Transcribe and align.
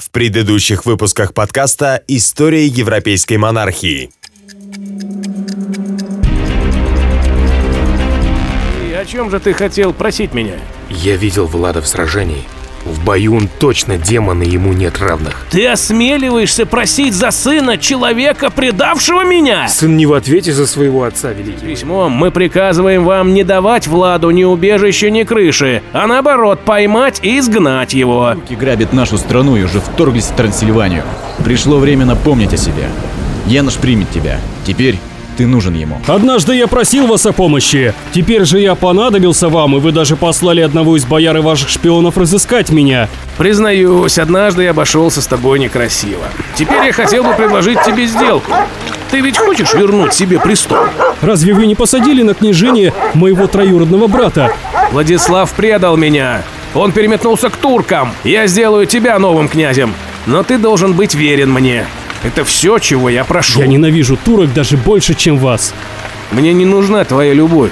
В 0.00 0.10
предыдущих 0.10 0.86
выпусках 0.86 1.34
подкаста 1.34 2.02
«История 2.08 2.66
европейской 2.66 3.36
монархии». 3.36 4.10
И 8.88 8.92
о 8.94 9.04
чем 9.04 9.30
же 9.30 9.38
ты 9.40 9.52
хотел 9.52 9.92
просить 9.92 10.32
меня? 10.32 10.56
Я 10.88 11.16
видел 11.16 11.46
Влада 11.46 11.82
в 11.82 11.86
сражении. 11.86 12.44
В 12.84 13.04
бою 13.04 13.36
он 13.36 13.48
точно 13.58 13.98
демон, 13.98 14.42
и 14.42 14.48
ему 14.48 14.72
нет 14.72 14.98
равных. 14.98 15.46
Ты 15.50 15.66
осмеливаешься 15.66 16.66
просить 16.66 17.14
за 17.14 17.30
сына 17.30 17.76
человека, 17.76 18.50
предавшего 18.50 19.24
меня? 19.24 19.68
Сын 19.68 19.96
не 19.96 20.06
в 20.06 20.14
ответе 20.14 20.52
за 20.52 20.66
своего 20.66 21.04
отца, 21.04 21.32
великий. 21.32 21.66
Письмом 21.66 22.12
мы 22.12 22.30
приказываем 22.30 23.04
вам 23.04 23.34
не 23.34 23.44
давать 23.44 23.86
Владу 23.86 24.30
ни 24.30 24.44
убежища, 24.44 25.10
ни 25.10 25.24
крыши, 25.24 25.82
а 25.92 26.06
наоборот 26.06 26.60
поймать 26.60 27.20
и 27.22 27.38
изгнать 27.38 27.92
его. 27.92 28.32
Турки 28.34 28.54
грабят 28.54 28.92
нашу 28.92 29.18
страну 29.18 29.56
и 29.56 29.62
уже 29.62 29.80
вторглись 29.80 30.26
в 30.26 30.36
Трансильванию. 30.36 31.04
Пришло 31.44 31.78
время 31.78 32.06
напомнить 32.06 32.54
о 32.54 32.56
себе. 32.56 32.88
Янош 33.46 33.74
примет 33.74 34.10
тебя. 34.10 34.38
Теперь 34.64 34.98
ты 35.40 35.46
нужен 35.46 35.72
ему. 35.72 35.98
Однажды 36.06 36.54
я 36.54 36.66
просил 36.66 37.06
вас 37.06 37.24
о 37.24 37.32
помощи. 37.32 37.94
Теперь 38.12 38.44
же 38.44 38.60
я 38.60 38.74
понадобился 38.74 39.48
вам, 39.48 39.74
и 39.74 39.80
вы 39.80 39.90
даже 39.90 40.14
послали 40.14 40.60
одного 40.60 40.98
из 40.98 41.06
бояр 41.06 41.34
и 41.38 41.40
ваших 41.40 41.70
шпионов 41.70 42.18
разыскать 42.18 42.68
меня. 42.68 43.08
Признаюсь, 43.38 44.18
однажды 44.18 44.64
я 44.64 44.72
обошелся 44.72 45.22
с 45.22 45.26
тобой 45.26 45.58
некрасиво. 45.58 46.26
Теперь 46.56 46.84
я 46.84 46.92
хотел 46.92 47.24
бы 47.24 47.32
предложить 47.32 47.82
тебе 47.84 48.04
сделку. 48.04 48.52
Ты 49.10 49.20
ведь 49.20 49.38
хочешь 49.38 49.72
вернуть 49.72 50.12
себе 50.12 50.38
престол? 50.38 50.84
Разве 51.22 51.54
вы 51.54 51.64
не 51.64 51.74
посадили 51.74 52.20
на 52.20 52.34
княжение 52.34 52.92
моего 53.14 53.46
троюродного 53.46 54.08
брата? 54.08 54.52
Владислав 54.92 55.50
предал 55.52 55.96
меня. 55.96 56.42
Он 56.74 56.92
переметнулся 56.92 57.48
к 57.48 57.56
туркам. 57.56 58.12
Я 58.24 58.46
сделаю 58.46 58.84
тебя 58.84 59.18
новым 59.18 59.48
князем. 59.48 59.94
Но 60.26 60.42
ты 60.42 60.58
должен 60.58 60.92
быть 60.92 61.14
верен 61.14 61.50
мне. 61.50 61.86
Это 62.22 62.44
все, 62.44 62.78
чего 62.78 63.08
я 63.08 63.24
прошу. 63.24 63.60
Я 63.60 63.66
ненавижу 63.66 64.16
турок 64.16 64.52
даже 64.52 64.76
больше, 64.76 65.14
чем 65.14 65.38
вас. 65.38 65.74
Мне 66.30 66.52
не 66.52 66.64
нужна 66.64 67.04
твоя 67.04 67.32
любовь. 67.32 67.70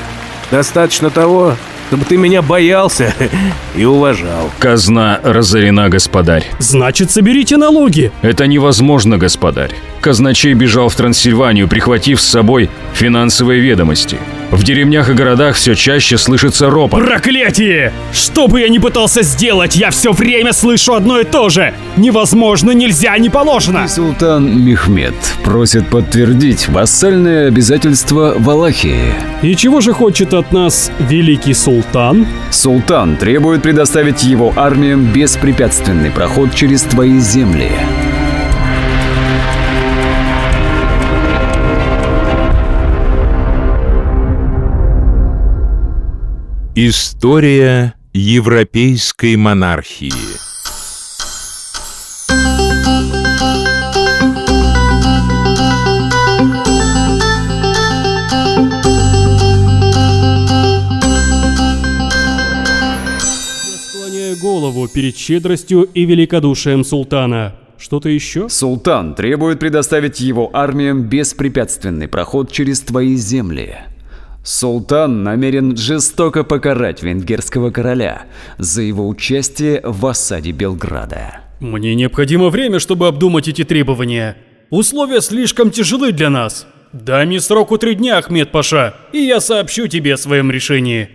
Достаточно 0.51 1.11
того, 1.11 1.55
чтобы 1.89 2.05
ты 2.05 2.17
меня 2.17 2.41
боялся 2.43 3.15
и 3.77 3.85
уважал. 3.85 4.51
Казна 4.59 5.21
разорена, 5.23 5.89
господарь. 5.91 6.47
Значит, 6.59 7.11
соберите 7.11 7.57
налоги. 7.57 8.11
Это 8.23 8.47
невозможно, 8.47 9.19
господарь. 9.19 9.75
Казначей 10.01 10.55
бежал 10.55 10.89
в 10.89 10.95
Трансильванию, 10.95 11.69
прихватив 11.69 12.21
с 12.21 12.27
собой 12.27 12.71
финансовые 12.95 13.61
ведомости. 13.61 14.19
В 14.51 14.65
деревнях 14.65 15.11
и 15.11 15.13
городах 15.13 15.57
все 15.57 15.75
чаще 15.75 16.17
слышится 16.17 16.71
ропот. 16.71 17.05
Проклятие! 17.05 17.93
Что 18.13 18.49
бы 18.49 18.61
я 18.61 18.69
ни 18.69 18.79
пытался 18.79 19.23
сделать, 19.23 19.77
я 19.77 19.91
все 19.91 20.13
время 20.13 20.55
слышу 20.55 20.95
одно 20.95 21.21
и 21.21 21.25
то 21.25 21.51
же. 21.51 21.75
Невозможно, 21.97 22.71
нельзя, 22.71 23.17
не 23.19 23.29
положено. 23.29 23.87
Султан 23.89 24.65
Мехмед 24.65 25.15
просит 25.45 25.87
подтвердить 25.89 26.69
вассальные 26.69 27.49
обязательства 27.49 28.35
Валахии. 28.39 29.13
И 29.43 29.55
чего 29.55 29.83
же 29.83 29.93
хочет 29.93 30.33
от 30.33 30.51
нас 30.51 30.91
великий 30.99 31.53
султан? 31.53 32.27
Султан 32.51 33.17
требует 33.17 33.63
предоставить 33.63 34.23
его 34.23 34.53
армиям 34.57 35.05
беспрепятственный 35.13 36.11
проход 36.11 36.55
через 36.55 36.83
твои 36.83 37.19
земли. 37.19 37.71
История 46.81 47.95
европейской 48.13 49.35
монархии 49.35 50.13
Склоняю 63.81 64.37
голову 64.41 64.87
перед 64.87 65.17
щедростью 65.17 65.83
и 65.83 66.05
великодушием 66.05 66.85
султана. 66.85 67.57
Что-то 67.77 68.09
еще? 68.09 68.49
Султан 68.49 69.17
требует 69.17 69.59
предоставить 69.59 70.21
его 70.21 70.49
армиям 70.53 71.03
беспрепятственный 71.09 72.07
проход 72.07 72.53
через 72.53 72.83
твои 72.83 73.17
земли. 73.17 73.79
Султан 74.43 75.23
намерен 75.23 75.77
жестоко 75.77 76.45
покарать 76.45 77.03
венгерского 77.03 77.71
короля 77.71 78.23
за 78.57 78.83
его 78.83 79.07
участие 79.07 79.81
в 79.85 80.07
осаде 80.07 80.53
Белграда. 80.53 81.41
Мне 81.61 81.95
необходимо 81.95 82.49
время, 82.49 82.79
чтобы 82.79 83.09
обдумать 83.09 83.49
эти 83.49 83.65
требования. 83.65 84.37
Условия 84.71 85.21
слишком 85.21 85.71
тяжелы 85.71 86.13
для 86.13 86.31
нас. 86.31 86.67
Дай 86.93 87.27
мне 87.27 87.41
сроку 87.41 87.79
три 87.79 87.95
дня, 87.95 88.19
Ахмед 88.19 88.51
Паша, 88.51 88.95
и 89.13 89.19
я 89.19 89.41
сообщу 89.41 89.89
тебе 89.89 90.15
о 90.15 90.19
своем 90.19 90.51
решении. 90.51 91.11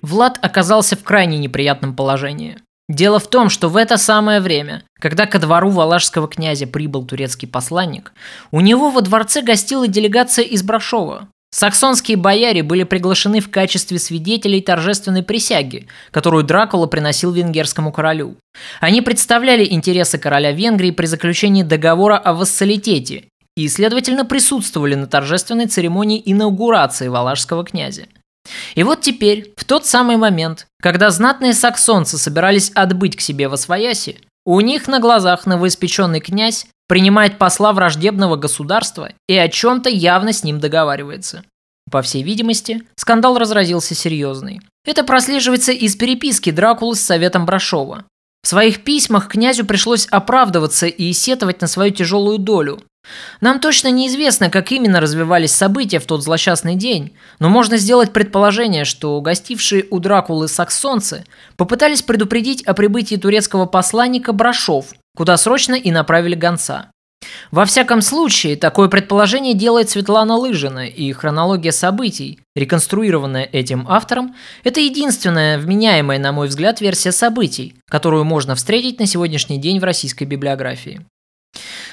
Влад 0.00 0.38
оказался 0.40 0.96
в 0.96 1.02
крайне 1.02 1.38
неприятном 1.38 1.94
положении. 1.94 2.56
Дело 2.88 3.18
в 3.18 3.28
том, 3.28 3.50
что 3.50 3.68
в 3.68 3.76
это 3.76 3.98
самое 3.98 4.40
время, 4.40 4.84
когда 4.98 5.26
ко 5.26 5.38
двору 5.38 5.68
валашского 5.70 6.26
князя 6.26 6.66
прибыл 6.66 7.04
турецкий 7.04 7.46
посланник, 7.46 8.12
у 8.50 8.60
него 8.60 8.90
во 8.90 9.02
дворце 9.02 9.42
гостила 9.42 9.86
делегация 9.86 10.44
из 10.44 10.62
Брашова. 10.62 11.28
Саксонские 11.50 12.18
бояре 12.18 12.62
были 12.62 12.82
приглашены 12.82 13.40
в 13.40 13.50
качестве 13.50 13.98
свидетелей 13.98 14.60
торжественной 14.60 15.22
присяги, 15.22 15.88
которую 16.10 16.44
Дракула 16.44 16.86
приносил 16.86 17.32
венгерскому 17.32 17.90
королю. 17.90 18.36
Они 18.80 19.00
представляли 19.00 19.66
интересы 19.68 20.18
короля 20.18 20.52
Венгрии 20.52 20.90
при 20.90 21.06
заключении 21.06 21.62
договора 21.62 22.18
о 22.18 22.34
вассалитете 22.34 23.24
и, 23.56 23.66
следовательно, 23.68 24.26
присутствовали 24.26 24.94
на 24.94 25.06
торжественной 25.06 25.66
церемонии 25.66 26.22
инаугурации 26.24 27.08
валашского 27.08 27.64
князя. 27.64 28.04
И 28.74 28.82
вот 28.82 29.00
теперь, 29.00 29.52
в 29.56 29.64
тот 29.64 29.86
самый 29.86 30.16
момент, 30.16 30.66
когда 30.80 31.10
знатные 31.10 31.54
саксонцы 31.54 32.18
собирались 32.18 32.70
отбыть 32.74 33.16
к 33.16 33.20
себе 33.20 33.48
во 33.48 33.56
свояси, 33.56 34.20
у 34.44 34.60
них 34.60 34.86
на 34.86 35.00
глазах 35.00 35.46
новоиспеченный 35.46 36.20
князь 36.20 36.66
принимает 36.88 37.38
посла 37.38 37.72
враждебного 37.72 38.36
государства 38.36 39.10
и 39.28 39.36
о 39.36 39.48
чем-то 39.48 39.88
явно 39.88 40.32
с 40.32 40.42
ним 40.42 40.58
договаривается. 40.58 41.44
По 41.90 42.02
всей 42.02 42.22
видимости, 42.22 42.82
скандал 42.96 43.38
разразился 43.38 43.94
серьезный. 43.94 44.60
Это 44.84 45.04
прослеживается 45.04 45.72
из 45.72 45.96
переписки 45.96 46.50
Дракулы 46.50 46.96
с 46.96 47.00
советом 47.00 47.46
Брашова. 47.46 48.04
В 48.42 48.48
своих 48.48 48.84
письмах 48.84 49.28
князю 49.28 49.64
пришлось 49.64 50.06
оправдываться 50.06 50.86
и 50.86 51.12
сетовать 51.12 51.60
на 51.60 51.66
свою 51.66 51.92
тяжелую 51.92 52.38
долю. 52.38 52.80
Нам 53.40 53.60
точно 53.60 53.88
неизвестно, 53.88 54.50
как 54.50 54.70
именно 54.70 55.00
развивались 55.00 55.52
события 55.52 55.98
в 55.98 56.06
тот 56.06 56.22
злосчастный 56.22 56.74
день, 56.74 57.14
но 57.38 57.48
можно 57.48 57.76
сделать 57.76 58.12
предположение, 58.12 58.84
что 58.84 59.20
гостившие 59.20 59.86
у 59.90 59.98
Дракулы 59.98 60.48
саксонцы 60.48 61.24
попытались 61.56 62.02
предупредить 62.02 62.62
о 62.64 62.74
прибытии 62.74 63.16
турецкого 63.16 63.66
посланника 63.66 64.32
Брашов, 64.32 64.94
куда 65.18 65.36
срочно 65.36 65.74
и 65.74 65.90
направили 65.90 66.36
гонца. 66.36 66.92
Во 67.50 67.64
всяком 67.64 68.02
случае, 68.02 68.54
такое 68.54 68.86
предположение 68.86 69.52
делает 69.52 69.90
Светлана 69.90 70.36
Лыжина, 70.36 70.86
и 70.86 71.12
хронология 71.12 71.72
событий, 71.72 72.38
реконструированная 72.54 73.42
этим 73.50 73.84
автором, 73.88 74.36
это 74.62 74.78
единственная 74.78 75.58
вменяемая, 75.58 76.20
на 76.20 76.30
мой 76.30 76.46
взгляд, 76.46 76.80
версия 76.80 77.10
событий, 77.10 77.74
которую 77.90 78.22
можно 78.26 78.54
встретить 78.54 79.00
на 79.00 79.06
сегодняшний 79.06 79.58
день 79.58 79.80
в 79.80 79.84
российской 79.84 80.22
библиографии. 80.22 81.04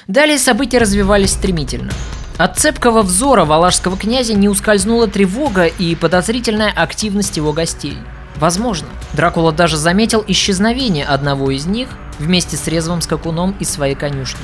Далее 0.06 0.38
события 0.38 0.78
развивались 0.78 1.32
стремительно. 1.32 1.90
От 2.38 2.60
цепкого 2.60 3.02
взора 3.02 3.44
валашского 3.44 3.96
князя 3.96 4.34
не 4.34 4.48
ускользнула 4.48 5.08
тревога 5.08 5.66
и 5.66 5.96
подозрительная 5.96 6.70
активность 6.70 7.36
его 7.36 7.52
гостей. 7.52 7.96
Возможно, 8.36 8.88
Дракула 9.12 9.52
даже 9.52 9.76
заметил 9.76 10.24
исчезновение 10.26 11.04
одного 11.04 11.50
из 11.50 11.66
них 11.66 11.88
вместе 12.18 12.56
с 12.56 12.66
резвым 12.66 13.00
скакуном 13.00 13.54
из 13.60 13.70
своей 13.70 13.94
конюшни. 13.94 14.40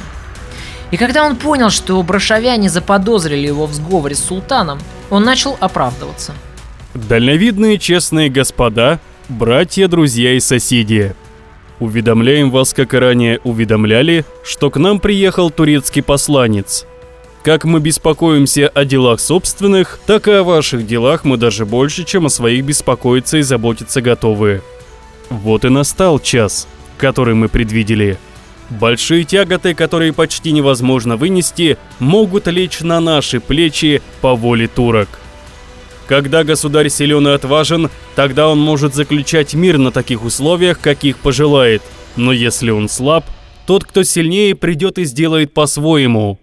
И 0.91 0.97
когда 0.97 1.25
он 1.25 1.37
понял, 1.37 1.71
что 1.71 2.03
брошавяне 2.03 2.69
заподозрили 2.69 3.47
его 3.47 3.67
в 3.67 3.73
сговоре 3.73 4.15
с 4.15 4.25
султаном, 4.25 4.79
он 5.11 5.25
начал 5.25 5.57
оправдываться. 5.61 6.35
Дальновидные 6.95 7.79
честные 7.79 8.29
господа, 8.29 9.01
братья, 9.29 9.89
друзья 9.89 10.35
и 10.35 10.41
соседи. 10.41 11.15
Уведомляем 11.81 12.51
вас, 12.51 12.75
как 12.75 12.93
и 12.95 12.99
ранее 12.99 13.41
уведомляли, 13.43 14.25
что 14.45 14.71
к 14.71 14.77
нам 14.77 15.01
приехал 15.01 15.51
турецкий 15.51 16.03
посланец. 16.03 16.87
Как 17.43 17.65
мы 17.65 17.81
беспокоимся 17.81 18.69
о 18.69 18.85
делах 18.85 19.19
собственных, 19.19 19.99
так 20.07 20.29
и 20.29 20.33
о 20.33 20.45
ваших 20.45 20.87
делах 20.87 21.25
мы 21.25 21.37
даже 21.37 21.67
больше, 21.67 22.05
чем 22.05 22.27
о 22.27 22.31
своих 22.31 22.65
беспокоиться 22.65 23.39
и 23.39 23.43
заботиться 23.43 24.01
готовы. 24.01 24.63
Вот 25.29 25.65
и 25.65 25.69
настал 25.69 26.21
час, 26.21 26.69
который 26.99 27.35
мы 27.35 27.49
предвидели. 27.49 28.17
Большие 28.71 29.25
тяготы, 29.25 29.75
которые 29.75 30.13
почти 30.13 30.53
невозможно 30.53 31.17
вынести, 31.17 31.79
могут 31.99 32.47
лечь 32.47 32.81
на 32.81 33.01
наши 33.01 33.41
плечи 33.41 34.03
по 34.21 34.37
воле 34.37 34.69
турок. 34.69 35.09
Когда 36.07 36.45
государь 36.45 36.91
силен 36.91 37.27
и 37.27 37.33
отважен, 37.33 37.91
тогда 38.15 38.49
он 38.49 38.61
может 38.61 38.95
заключать 38.95 39.55
мир 39.55 39.79
на 39.79 39.91
таких 39.91 40.25
условиях, 40.25 40.81
каких 40.81 41.19
пожелает. 41.19 41.83
Но 42.15 42.33
если 42.33 42.71
он 42.71 42.89
слаб, 42.89 43.25
тот, 43.67 43.85
кто 43.85 44.05
сильнее, 44.05 44.55
придет 44.55 44.99
и 44.99 45.05
сделает 45.05 45.53
по-своему. 45.53 46.39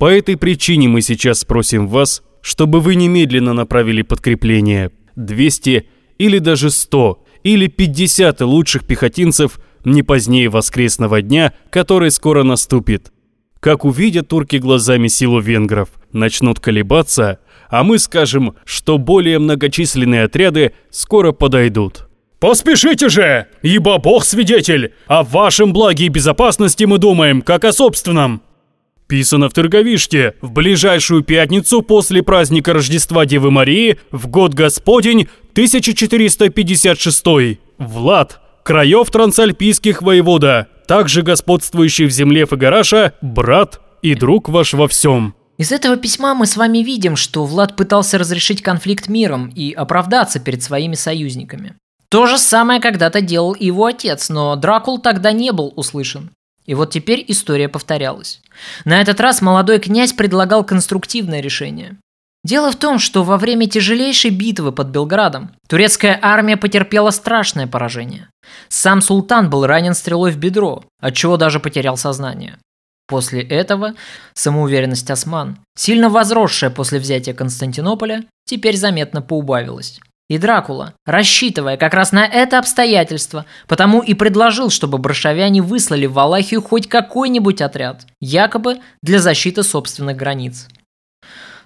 По 0.00 0.06
этой 0.06 0.38
причине 0.38 0.88
мы 0.88 1.02
сейчас 1.02 1.40
спросим 1.40 1.86
вас, 1.86 2.22
чтобы 2.40 2.80
вы 2.80 2.94
немедленно 2.94 3.52
направили 3.52 4.00
подкрепление 4.00 4.92
200 5.16 5.86
или 6.16 6.38
даже 6.38 6.70
100 6.70 7.22
или 7.44 7.66
50 7.66 8.40
лучших 8.40 8.86
пехотинцев 8.86 9.60
не 9.84 10.02
позднее 10.02 10.48
воскресного 10.48 11.20
дня, 11.20 11.52
который 11.68 12.10
скоро 12.10 12.44
наступит. 12.44 13.12
Как 13.60 13.84
увидят 13.84 14.28
турки 14.28 14.56
глазами 14.56 15.06
силу 15.08 15.38
венгров, 15.38 15.90
начнут 16.12 16.60
колебаться, 16.60 17.40
а 17.68 17.84
мы 17.84 17.98
скажем, 17.98 18.54
что 18.64 18.96
более 18.96 19.38
многочисленные 19.38 20.24
отряды 20.24 20.72
скоро 20.88 21.32
подойдут. 21.32 22.08
«Поспешите 22.38 23.10
же, 23.10 23.48
ибо 23.60 23.98
Бог 23.98 24.24
свидетель, 24.24 24.94
о 25.06 25.24
вашем 25.24 25.74
благе 25.74 26.06
и 26.06 26.08
безопасности 26.08 26.84
мы 26.84 26.96
думаем, 26.96 27.42
как 27.42 27.66
о 27.66 27.72
собственном!» 27.74 28.40
Писано 29.10 29.48
в 29.48 29.52
Торговишке 29.52 30.34
в 30.40 30.52
ближайшую 30.52 31.24
пятницу 31.24 31.82
после 31.82 32.22
праздника 32.22 32.72
Рождества 32.72 33.26
Девы 33.26 33.50
Марии 33.50 33.98
в 34.12 34.28
год 34.28 34.54
Господень 34.54 35.28
1456. 35.50 37.58
Влад, 37.78 38.40
краев 38.62 39.10
трансальпийских 39.10 40.02
воевода, 40.02 40.68
также 40.86 41.22
господствующий 41.22 42.06
в 42.06 42.12
земле 42.12 42.46
Фагараша, 42.46 43.14
брат 43.20 43.80
и 44.00 44.14
друг 44.14 44.48
ваш 44.48 44.74
во 44.74 44.86
всем. 44.86 45.34
Из 45.58 45.72
этого 45.72 45.96
письма 45.96 46.36
мы 46.36 46.46
с 46.46 46.56
вами 46.56 46.78
видим, 46.78 47.16
что 47.16 47.44
Влад 47.44 47.74
пытался 47.74 48.16
разрешить 48.16 48.62
конфликт 48.62 49.08
миром 49.08 49.48
и 49.48 49.72
оправдаться 49.72 50.38
перед 50.38 50.62
своими 50.62 50.94
союзниками. 50.94 51.74
То 52.10 52.26
же 52.26 52.38
самое 52.38 52.80
когда-то 52.80 53.20
делал 53.20 53.54
и 53.54 53.66
его 53.66 53.86
отец, 53.86 54.28
но 54.28 54.54
Дракул 54.54 55.00
тогда 55.00 55.32
не 55.32 55.50
был 55.50 55.72
услышан. 55.74 56.30
И 56.70 56.74
вот 56.74 56.92
теперь 56.92 57.24
история 57.26 57.68
повторялась. 57.68 58.40
На 58.84 59.00
этот 59.00 59.18
раз 59.18 59.42
молодой 59.42 59.80
князь 59.80 60.12
предлагал 60.12 60.62
конструктивное 60.62 61.40
решение. 61.40 61.96
Дело 62.44 62.70
в 62.70 62.76
том, 62.76 63.00
что 63.00 63.24
во 63.24 63.38
время 63.38 63.66
тяжелейшей 63.68 64.30
битвы 64.30 64.70
под 64.70 64.86
Белградом 64.86 65.50
турецкая 65.68 66.16
армия 66.22 66.56
потерпела 66.56 67.10
страшное 67.10 67.66
поражение. 67.66 68.28
Сам 68.68 69.00
султан 69.00 69.50
был 69.50 69.66
ранен 69.66 69.94
стрелой 69.94 70.30
в 70.30 70.36
бедро, 70.36 70.84
отчего 71.00 71.36
даже 71.36 71.58
потерял 71.58 71.96
сознание. 71.96 72.56
После 73.08 73.42
этого 73.42 73.94
самоуверенность 74.34 75.10
осман, 75.10 75.58
сильно 75.76 76.08
возросшая 76.08 76.70
после 76.70 77.00
взятия 77.00 77.34
Константинополя, 77.34 78.26
теперь 78.44 78.76
заметно 78.76 79.22
поубавилась. 79.22 79.98
И 80.30 80.38
Дракула, 80.38 80.94
рассчитывая 81.04 81.76
как 81.76 81.92
раз 81.92 82.12
на 82.12 82.24
это 82.24 82.60
обстоятельство, 82.60 83.46
потому 83.66 84.00
и 84.00 84.14
предложил, 84.14 84.70
чтобы 84.70 84.96
брашавяне 84.98 85.60
выслали 85.60 86.06
в 86.06 86.12
Валахию 86.12 86.62
хоть 86.62 86.88
какой-нибудь 86.88 87.60
отряд, 87.60 88.06
якобы 88.20 88.78
для 89.02 89.18
защиты 89.18 89.64
собственных 89.64 90.16
границ. 90.16 90.68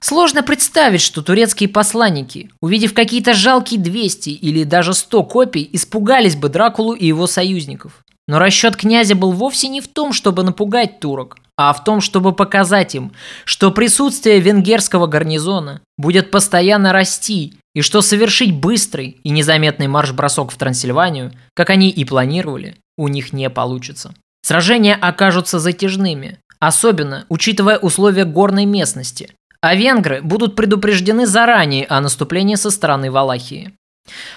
Сложно 0.00 0.42
представить, 0.42 1.02
что 1.02 1.20
турецкие 1.20 1.68
посланники, 1.68 2.50
увидев 2.62 2.94
какие-то 2.94 3.34
жалкие 3.34 3.78
200 3.78 4.30
или 4.30 4.64
даже 4.64 4.94
100 4.94 5.24
копий, 5.24 5.68
испугались 5.72 6.34
бы 6.34 6.48
Дракулу 6.48 6.94
и 6.94 7.06
его 7.06 7.26
союзников. 7.26 8.02
Но 8.26 8.38
расчет 8.38 8.76
князя 8.76 9.14
был 9.14 9.32
вовсе 9.32 9.68
не 9.68 9.82
в 9.82 9.88
том, 9.88 10.14
чтобы 10.14 10.42
напугать 10.42 11.00
турок, 11.00 11.36
а 11.58 11.74
в 11.74 11.84
том, 11.84 12.00
чтобы 12.00 12.32
показать 12.32 12.94
им, 12.94 13.12
что 13.44 13.70
присутствие 13.70 14.40
венгерского 14.40 15.06
гарнизона 15.06 15.82
будет 15.98 16.30
постоянно 16.30 16.92
расти 16.94 17.52
и 17.74 17.80
что 17.80 18.02
совершить 18.02 18.54
быстрый 18.54 19.20
и 19.22 19.30
незаметный 19.30 19.88
марш-бросок 19.88 20.52
в 20.52 20.56
Трансильванию, 20.56 21.32
как 21.54 21.70
они 21.70 21.90
и 21.90 22.04
планировали, 22.04 22.76
у 22.96 23.08
них 23.08 23.32
не 23.32 23.50
получится. 23.50 24.14
Сражения 24.42 24.94
окажутся 24.94 25.58
затяжными, 25.58 26.38
особенно 26.60 27.26
учитывая 27.28 27.78
условия 27.78 28.24
горной 28.24 28.64
местности, 28.64 29.30
а 29.60 29.74
венгры 29.74 30.22
будут 30.22 30.56
предупреждены 30.56 31.26
заранее 31.26 31.86
о 31.86 32.00
наступлении 32.00 32.54
со 32.54 32.70
стороны 32.70 33.10
Валахии. 33.10 33.72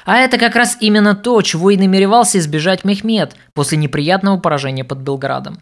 А 0.06 0.18
это 0.18 0.38
как 0.38 0.56
раз 0.56 0.78
именно 0.80 1.16
то, 1.16 1.42
чего 1.42 1.72
и 1.72 1.78
намеревался 1.78 2.40
избежать 2.40 2.86
Мехмед 2.86 3.36
после 3.54 3.78
неприятного 3.78 4.40
поражения 4.40 4.86
под 4.86 5.00
Белградом. 5.00 5.60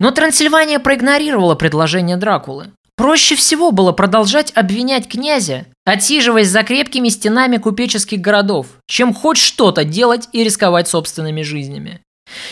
Но 0.00 0.10
Трансильвания 0.10 0.78
проигнорировала 0.78 1.54
предложение 1.54 2.16
Дракулы. 2.16 2.68
Проще 2.96 3.36
всего 3.36 3.70
было 3.70 3.92
продолжать 3.92 4.52
обвинять 4.54 5.08
князя, 5.08 5.66
отсиживаясь 5.84 6.48
за 6.48 6.62
крепкими 6.62 7.08
стенами 7.08 7.58
купеческих 7.58 8.20
городов, 8.20 8.66
чем 8.86 9.14
хоть 9.14 9.38
что-то 9.38 9.84
делать 9.84 10.28
и 10.32 10.44
рисковать 10.44 10.88
собственными 10.88 11.42
жизнями. 11.42 12.00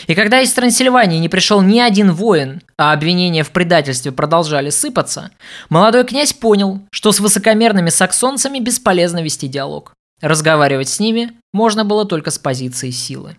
И 0.07 0.15
когда 0.15 0.41
из 0.41 0.53
Трансильвании 0.53 1.19
не 1.19 1.29
пришел 1.29 1.61
ни 1.61 1.79
один 1.79 2.11
воин, 2.11 2.61
а 2.77 2.93
обвинения 2.93 3.43
в 3.43 3.51
предательстве 3.51 4.11
продолжали 4.11 4.69
сыпаться, 4.69 5.31
молодой 5.69 6.05
князь 6.05 6.33
понял, 6.33 6.81
что 6.91 7.11
с 7.11 7.19
высокомерными 7.19 7.89
саксонцами 7.89 8.59
бесполезно 8.59 9.23
вести 9.23 9.47
диалог. 9.47 9.93
Разговаривать 10.21 10.89
с 10.89 10.99
ними 10.99 11.31
можно 11.53 11.83
было 11.83 12.05
только 12.05 12.31
с 12.31 12.37
позиции 12.37 12.91
силы. 12.91 13.35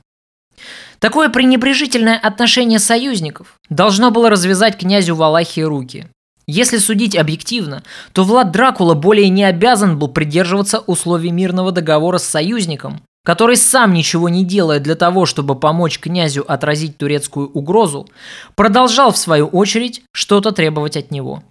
Такое 0.99 1.29
пренебрежительное 1.29 2.19
отношение 2.19 2.79
союзников 2.79 3.55
должно 3.69 4.11
было 4.11 4.31
развязать 4.31 4.79
князю 4.79 5.15
Валахии 5.15 5.61
руки. 5.61 6.07
Если 6.47 6.79
судить 6.79 7.17
объективно, 7.17 7.83
то 8.13 8.25
Влад 8.25 8.51
Дракула 8.51 8.95
более 8.95 9.29
не 9.29 9.45
обязан 9.45 9.99
был 9.99 10.09
придерживаться 10.09 10.81
условий 10.81 11.31
мирного 11.31 11.73
договора 11.73 12.19
с 12.19 12.25
союзником, 12.25 13.01
который 13.25 13.57
сам 13.57 13.95
ничего 13.95 14.29
не 14.29 14.45
делая 14.45 14.79
для 14.81 14.95
того, 14.95 15.25
чтобы 15.25 15.59
помочь 15.59 15.99
князю 15.99 16.45
отразить 16.47 16.99
турецкую 16.99 17.51
угрозу, 17.51 18.09
продолжал 18.55 19.13
в 19.13 19.17
свою 19.17 19.47
очередь 19.47 20.03
что-то 20.13 20.53
требовать 20.53 20.97
от 20.97 21.11
него. 21.11 21.43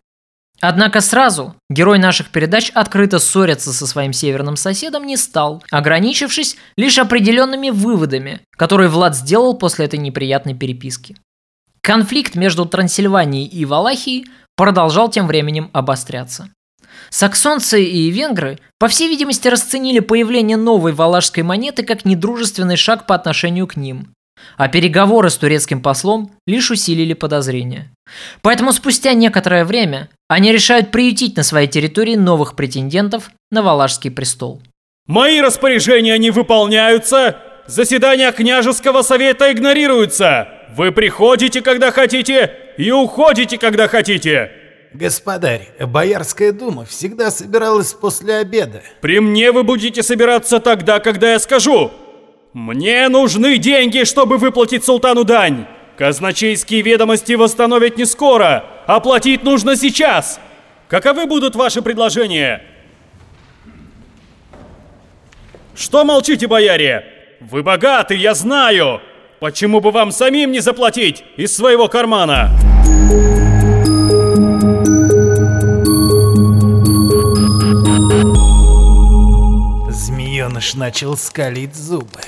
Однако 0.62 1.02
сразу 1.02 1.56
герой 1.70 2.00
наших 2.00 2.30
передач 2.30 2.72
открыто 2.74 3.20
ссориться 3.20 3.74
со 3.74 3.86
своим 3.86 4.14
северным 4.14 4.56
соседом 4.56 5.06
не 5.06 5.18
стал, 5.18 5.62
ограничившись 5.72 6.56
лишь 6.78 7.00
определенными 7.00 7.70
выводами, 7.70 8.40
которые 8.56 8.88
Влад 8.88 9.14
сделал 9.16 9.56
после 9.58 9.86
этой 9.86 10.00
неприятной 10.00 10.54
переписки. 10.54 11.18
Конфликт 11.82 12.36
между 12.36 12.66
Трансильванией 12.66 13.46
и 13.46 13.66
Валахией 13.66 14.26
продолжал 14.56 15.10
тем 15.10 15.28
временем 15.28 15.70
обостряться. 15.74 16.50
Саксонцы 17.10 17.84
и 17.84 18.10
венгры, 18.10 18.60
по 18.80 18.88
всей 18.88 19.08
видимости, 19.08 19.48
расценили 19.48 20.00
появление 20.00 20.58
новой 20.58 20.94
валашской 20.94 21.44
монеты 21.44 21.84
как 21.84 22.06
недружественный 22.06 22.76
шаг 22.76 23.06
по 23.06 23.16
отношению 23.16 23.68
к 23.68 23.76
ним, 23.76 24.14
а 24.58 24.68
переговоры 24.68 25.30
с 25.30 25.38
турецким 25.38 25.82
послом 25.82 26.32
лишь 26.48 26.72
усилили 26.72 27.14
подозрения. 27.14 27.92
Поэтому 28.42 28.74
спустя 28.74 29.14
некоторое 29.14 29.66
время 29.66 30.10
они 30.28 30.52
решают 30.52 30.92
приютить 30.92 31.38
на 31.38 31.44
своей 31.44 31.68
территории 31.68 32.16
новых 32.16 32.56
претендентов 32.56 33.32
на 33.52 33.62
Валашский 33.62 34.12
престол. 34.12 34.62
Мои 35.08 35.42
распоряжения 35.42 36.18
не 36.18 36.32
выполняются, 36.32 37.38
заседания 37.68 38.32
княжеского 38.32 39.02
совета 39.02 39.52
игнорируются. 39.52 40.48
Вы 40.76 40.92
приходите, 40.92 41.62
когда 41.62 41.92
хотите, 41.92 42.52
и 42.78 42.92
уходите, 42.92 43.58
когда 43.58 43.88
хотите. 43.88 44.52
Господарь, 44.94 45.68
Боярская 45.80 46.52
дума 46.52 46.86
всегда 46.86 47.30
собиралась 47.30 47.94
после 47.94 48.38
обеда. 48.38 48.82
При 49.02 49.20
мне 49.20 49.52
вы 49.52 49.64
будете 49.64 50.02
собираться 50.02 50.60
тогда, 50.60 51.00
когда 51.00 51.34
я 51.34 51.40
скажу. 51.40 51.92
Мне 52.54 53.08
нужны 53.10 53.58
деньги, 53.58 54.04
чтобы 54.04 54.38
выплатить 54.38 54.84
султану 54.84 55.24
дань. 55.24 55.68
Казначейские 55.98 56.82
ведомости 56.82 57.34
восстановят 57.34 57.98
не 57.98 58.06
скоро, 58.06 58.66
оплатить 58.88 59.42
а 59.44 59.46
нужно 59.46 59.76
сейчас. 59.76 60.40
Каковы 60.88 61.28
будут 61.28 61.56
ваши 61.56 61.82
предложения? 61.84 62.64
Что 65.76 66.04
молчите, 66.04 66.48
бояре? 66.48 67.06
Вы 67.42 67.62
богаты, 67.62 68.16
я 68.16 68.34
знаю. 68.34 69.02
Почему 69.40 69.82
бы 69.82 69.92
вам 69.92 70.12
самим 70.12 70.52
не 70.52 70.60
заплатить 70.60 71.24
из 71.38 71.56
своего 71.56 71.88
кармана? 71.88 72.52
Змееныш 79.90 80.76
начал 80.76 81.18
скалить 81.18 81.76
зубы. 81.76 82.20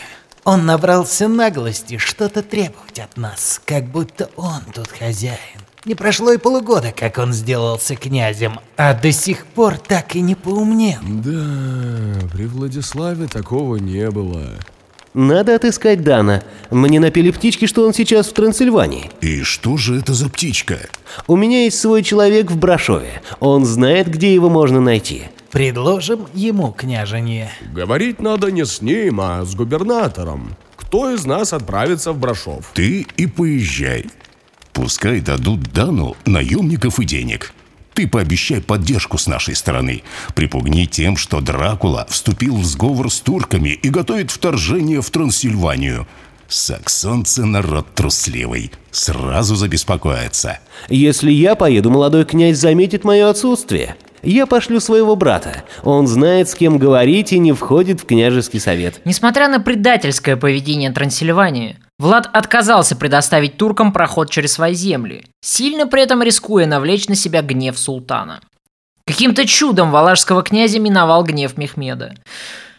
Он 0.44 0.66
набрался 0.66 1.28
наглости 1.28 1.98
что-то 1.98 2.44
требовать 2.44 3.00
от 3.00 3.18
нас, 3.18 3.60
как 3.66 3.86
будто 3.86 4.30
он 4.36 4.62
тут 4.74 4.90
хозяин. 4.90 5.38
Не 5.86 5.96
прошло 5.96 6.32
и 6.32 6.38
полугода, 6.38 6.92
как 6.92 7.18
он 7.20 7.32
сделался 7.32 7.96
князем, 7.96 8.60
а 8.76 8.94
до 8.94 9.12
сих 9.12 9.46
пор 9.46 9.78
так 9.78 10.16
и 10.16 10.22
не 10.22 10.36
поумнел. 10.36 11.00
Да, 11.02 12.28
при 12.34 12.46
Владиславе 12.46 13.28
такого 13.28 13.78
не 13.78 14.10
было. 14.10 14.44
Надо 15.16 15.56
отыскать 15.56 16.04
Дана. 16.04 16.44
Мне 16.70 17.00
напели 17.00 17.32
птички, 17.32 17.68
что 17.68 17.88
он 17.88 17.94
сейчас 17.94 18.28
в 18.28 18.34
Трансильвании. 18.34 19.10
И 19.22 19.44
что 19.44 19.78
же 19.78 19.98
это 19.98 20.14
за 20.14 20.30
птичка? 20.30 20.78
У 21.26 21.38
меня 21.38 21.64
есть 21.64 21.80
свой 21.80 22.04
человек 22.04 22.52
в 22.52 22.58
Брашове. 22.58 23.22
Он 23.40 23.64
знает, 23.66 24.10
где 24.10 24.34
его 24.34 24.50
можно 24.50 24.82
найти. 24.82 25.24
Предложим 25.52 26.28
ему, 26.34 26.74
княжение. 26.74 27.50
Говорить 27.74 28.20
надо 28.20 28.52
не 28.52 28.66
с 28.66 28.82
ним, 28.82 29.22
а 29.22 29.46
с 29.46 29.56
губернатором. 29.56 30.58
кто 30.76 31.10
из 31.10 31.26
нас 31.26 31.54
отправится 31.54 32.12
в 32.12 32.20
Брашов. 32.20 32.72
Ты 32.74 33.08
и 33.16 33.26
поезжай. 33.26 34.08
Пускай 34.74 35.22
дадут 35.22 35.62
Дану 35.72 36.18
наемников 36.26 37.00
и 37.00 37.06
денег. 37.06 37.54
Ты 37.96 38.10
пообещай 38.10 38.60
поддержку 38.60 39.18
с 39.18 39.26
нашей 39.26 39.56
стороны. 39.56 40.04
Припугни 40.36 40.86
тем, 40.86 41.16
что 41.16 41.40
Дракула 41.40 42.06
вступил 42.10 42.58
в 42.58 42.66
сговор 42.66 43.10
с 43.10 43.22
турками 43.22 43.70
и 43.70 43.90
готовит 43.90 44.32
вторжение 44.32 45.02
в 45.02 45.10
Трансильванию. 45.10 46.06
Саксонцы 46.50 47.46
народ 47.46 47.88
трусливый. 47.96 48.72
Сразу 48.92 49.56
забеспокоятся. 49.56 50.60
Если 50.90 51.32
я 51.32 51.56
поеду, 51.56 51.90
молодой 51.90 52.26
князь 52.26 52.58
заметит 52.58 53.06
мое 53.06 53.30
отсутствие. 53.30 53.96
Я 54.22 54.46
пошлю 54.46 54.82
своего 54.82 55.16
брата. 55.16 55.64
Он 55.84 56.06
знает, 56.06 56.50
с 56.50 56.56
кем 56.56 56.78
говорить 56.78 57.32
и 57.32 57.40
не 57.40 57.54
входит 57.54 58.02
в 58.02 58.06
княжеский 58.06 58.60
совет. 58.60 59.00
Несмотря 59.06 59.48
на 59.48 59.62
предательское 59.62 60.36
поведение 60.36 60.92
Трансильвании, 60.92 61.78
Влад 61.98 62.30
отказался 62.34 62.96
предоставить 62.96 63.58
туркам 63.58 63.94
проход 63.94 64.30
через 64.30 64.54
свои 64.54 64.74
земли, 64.74 65.26
сильно 65.42 65.88
при 65.88 66.02
этом 66.02 66.22
рискуя 66.22 66.66
навлечь 66.66 67.08
на 67.08 67.16
себя 67.16 67.42
гнев 67.42 67.78
султана. 67.78 68.42
Каким-то 69.08 69.48
чудом 69.48 69.92
валашского 69.92 70.44
князя 70.44 70.80
миновал 70.80 71.24
гнев 71.24 71.58
Мехмеда. 71.58 72.16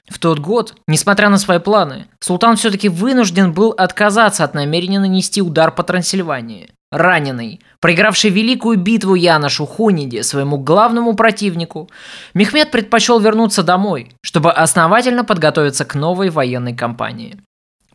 В 0.09 0.19
тот 0.19 0.39
год, 0.39 0.75
несмотря 0.87 1.31
на 1.31 1.39
свои 1.39 1.59
планы, 1.59 2.07
султан 2.21 2.57
все-таки 2.57 2.89
вынужден 2.89 3.53
был 3.53 3.71
отказаться 3.71 4.45
от 4.45 4.55
намерения 4.55 5.01
нанести 5.01 5.41
удар 5.41 5.73
по 5.73 5.83
Трансильвании. 5.83 6.71
Раненый, 6.93 7.61
проигравший 7.81 8.31
великую 8.31 8.79
битву 8.79 9.15
Яношу 9.15 9.67
Хуниде 9.67 10.23
своему 10.23 10.59
главному 10.59 11.15
противнику, 11.15 11.91
Мехмед 12.35 12.71
предпочел 12.71 13.19
вернуться 13.19 13.63
домой, 13.63 14.13
чтобы 14.23 14.53
основательно 14.53 15.25
подготовиться 15.25 15.85
к 15.85 15.95
новой 15.95 16.31
военной 16.31 16.77
кампании. 16.77 17.39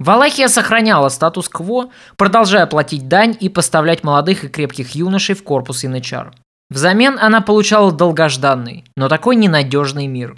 Валахия 0.04 0.48
сохраняла 0.48 1.10
статус-кво, 1.10 1.92
продолжая 2.18 2.66
платить 2.66 3.08
дань 3.08 3.38
и 3.40 3.50
поставлять 3.50 4.04
молодых 4.04 4.44
и 4.44 4.48
крепких 4.48 4.96
юношей 4.96 5.36
в 5.36 5.44
корпус 5.44 5.84
Янычар. 5.84 6.34
Взамен 6.72 7.20
она 7.22 7.42
получала 7.42 7.92
долгожданный, 7.92 8.86
но 8.96 9.10
такой 9.10 9.36
ненадежный 9.36 10.08
мир. 10.08 10.36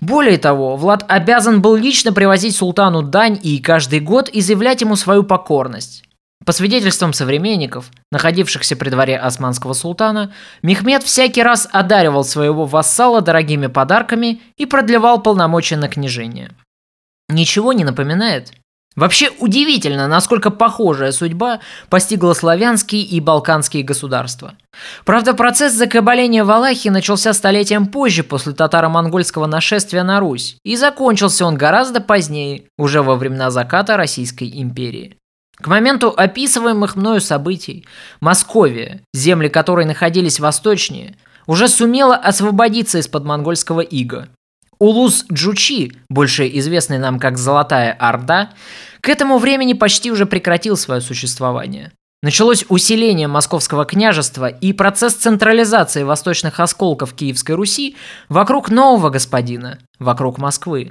Более 0.00 0.36
того, 0.36 0.76
Влад 0.76 1.04
обязан 1.08 1.62
был 1.62 1.76
лично 1.76 2.12
привозить 2.12 2.56
султану 2.56 3.02
дань 3.02 3.38
и 3.42 3.60
каждый 3.60 4.00
год 4.00 4.28
изъявлять 4.30 4.80
ему 4.82 4.96
свою 4.96 5.22
покорность. 5.22 6.04
По 6.44 6.52
свидетельствам 6.52 7.12
современников, 7.12 7.86
находившихся 8.10 8.76
при 8.76 8.90
дворе 8.90 9.16
османского 9.16 9.72
султана, 9.72 10.32
Мехмед 10.62 11.04
всякий 11.04 11.42
раз 11.42 11.68
одаривал 11.72 12.24
своего 12.24 12.66
вассала 12.66 13.22
дорогими 13.22 13.68
подарками 13.68 14.42
и 14.56 14.66
продлевал 14.66 15.22
полномочия 15.22 15.76
на 15.76 15.88
княжение. 15.88 16.50
Ничего 17.28 17.72
не 17.72 17.84
напоминает? 17.84 18.52
Вообще 18.94 19.30
удивительно, 19.38 20.06
насколько 20.06 20.50
похожая 20.50 21.12
судьба 21.12 21.60
постигла 21.88 22.34
славянские 22.34 23.02
и 23.02 23.20
балканские 23.20 23.84
государства. 23.84 24.54
Правда, 25.04 25.32
процесс 25.32 25.72
закабаления 25.72 26.44
Валахии 26.44 26.90
начался 26.90 27.32
столетием 27.32 27.86
позже 27.86 28.22
после 28.22 28.52
татаро-монгольского 28.52 29.46
нашествия 29.46 30.02
на 30.04 30.20
Русь, 30.20 30.56
и 30.62 30.76
закончился 30.76 31.46
он 31.46 31.56
гораздо 31.56 32.00
позднее, 32.00 32.64
уже 32.76 33.02
во 33.02 33.16
времена 33.16 33.50
заката 33.50 33.96
Российской 33.96 34.50
империи. 34.60 35.16
К 35.56 35.68
моменту 35.68 36.12
описываемых 36.14 36.96
мною 36.96 37.20
событий 37.20 37.86
Московия, 38.20 39.02
земли 39.14 39.48
которой 39.48 39.86
находились 39.86 40.40
восточнее, 40.40 41.16
уже 41.46 41.68
сумела 41.68 42.16
освободиться 42.16 42.98
из-под 42.98 43.24
монгольского 43.24 43.80
ига. 43.80 44.28
Улус 44.82 45.26
Джучи, 45.32 45.92
больше 46.08 46.48
известный 46.58 46.98
нам 46.98 47.20
как 47.20 47.38
Золотая 47.38 47.92
Орда, 47.92 48.50
к 49.00 49.08
этому 49.08 49.38
времени 49.38 49.74
почти 49.74 50.10
уже 50.10 50.26
прекратил 50.26 50.76
свое 50.76 51.00
существование. 51.00 51.92
Началось 52.20 52.64
усиление 52.68 53.28
московского 53.28 53.84
княжества 53.84 54.48
и 54.48 54.72
процесс 54.72 55.14
централизации 55.14 56.02
восточных 56.02 56.58
осколков 56.58 57.14
Киевской 57.14 57.52
Руси 57.52 57.94
вокруг 58.28 58.70
нового 58.70 59.10
господина, 59.10 59.78
вокруг 60.00 60.38
Москвы. 60.38 60.90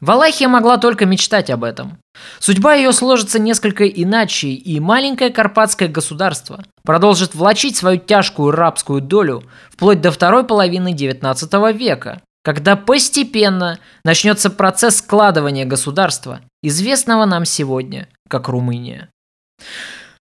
Валахия 0.00 0.48
могла 0.48 0.76
только 0.76 1.06
мечтать 1.06 1.48
об 1.48 1.62
этом. 1.62 1.98
Судьба 2.40 2.74
ее 2.74 2.92
сложится 2.92 3.38
несколько 3.38 3.86
иначе, 3.86 4.48
и 4.48 4.80
маленькое 4.80 5.30
карпатское 5.30 5.88
государство 5.88 6.64
продолжит 6.82 7.36
влачить 7.36 7.76
свою 7.76 8.00
тяжкую 8.00 8.50
рабскую 8.50 9.00
долю 9.00 9.44
вплоть 9.70 10.00
до 10.00 10.10
второй 10.10 10.42
половины 10.42 10.92
XIX 10.92 11.72
века, 11.72 12.20
когда 12.48 12.76
постепенно 12.76 13.78
начнется 14.04 14.48
процесс 14.48 15.00
складывания 15.00 15.66
государства, 15.66 16.40
известного 16.62 17.26
нам 17.26 17.44
сегодня 17.44 18.08
как 18.26 18.48
Румыния. 18.48 19.10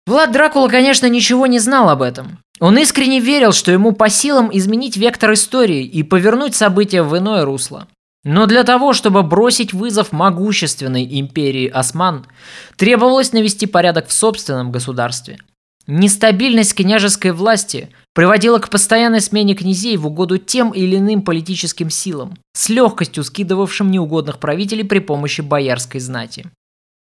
Влад 0.08 0.32
Дракула, 0.32 0.66
конечно, 0.66 1.06
ничего 1.06 1.46
не 1.46 1.60
знал 1.60 1.88
об 1.88 2.02
этом. 2.02 2.40
Он 2.58 2.76
искренне 2.78 3.20
верил, 3.20 3.52
что 3.52 3.70
ему 3.70 3.92
по 3.92 4.08
силам 4.08 4.50
изменить 4.52 4.96
вектор 4.96 5.34
истории 5.34 5.84
и 5.84 6.02
повернуть 6.02 6.56
события 6.56 7.04
в 7.04 7.16
иное 7.16 7.44
русло. 7.44 7.86
Но 8.24 8.46
для 8.46 8.64
того, 8.64 8.92
чтобы 8.92 9.22
бросить 9.22 9.72
вызов 9.72 10.10
могущественной 10.10 11.20
империи 11.20 11.68
Осман, 11.68 12.26
требовалось 12.74 13.30
навести 13.30 13.66
порядок 13.66 14.08
в 14.08 14.12
собственном 14.12 14.72
государстве. 14.72 15.38
Нестабильность 15.86 16.74
княжеской 16.74 17.30
власти 17.30 17.90
приводила 18.12 18.58
к 18.58 18.70
постоянной 18.70 19.20
смене 19.20 19.54
князей 19.54 19.96
в 19.96 20.06
угоду 20.06 20.36
тем 20.38 20.72
или 20.72 20.96
иным 20.96 21.22
политическим 21.22 21.90
силам, 21.90 22.36
с 22.54 22.68
легкостью 22.68 23.22
скидывавшим 23.22 23.90
неугодных 23.90 24.38
правителей 24.38 24.84
при 24.84 24.98
помощи 24.98 25.42
боярской 25.42 26.00
знати. 26.00 26.46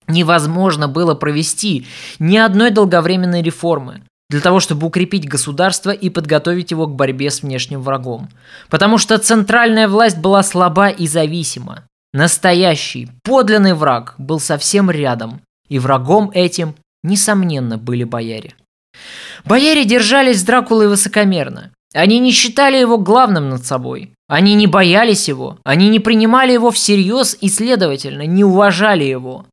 Невозможно 0.08 0.88
было 0.88 1.14
провести 1.14 1.86
ни 2.18 2.36
одной 2.36 2.70
долговременной 2.70 3.42
реформы, 3.42 4.02
для 4.28 4.40
того, 4.40 4.58
чтобы 4.58 4.86
укрепить 4.86 5.28
государство 5.28 5.90
и 5.90 6.10
подготовить 6.10 6.72
его 6.72 6.86
к 6.86 6.94
борьбе 6.94 7.30
с 7.30 7.42
внешним 7.42 7.82
врагом. 7.82 8.28
Потому 8.68 8.98
что 8.98 9.18
центральная 9.18 9.88
власть 9.88 10.18
была 10.18 10.42
слаба 10.42 10.88
и 10.88 11.06
зависима. 11.06 11.84
Настоящий, 12.12 13.10
подлинный 13.22 13.74
враг 13.74 14.14
был 14.18 14.40
совсем 14.40 14.90
рядом, 14.90 15.40
и 15.68 15.78
врагом 15.78 16.30
этим, 16.32 16.74
несомненно, 17.06 17.78
были 17.78 18.04
бояре. 18.04 18.54
Бояре 19.44 19.84
держались 19.84 20.40
с 20.40 20.44
Дракулой 20.44 20.88
высокомерно. 20.88 21.72
Они 21.94 22.18
не 22.18 22.32
считали 22.32 22.76
его 22.76 22.98
главным 22.98 23.48
над 23.48 23.64
собой. 23.64 24.12
Они 24.28 24.54
не 24.54 24.66
боялись 24.66 25.28
его, 25.28 25.58
они 25.64 25.88
не 25.88 26.00
принимали 26.00 26.52
его 26.52 26.70
всерьез 26.70 27.36
и, 27.40 27.48
следовательно, 27.48 28.26
не 28.26 28.42
уважали 28.44 29.04
его. 29.04 29.46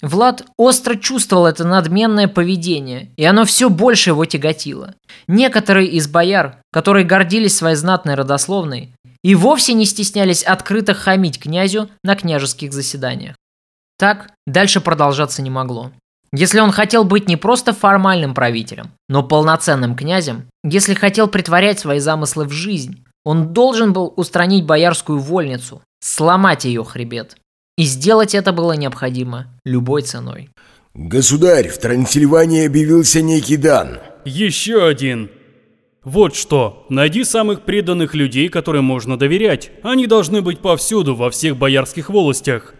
Влад 0.00 0.44
остро 0.56 0.96
чувствовал 0.96 1.46
это 1.46 1.64
надменное 1.64 2.28
поведение, 2.28 3.10
и 3.16 3.24
оно 3.24 3.44
все 3.44 3.68
больше 3.70 4.10
его 4.10 4.24
тяготило. 4.24 4.94
Некоторые 5.28 5.88
из 5.88 6.08
бояр, 6.08 6.58
которые 6.72 7.04
гордились 7.04 7.56
своей 7.56 7.76
знатной 7.76 8.14
родословной, 8.14 8.92
и 9.22 9.34
вовсе 9.34 9.74
не 9.74 9.86
стеснялись 9.86 10.42
открыто 10.42 10.94
хамить 10.94 11.38
князю 11.38 11.88
на 12.02 12.16
княжеских 12.16 12.72
заседаниях. 12.72 13.36
Так 13.98 14.32
дальше 14.46 14.80
продолжаться 14.80 15.42
не 15.42 15.50
могло. 15.50 15.92
Если 16.34 16.60
он 16.60 16.72
хотел 16.72 17.04
быть 17.04 17.28
не 17.28 17.36
просто 17.36 17.74
формальным 17.74 18.34
правителем, 18.34 18.92
но 19.08 19.22
полноценным 19.22 19.94
князем, 19.94 20.46
если 20.64 20.94
хотел 20.94 21.28
притворять 21.28 21.78
свои 21.78 21.98
замыслы 21.98 22.46
в 22.46 22.52
жизнь, 22.52 23.04
он 23.24 23.52
должен 23.52 23.92
был 23.92 24.12
устранить 24.16 24.64
боярскую 24.64 25.18
вольницу, 25.18 25.82
сломать 26.00 26.64
ее 26.64 26.84
хребет. 26.84 27.36
И 27.76 27.84
сделать 27.84 28.34
это 28.34 28.52
было 28.52 28.72
необходимо 28.72 29.46
любой 29.64 30.02
ценой. 30.02 30.50
Государь, 30.94 31.68
в 31.68 31.78
Трансильвании 31.78 32.66
объявился 32.66 33.22
некий 33.22 33.56
Дан. 33.56 33.98
Еще 34.24 34.86
один. 34.86 35.30
Вот 36.04 36.34
что, 36.34 36.84
найди 36.88 37.24
самых 37.24 37.62
преданных 37.62 38.14
людей, 38.14 38.48
которым 38.48 38.84
можно 38.84 39.18
доверять. 39.18 39.70
Они 39.82 40.06
должны 40.06 40.42
быть 40.42 40.60
повсюду, 40.60 41.14
во 41.14 41.30
всех 41.30 41.56
боярских 41.56 42.10
волостях. 42.10 42.74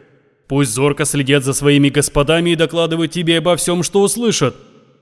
Пусть 0.48 0.72
зорко 0.72 1.04
следят 1.04 1.44
за 1.44 1.52
своими 1.52 1.88
господами 1.88 2.50
и 2.50 2.56
докладывают 2.56 3.12
тебе 3.12 3.38
обо 3.38 3.56
всем, 3.56 3.82
что 3.82 4.02
услышат. 4.02 4.54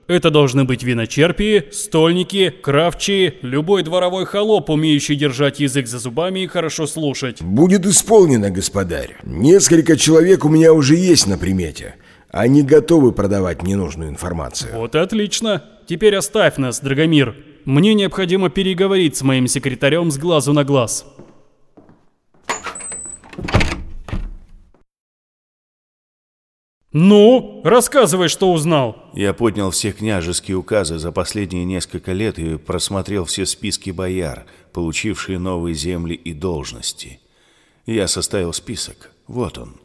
Это 0.07 0.29
должны 0.29 0.65
быть 0.65 0.83
виночерпии, 0.83 1.65
стольники, 1.71 2.49
кравчие, 2.49 3.35
любой 3.41 3.83
дворовой 3.83 4.25
холоп, 4.25 4.69
умеющий 4.69 5.15
держать 5.15 5.59
язык 5.59 5.87
за 5.87 5.99
зубами 5.99 6.41
и 6.41 6.47
хорошо 6.47 6.85
слушать. 6.85 7.41
Будет 7.41 7.85
исполнено, 7.85 8.49
господарь. 8.49 9.15
Несколько 9.23 9.95
человек 9.95 10.43
у 10.43 10.49
меня 10.49 10.73
уже 10.73 10.95
есть 10.95 11.27
на 11.27 11.37
примете. 11.37 11.95
Они 12.29 12.63
готовы 12.63 13.11
продавать 13.11 13.63
ненужную 13.63 14.09
информацию. 14.09 14.75
Вот 14.75 14.95
и 14.95 14.99
отлично. 14.99 15.63
Теперь 15.87 16.15
оставь 16.15 16.57
нас, 16.57 16.79
Драгомир. 16.79 17.35
Мне 17.65 17.93
необходимо 17.93 18.49
переговорить 18.49 19.15
с 19.15 19.21
моим 19.21 19.47
секретарем 19.47 20.11
с 20.11 20.17
глазу 20.17 20.51
на 20.51 20.63
глаз. 20.63 21.05
«Ну, 26.93 27.61
рассказывай, 27.63 28.27
что 28.27 28.51
узнал!» 28.51 28.97
Я 29.13 29.33
поднял 29.33 29.71
все 29.71 29.91
княжеские 29.91 30.57
указы 30.57 30.97
за 30.99 31.13
последние 31.13 31.63
несколько 31.63 32.11
лет 32.11 32.37
и 32.37 32.57
просмотрел 32.57 33.23
все 33.25 33.45
списки 33.45 33.91
бояр, 33.91 34.45
получившие 34.73 35.39
новые 35.39 35.73
земли 35.73 36.13
и 36.15 36.33
должности. 36.33 37.21
Я 37.85 38.07
составил 38.07 38.51
список. 38.51 39.11
Вот 39.27 39.57
он. 39.57 39.75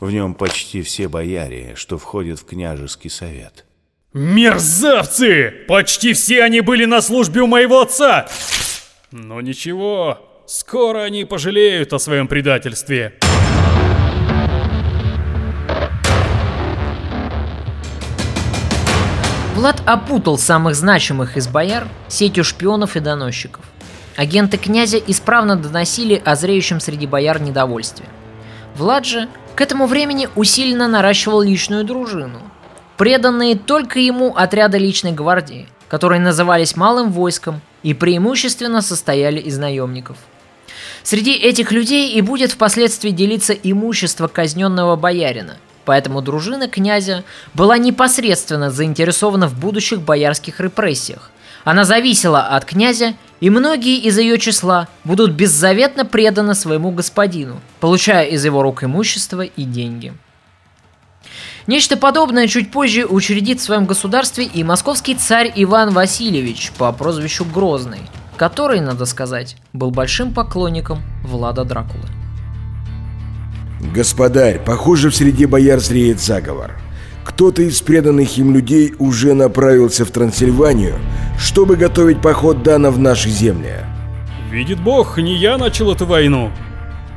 В 0.00 0.10
нем 0.10 0.34
почти 0.34 0.82
все 0.82 1.08
бояре, 1.08 1.72
что 1.74 1.96
входят 1.96 2.38
в 2.38 2.44
княжеский 2.44 3.08
совет. 3.08 3.64
Мерзавцы! 4.12 5.64
Почти 5.68 6.12
все 6.12 6.42
они 6.42 6.60
были 6.60 6.84
на 6.84 7.00
службе 7.00 7.40
у 7.40 7.46
моего 7.46 7.80
отца! 7.80 8.28
Но 9.10 9.40
ничего, 9.40 10.44
скоро 10.46 11.00
они 11.00 11.24
пожалеют 11.24 11.94
о 11.94 11.98
своем 11.98 12.28
предательстве. 12.28 13.18
Влад 19.54 19.82
опутал 19.84 20.38
самых 20.38 20.74
значимых 20.74 21.36
из 21.36 21.46
бояр 21.46 21.86
сетью 22.08 22.42
шпионов 22.42 22.96
и 22.96 23.00
доносчиков. 23.00 23.62
Агенты 24.16 24.56
князя 24.56 24.96
исправно 24.96 25.56
доносили 25.56 26.20
о 26.24 26.36
зреющем 26.36 26.80
среди 26.80 27.06
бояр 27.06 27.38
недовольстве. 27.38 28.06
Влад 28.76 29.04
же 29.04 29.28
к 29.54 29.60
этому 29.60 29.86
времени 29.86 30.26
усиленно 30.36 30.88
наращивал 30.88 31.42
личную 31.42 31.84
дружину. 31.84 32.40
Преданные 32.96 33.54
только 33.54 33.98
ему 33.98 34.34
отряды 34.34 34.78
личной 34.78 35.12
гвардии, 35.12 35.68
которые 35.86 36.20
назывались 36.20 36.74
малым 36.74 37.12
войском 37.12 37.60
и 37.82 37.92
преимущественно 37.92 38.80
состояли 38.80 39.38
из 39.38 39.58
наемников. 39.58 40.16
Среди 41.02 41.34
этих 41.34 41.72
людей 41.72 42.12
и 42.12 42.22
будет 42.22 42.52
впоследствии 42.52 43.10
делиться 43.10 43.52
имущество 43.52 44.28
казненного 44.28 44.96
боярина– 44.96 45.58
Поэтому 45.84 46.22
дружина 46.22 46.68
князя 46.68 47.24
была 47.54 47.78
непосредственно 47.78 48.70
заинтересована 48.70 49.48
в 49.48 49.58
будущих 49.58 50.00
боярских 50.00 50.60
репрессиях. 50.60 51.30
Она 51.64 51.84
зависела 51.84 52.40
от 52.40 52.64
князя, 52.64 53.14
и 53.40 53.50
многие 53.50 53.98
из 53.98 54.18
ее 54.18 54.38
числа 54.38 54.88
будут 55.04 55.32
беззаветно 55.32 56.04
преданы 56.04 56.54
своему 56.54 56.90
господину, 56.90 57.60
получая 57.80 58.26
из 58.26 58.44
его 58.44 58.62
рук 58.62 58.84
имущество 58.84 59.42
и 59.42 59.62
деньги. 59.64 60.12
Нечто 61.68 61.96
подобное 61.96 62.48
чуть 62.48 62.72
позже 62.72 63.06
учредит 63.06 63.60
в 63.60 63.62
своем 63.62 63.86
государстве 63.86 64.44
и 64.44 64.64
московский 64.64 65.14
царь 65.14 65.52
Иван 65.54 65.90
Васильевич 65.90 66.72
по 66.76 66.92
прозвищу 66.92 67.44
Грозный, 67.44 68.00
который, 68.36 68.80
надо 68.80 69.04
сказать, 69.04 69.56
был 69.72 69.92
большим 69.92 70.34
поклонником 70.34 71.02
Влада 71.22 71.64
Дракулы. 71.64 72.21
Господарь, 73.82 74.60
похоже, 74.64 75.10
в 75.10 75.16
среде 75.16 75.46
бояр 75.46 75.80
зреет 75.80 76.20
заговор. 76.20 76.80
Кто-то 77.24 77.62
из 77.62 77.80
преданных 77.82 78.38
им 78.38 78.54
людей 78.54 78.94
уже 78.98 79.34
направился 79.34 80.04
в 80.04 80.10
Трансильванию, 80.10 80.98
чтобы 81.38 81.76
готовить 81.76 82.22
поход 82.22 82.62
Дана 82.62 82.90
в 82.90 82.98
наши 82.98 83.28
земли. 83.28 83.74
Видит 84.50 84.80
бог, 84.80 85.18
не 85.18 85.34
я 85.36 85.58
начал 85.58 85.92
эту 85.92 86.06
войну. 86.06 86.50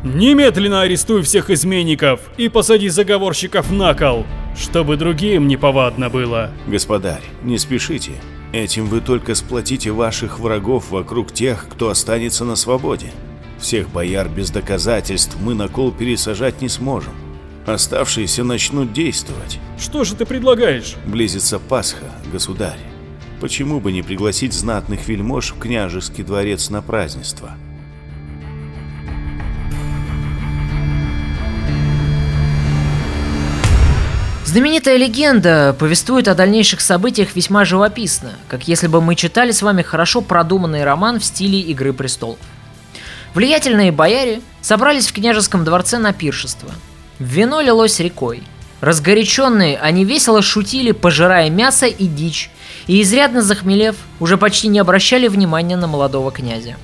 Немедленно 0.04 0.82
арестуй 0.82 1.22
всех 1.22 1.50
изменников 1.50 2.20
и 2.38 2.50
посади 2.50 2.90
заговорщиков 2.90 3.72
на 3.72 3.94
кол, 3.94 4.26
чтобы 4.56 4.98
другим 4.98 5.48
не 5.48 5.58
повадно 5.58 6.10
было. 6.10 6.52
Господарь, 6.68 7.24
не 7.44 7.58
спешите. 7.58 8.12
Этим 8.54 8.86
вы 8.86 9.02
только 9.02 9.36
сплотите 9.36 9.92
ваших 9.92 10.40
врагов 10.40 10.92
вокруг 10.92 11.34
тех, 11.34 11.68
кто 11.70 11.90
останется 11.90 12.46
на 12.46 12.56
свободе. 12.56 13.12
Всех 13.60 13.90
бояр 13.90 14.30
без 14.30 14.50
доказательств 14.50 15.38
мы 15.42 15.54
на 15.54 15.68
кол 15.68 15.92
пересажать 15.92 16.62
не 16.62 16.70
сможем. 16.70 17.14
Оставшиеся 17.66 18.44
начнут 18.44 18.94
действовать. 18.94 19.60
Что 19.80 20.04
же 20.04 20.16
ты 20.16 20.26
предлагаешь? 20.26 20.96
Близится 21.06 21.58
Пасха, 21.58 22.12
государь. 22.32 22.80
Почему 23.42 23.80
бы 23.80 23.92
не 23.92 24.02
пригласить 24.02 24.54
знатных 24.54 25.08
вельмож 25.08 25.52
в 25.52 25.60
княжеский 25.60 26.24
дворец 26.24 26.70
на 26.70 26.82
празднество? 26.82 27.52
Знаменитая 34.46 34.96
легенда 34.96 35.76
повествует 35.78 36.30
о 36.30 36.36
дальнейших 36.36 36.80
событиях 36.80 37.36
весьма 37.36 37.66
живописно, 37.66 38.32
как 38.48 38.70
если 38.70 38.88
бы 38.88 39.02
мы 39.02 39.16
читали 39.16 39.52
с 39.52 39.62
вами 39.62 39.82
хорошо 39.82 40.22
продуманный 40.22 40.86
роман 40.86 41.20
в 41.20 41.26
стиле 41.26 41.60
«Игры 41.60 41.92
престолов». 41.92 42.40
Влиятельные 43.36 43.92
бояре 43.92 44.42
собрались 44.62 45.08
в 45.08 45.14
княжеском 45.14 45.66
дворце 45.66 45.98
на 45.98 46.14
пиршество. 46.14 46.72
Вино 47.20 47.60
лилось 47.60 48.00
рекой. 48.00 48.42
Разгоряченные, 48.80 49.78
они 49.78 50.06
весело 50.06 50.42
шутили, 50.42 50.94
пожирая 50.94 51.50
мясо 51.50 51.86
и 51.86 52.08
дичь, 52.08 52.50
и 52.88 53.02
изрядно 53.02 53.42
захмелев, 53.42 53.98
уже 54.22 54.38
почти 54.38 54.70
не 54.70 54.80
обращали 54.80 55.28
внимания 55.28 55.76
на 55.76 55.88
молодого 55.88 56.32
князя. 56.32 56.78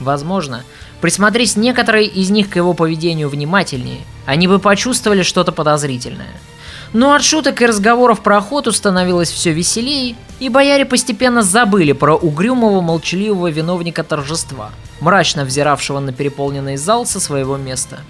Возможно, 0.00 0.64
присмотрись 1.02 1.56
некоторые 1.56 2.06
из 2.06 2.30
них 2.30 2.48
к 2.48 2.56
его 2.56 2.72
поведению 2.72 3.28
внимательнее, 3.28 4.00
они 4.24 4.48
бы 4.48 4.58
почувствовали 4.58 5.22
что-то 5.22 5.52
подозрительное– 5.52 6.32
но 6.92 7.14
от 7.14 7.22
шуток 7.22 7.60
и 7.60 7.66
разговоров 7.66 8.20
про 8.20 8.38
охоту 8.38 8.72
становилось 8.72 9.30
все 9.30 9.52
веселее, 9.52 10.16
и 10.40 10.48
бояре 10.48 10.84
постепенно 10.84 11.42
забыли 11.42 11.92
про 11.92 12.14
угрюмого 12.14 12.80
молчаливого 12.80 13.48
виновника 13.48 14.04
торжества, 14.04 14.70
мрачно 15.00 15.44
взиравшего 15.44 16.00
на 16.00 16.12
переполненный 16.12 16.76
зал 16.76 17.06
со 17.06 17.20
своего 17.20 17.56
места. 17.56 18.00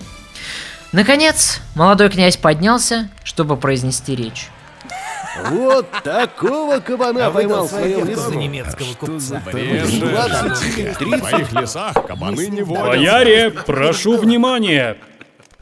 Наконец, 0.92 1.60
молодой 1.74 2.08
князь 2.08 2.36
поднялся, 2.36 3.10
чтобы 3.24 3.56
произнести 3.56 4.14
речь. 4.14 4.48
Вот 5.50 5.86
такого 6.02 6.80
кабана 6.80 7.26
а 7.26 7.30
поймал 7.30 7.66
в 7.66 7.70
своем 7.70 8.08
лесу. 8.08 8.32
немецкого 8.32 8.94
купца. 8.94 9.40
В 9.44 9.54
моих 11.04 11.52
лесах 11.52 11.94
кабаны 12.06 12.46
не 12.48 12.62
водятся. 12.62 12.88
Бояре, 12.88 13.50
прошу 13.50 14.16
внимания! 14.16 14.96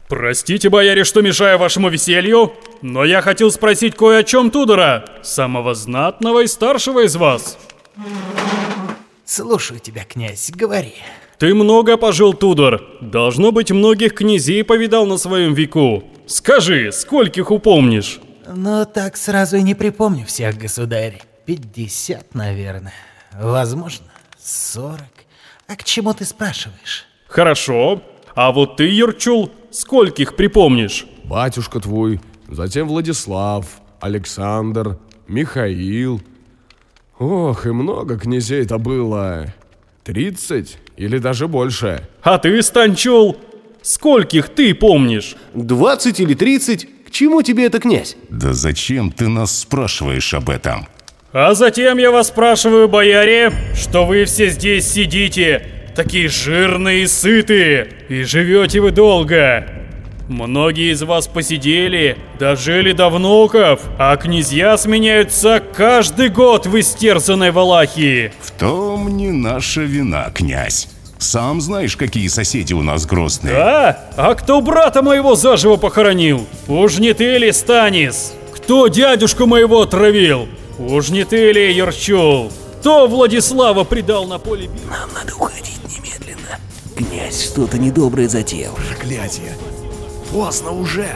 Простите, 0.07 0.69
бояре, 0.69 1.03
что 1.03 1.21
мешаю 1.21 1.57
вашему 1.57 1.89
веселью, 1.89 2.53
но 2.81 3.03
я 3.03 3.21
хотел 3.21 3.51
спросить 3.51 3.95
кое 3.95 4.19
о 4.19 4.23
чем 4.23 4.51
Тудора, 4.51 5.05
самого 5.21 5.75
знатного 5.75 6.43
и 6.43 6.47
старшего 6.47 7.05
из 7.05 7.15
вас. 7.17 7.57
Слушаю 9.25 9.81
тебя, 9.81 10.05
князь, 10.05 10.49
говори. 10.51 10.95
Ты 11.37 11.53
много 11.53 11.97
пожил, 11.97 12.33
Тудор. 12.33 12.81
Должно 13.01 13.51
быть, 13.51 13.71
многих 13.71 14.15
князей 14.15 14.63
повидал 14.63 15.05
на 15.05 15.17
своем 15.17 15.53
веку. 15.53 16.03
Скажи, 16.25 16.91
скольких 16.93 17.51
упомнишь? 17.51 18.19
Но 18.47 18.85
так 18.85 19.17
сразу 19.17 19.57
и 19.57 19.61
не 19.61 19.75
припомню 19.75 20.25
всех, 20.25 20.57
государь. 20.57 21.21
50, 21.45 22.33
наверное. 22.33 22.93
Возможно, 23.33 24.05
40. 24.41 25.01
А 25.67 25.75
к 25.75 25.83
чему 25.83 26.13
ты 26.13 26.23
спрашиваешь? 26.23 27.05
Хорошо. 27.27 28.01
А 28.37 28.51
вот 28.51 28.77
ты, 28.77 28.83
Юрчул, 28.83 29.51
скольких 29.71 30.35
припомнишь? 30.35 31.07
Батюшка 31.23 31.79
твой, 31.79 32.19
затем 32.47 32.87
Владислав, 32.87 33.65
Александр, 33.99 34.99
Михаил. 35.27 36.21
Ох, 37.17 37.65
и 37.65 37.71
много 37.71 38.19
князей-то 38.19 38.77
было. 38.77 39.55
Тридцать 40.03 40.77
или 40.97 41.17
даже 41.17 41.47
больше. 41.47 42.07
А 42.21 42.37
ты, 42.37 42.61
Станчул, 42.61 43.37
скольких 43.81 44.49
ты 44.49 44.75
помнишь? 44.75 45.35
20 45.55 46.19
или 46.19 46.35
30? 46.35 47.05
К 47.07 47.09
чему 47.09 47.41
тебе 47.41 47.65
это, 47.65 47.79
князь? 47.79 48.15
Да 48.29 48.53
зачем 48.53 49.11
ты 49.11 49.29
нас 49.29 49.61
спрашиваешь 49.61 50.35
об 50.35 50.51
этом? 50.51 50.85
А 51.33 51.55
затем 51.55 51.97
я 51.97 52.11
вас 52.11 52.27
спрашиваю, 52.27 52.87
бояре, 52.87 53.51
что 53.73 54.05
вы 54.05 54.25
все 54.25 54.49
здесь 54.49 54.87
сидите, 54.87 55.76
такие 55.97 56.29
жирные 56.29 57.03
и 57.03 57.07
сытые, 57.07 57.89
и 58.07 58.21
живете 58.21 58.79
вы 58.79 58.91
долго. 58.91 59.67
Многие 60.29 60.91
из 60.91 61.01
вас 61.01 61.27
посидели, 61.27 62.17
дожили 62.39 62.91
до 62.91 63.09
внуков, 63.09 63.81
а 63.97 64.15
князья 64.15 64.77
сменяются 64.77 65.61
каждый 65.73 66.29
год 66.29 66.67
в 66.67 66.79
истерзанной 66.79 67.49
Валахии. 67.49 68.31
В 68.41 68.51
том 68.51 69.17
не 69.17 69.31
наша 69.31 69.81
вина, 69.81 70.29
князь. 70.33 70.87
Сам 71.17 71.61
знаешь, 71.61 71.97
какие 71.97 72.27
соседи 72.27 72.73
у 72.73 72.83
нас 72.83 73.07
грозные. 73.07 73.55
Да? 73.55 73.99
А 74.17 74.35
кто 74.35 74.61
брата 74.61 75.01
моего 75.01 75.35
заживо 75.35 75.77
похоронил? 75.77 76.45
Уж 76.67 76.99
не 76.99 77.13
ты 77.13 77.39
ли, 77.39 77.51
Станис? 77.51 78.33
Кто 78.55 78.87
дядюшку 78.87 79.47
моего 79.47 79.81
отравил? 79.81 80.47
Уж 80.77 81.09
не 81.09 81.23
ты 81.23 81.51
ли, 81.51 81.73
Ярчул? 81.73 82.51
Кто 82.79 83.07
Владислава 83.07 83.83
предал 83.83 84.27
на 84.27 84.37
поле 84.37 84.67
битвы? 84.67 84.91
Нам 84.91 85.09
надо 85.15 85.35
уходить. 85.35 85.76
Князь 86.97 87.43
что-то 87.43 87.77
недоброе 87.77 88.27
затеял. 88.27 88.73
Проклятие. 88.73 89.55
Поздно 90.31 90.71
уже. 90.71 91.07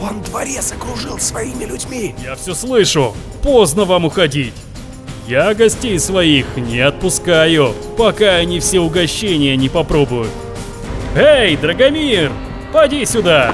Он 0.00 0.22
дворец 0.22 0.72
окружил 0.72 1.18
своими 1.18 1.64
людьми. 1.64 2.14
Я 2.24 2.36
все 2.36 2.54
слышу. 2.54 3.14
Поздно 3.42 3.84
вам 3.84 4.06
уходить. 4.06 4.54
Я 5.28 5.52
гостей 5.54 5.98
своих 5.98 6.46
не 6.56 6.80
отпускаю, 6.80 7.74
пока 7.98 8.36
они 8.36 8.60
все 8.60 8.80
угощения 8.80 9.56
не 9.56 9.68
попробуют. 9.68 10.30
Эй, 11.14 11.56
Драгомир, 11.56 12.32
поди 12.72 13.04
сюда. 13.04 13.52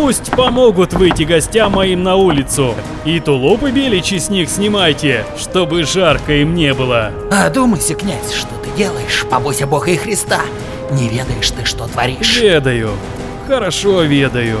Пусть 0.00 0.30
помогут 0.30 0.92
выйти 0.92 1.24
гостям 1.24 1.72
моим 1.72 2.04
на 2.04 2.14
улицу. 2.14 2.76
И 3.04 3.18
тулупы 3.18 3.72
беличьи 3.72 4.20
с 4.20 4.30
них 4.30 4.48
снимайте, 4.48 5.26
чтобы 5.36 5.82
жарко 5.82 6.34
им 6.34 6.54
не 6.54 6.72
было. 6.72 7.10
Одумайся, 7.32 7.96
князь, 7.96 8.32
что 8.32 8.50
ты 8.62 8.70
делаешь? 8.76 9.26
Побойся 9.28 9.66
Бога 9.66 9.90
и 9.90 9.96
Христа. 9.96 10.40
Не 10.92 11.08
ведаешь 11.08 11.50
ты, 11.50 11.64
что 11.64 11.88
творишь. 11.88 12.40
Ведаю. 12.40 12.90
Хорошо 13.48 14.02
ведаю. 14.02 14.60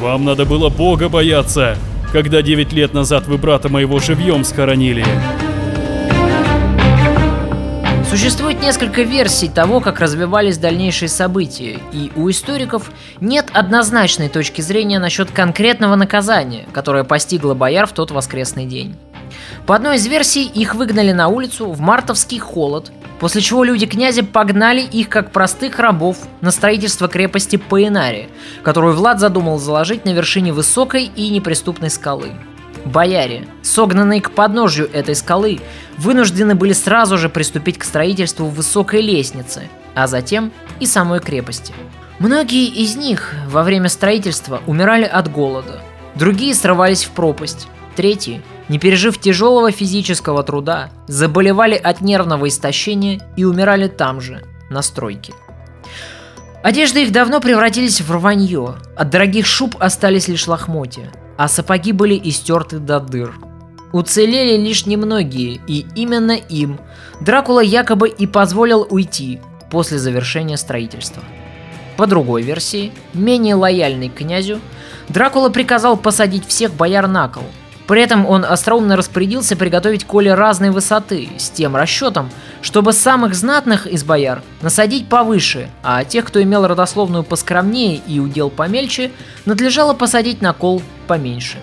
Вам 0.00 0.24
надо 0.24 0.44
было 0.44 0.70
Бога 0.70 1.08
бояться, 1.08 1.76
когда 2.10 2.42
9 2.42 2.72
лет 2.72 2.92
назад 2.94 3.28
вы 3.28 3.38
брата 3.38 3.68
моего 3.68 4.00
живьем 4.00 4.42
схоронили. 4.42 5.06
Существует 8.14 8.62
несколько 8.62 9.02
версий 9.02 9.48
того, 9.48 9.80
как 9.80 9.98
развивались 9.98 10.56
дальнейшие 10.56 11.08
события, 11.08 11.80
и 11.92 12.12
у 12.14 12.30
историков 12.30 12.92
нет 13.20 13.46
однозначной 13.52 14.28
точки 14.28 14.60
зрения 14.60 15.00
насчет 15.00 15.32
конкретного 15.32 15.96
наказания, 15.96 16.64
которое 16.72 17.02
постигло 17.02 17.54
бояр 17.54 17.88
в 17.88 17.92
тот 17.92 18.12
воскресный 18.12 18.66
день. 18.66 18.94
По 19.66 19.74
одной 19.74 19.96
из 19.96 20.06
версий, 20.06 20.44
их 20.44 20.76
выгнали 20.76 21.10
на 21.10 21.26
улицу 21.26 21.72
в 21.72 21.80
мартовский 21.80 22.38
холод, 22.38 22.92
после 23.18 23.40
чего 23.40 23.64
люди 23.64 23.84
князя 23.84 24.22
погнали 24.22 24.82
их 24.82 25.08
как 25.08 25.32
простых 25.32 25.80
рабов 25.80 26.16
на 26.40 26.52
строительство 26.52 27.08
крепости 27.08 27.56
Паинари, 27.56 28.28
которую 28.62 28.94
Влад 28.94 29.18
задумал 29.18 29.58
заложить 29.58 30.04
на 30.04 30.10
вершине 30.10 30.52
высокой 30.52 31.06
и 31.06 31.30
неприступной 31.30 31.90
скалы. 31.90 32.30
Бояре, 32.84 33.48
согнанные 33.62 34.20
к 34.20 34.30
подножью 34.30 34.90
этой 34.92 35.14
скалы, 35.14 35.60
вынуждены 35.96 36.54
были 36.54 36.72
сразу 36.72 37.16
же 37.16 37.28
приступить 37.28 37.78
к 37.78 37.84
строительству 37.84 38.46
высокой 38.46 39.00
лестницы, 39.00 39.68
а 39.94 40.06
затем 40.06 40.52
и 40.80 40.86
самой 40.86 41.20
крепости. 41.20 41.72
Многие 42.18 42.66
из 42.66 42.96
них 42.96 43.34
во 43.48 43.62
время 43.62 43.88
строительства 43.88 44.60
умирали 44.66 45.04
от 45.04 45.30
голода, 45.30 45.80
другие 46.14 46.54
срывались 46.54 47.04
в 47.04 47.10
пропасть, 47.10 47.68
третьи, 47.96 48.42
не 48.68 48.78
пережив 48.78 49.18
тяжелого 49.18 49.70
физического 49.70 50.42
труда, 50.42 50.90
заболевали 51.06 51.74
от 51.74 52.00
нервного 52.00 52.48
истощения 52.48 53.20
и 53.36 53.44
умирали 53.44 53.88
там 53.88 54.20
же, 54.20 54.42
на 54.70 54.82
стройке. 54.82 55.32
Одежды 56.62 57.02
их 57.02 57.12
давно 57.12 57.40
превратились 57.40 58.00
в 58.00 58.10
рванье, 58.10 58.76
от 58.96 59.10
дорогих 59.10 59.44
шуб 59.44 59.76
остались 59.80 60.28
лишь 60.28 60.46
лохмотья, 60.46 61.10
а 61.36 61.48
сапоги 61.48 61.92
были 61.92 62.20
истерты 62.22 62.78
до 62.78 63.00
дыр. 63.00 63.34
Уцелели 63.92 64.56
лишь 64.56 64.86
немногие, 64.86 65.60
и 65.66 65.86
именно 65.94 66.32
им 66.32 66.80
Дракула 67.20 67.60
якобы 67.60 68.08
и 68.08 68.26
позволил 68.26 68.86
уйти 68.90 69.40
после 69.70 69.98
завершения 69.98 70.56
строительства. 70.56 71.22
По 71.96 72.06
другой 72.06 72.42
версии, 72.42 72.92
менее 73.12 73.54
лояльный 73.54 74.08
князю, 74.08 74.60
Дракула 75.08 75.48
приказал 75.48 75.96
посадить 75.96 76.46
всех 76.46 76.74
бояр 76.74 77.06
на 77.06 77.28
кол– 77.28 77.44
при 77.86 78.00
этом 78.00 78.26
он 78.26 78.44
остроумно 78.44 78.96
распорядился 78.96 79.56
приготовить 79.56 80.04
коли 80.04 80.28
разной 80.28 80.70
высоты, 80.70 81.28
с 81.36 81.50
тем 81.50 81.76
расчетом, 81.76 82.30
чтобы 82.62 82.92
самых 82.92 83.34
знатных 83.34 83.86
из 83.86 84.04
бояр 84.04 84.42
насадить 84.62 85.08
повыше, 85.08 85.68
а 85.82 86.04
тех, 86.04 86.24
кто 86.24 86.42
имел 86.42 86.66
родословную 86.66 87.24
поскромнее 87.24 88.00
и 88.06 88.20
удел 88.20 88.48
помельче, 88.48 89.10
надлежало 89.44 89.92
посадить 89.92 90.40
на 90.40 90.54
кол 90.54 90.82
поменьше. 91.06 91.58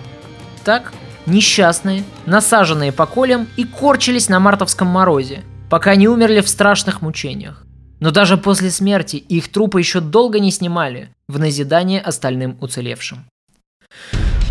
Так, 0.64 0.92
несчастные, 1.26 2.04
насаженные 2.24 2.92
по 2.92 3.06
колям 3.06 3.48
и 3.56 3.64
корчились 3.64 4.28
на 4.28 4.38
мартовском 4.38 4.86
морозе, 4.86 5.40
пока 5.68 5.96
не 5.96 6.06
умерли 6.06 6.40
в 6.40 6.48
страшных 6.48 7.02
мучениях. 7.02 7.64
Но 7.98 8.10
даже 8.10 8.36
после 8.36 8.70
смерти 8.70 9.16
их 9.16 9.50
трупы 9.50 9.80
еще 9.80 10.00
долго 10.00 10.38
не 10.38 10.52
снимали, 10.52 11.10
в 11.28 11.38
назидание 11.38 12.00
остальным 12.00 12.56
уцелевшим. 12.60 13.24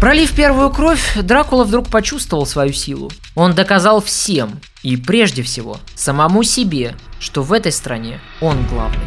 Пролив 0.02 0.36
первую 0.36 0.72
кровь, 0.72 1.16
Дракула 1.22 1.64
вдруг 1.64 1.88
почувствовал 1.88 2.48
свою 2.48 2.74
силу. 2.74 3.12
Он 3.36 3.54
доказал 3.54 4.02
всем, 4.02 4.60
и 4.82 4.98
прежде 4.98 5.44
всего 5.44 5.78
самому 5.94 6.42
себе, 6.42 6.96
что 7.20 7.44
в 7.44 7.54
этой 7.54 7.72
стране 7.72 8.20
он 8.42 8.66
главный. 8.66 9.06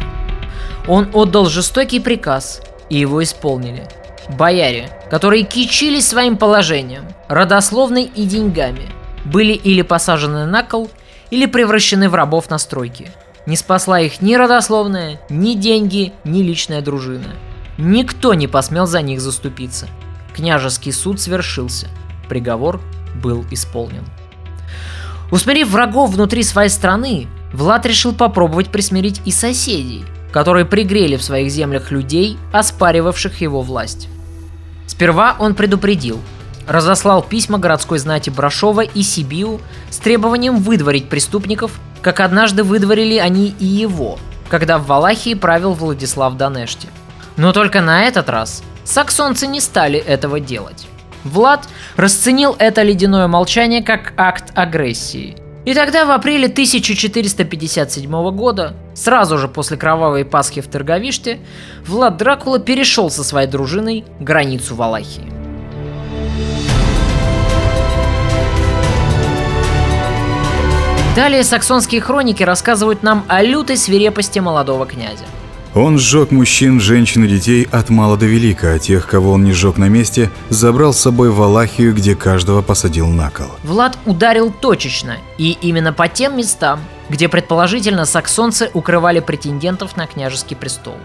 Он 0.87 1.09
отдал 1.11 1.47
жестокий 1.47 1.99
приказ, 1.99 2.61
и 2.89 2.97
его 2.97 3.21
исполнили. 3.21 3.89
Бояре, 4.39 4.89
которые 5.11 5.43
кичились 5.43 6.07
своим 6.07 6.37
положением, 6.37 7.03
родословной 7.27 8.05
и 8.05 8.23
деньгами, 8.23 8.89
были 9.25 9.51
или 9.51 9.81
посажены 9.81 10.45
на 10.45 10.63
кол, 10.63 10.89
или 11.29 11.45
превращены 11.45 12.07
в 12.07 12.15
рабов 12.15 12.49
на 12.49 12.57
стройке. 12.57 13.11
Не 13.45 13.57
спасла 13.57 13.99
их 13.99 14.21
ни 14.21 14.35
родословная, 14.35 15.19
ни 15.27 15.55
деньги, 15.55 16.13
ни 16.23 16.41
личная 16.41 16.79
дружина. 16.79 17.35
Никто 17.77 18.33
не 18.33 18.47
посмел 18.47 18.87
за 18.87 19.01
них 19.01 19.19
заступиться– 19.19 19.89
Княжеский 20.35 20.91
суд 20.91 21.21
свершился. 21.21 21.87
Приговор 22.27 22.81
был 23.23 23.45
исполнен. 23.51 24.03
Усмирив 25.31 25.69
врагов 25.69 26.11
внутри 26.11 26.43
своей 26.43 26.69
страны, 26.69 27.27
Влад 27.53 27.85
решил 27.85 28.13
попробовать 28.13 28.69
присмирить 28.69 29.21
и 29.23 29.31
соседей, 29.31 30.03
которые 30.33 30.65
пригрели 30.65 31.15
в 31.15 31.23
своих 31.23 31.49
землях 31.49 31.89
людей, 31.89 32.37
оспаривавших 32.51 33.39
его 33.39 33.61
власть. 33.61 34.09
Сперва 34.87 35.37
он 35.39 35.55
предупредил, 35.55 36.19
разослал 36.67 37.23
письма 37.23 37.57
городской 37.57 37.97
знати 37.97 38.29
Брашова 38.29 38.81
и 38.81 39.03
Сибиу 39.03 39.61
с 39.89 39.97
требованием 39.99 40.57
выдворить 40.57 41.07
преступников, 41.07 41.79
как 42.01 42.19
однажды 42.19 42.63
выдворили 42.63 43.17
они 43.17 43.55
и 43.57 43.65
его, 43.65 44.19
когда 44.49 44.79
в 44.79 44.85
Валахии 44.85 45.33
правил 45.33 45.71
Владислав 45.71 46.35
Данешти. 46.35 46.89
Но 47.37 47.53
только 47.53 47.79
на 47.79 48.03
этот 48.03 48.29
раз 48.29 48.63
Саксонцы 48.85 49.47
не 49.47 49.59
стали 49.59 49.99
этого 49.99 50.39
делать. 50.39 50.87
Влад 51.23 51.67
расценил 51.97 52.55
это 52.59 52.83
ледяное 52.83 53.27
молчание 53.27 53.81
как 53.81 54.13
акт 54.15 54.51
агрессии. 54.55 55.35
И 55.65 55.73
тогда 55.73 56.05
в 56.05 56.11
апреле 56.11 56.45
1457 56.45 58.31
года, 58.31 58.75
сразу 58.93 59.39
же 59.39 59.47
после 59.47 59.77
кровавой 59.77 60.23
Пасхи 60.23 60.61
в 60.61 60.69
Терговиште, 60.69 61.39
Влад 61.87 62.17
Дракула 62.17 62.59
перешел 62.59 63.09
со 63.09 63.23
своей 63.23 63.47
дружиной 63.47 64.05
границу 64.19 64.75
Валахии. 64.75 65.33
Далее 71.15 71.43
саксонские 71.43 72.01
хроники 72.01 72.43
рассказывают 72.43 73.01
нам 73.01 73.25
о 73.27 73.41
лютой 73.41 73.77
свирепости 73.77 74.37
молодого 74.37 74.85
князя. 74.85 75.23
Он 75.75 75.99
сжег 75.99 76.31
мужчин, 76.31 76.79
женщин 76.79 77.25
и 77.25 77.27
детей 77.27 77.67
от 77.69 77.89
мала 77.89 78.15
до 78.15 78.25
велика, 78.25 78.71
а 78.71 78.79
тех, 78.79 79.05
кого 79.05 79.33
он 79.33 79.43
не 79.43 79.51
сжег 79.51 79.77
на 79.77 79.89
месте, 79.89 80.31
забрал 80.49 80.93
с 80.93 80.99
собой 80.99 81.31
в 81.31 81.41
Алахию, 81.41 81.93
где 81.93 82.15
каждого 82.15 82.61
посадил 82.61 83.07
на 83.07 83.29
кол. 83.29 83.47
Влад 83.65 83.97
ударил 84.05 84.51
точечно, 84.51 85.17
и 85.37 85.57
именно 85.61 85.91
по 85.91 86.07
тем 86.07 86.37
местам, 86.37 86.79
где 87.09 87.27
предположительно 87.27 88.05
саксонцы 88.05 88.71
укрывали 88.73 89.19
претендентов 89.19 89.97
на 89.97 90.07
княжеский 90.07 90.55
престол. 90.55 90.95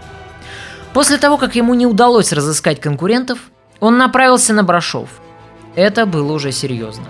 После 0.93 1.17
того, 1.17 1.37
как 1.37 1.55
ему 1.55 1.73
не 1.73 1.85
удалось 1.85 2.31
разыскать 2.31 2.79
конкурентов, 2.79 3.39
он 3.81 3.97
направился 3.97 4.53
на 4.53 4.63
Брашов. 4.63 5.09
Это 5.75 6.05
было 6.05 6.31
уже 6.31 6.53
серьезно. 6.53 7.07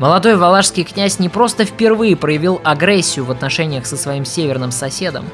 Молодой 0.00 0.34
валашский 0.36 0.82
князь 0.82 1.20
не 1.20 1.28
просто 1.28 1.64
впервые 1.64 2.16
проявил 2.16 2.60
агрессию 2.64 3.24
в 3.24 3.30
отношениях 3.30 3.86
со 3.86 3.96
своим 3.96 4.24
северным 4.24 4.72
соседом, 4.72 5.24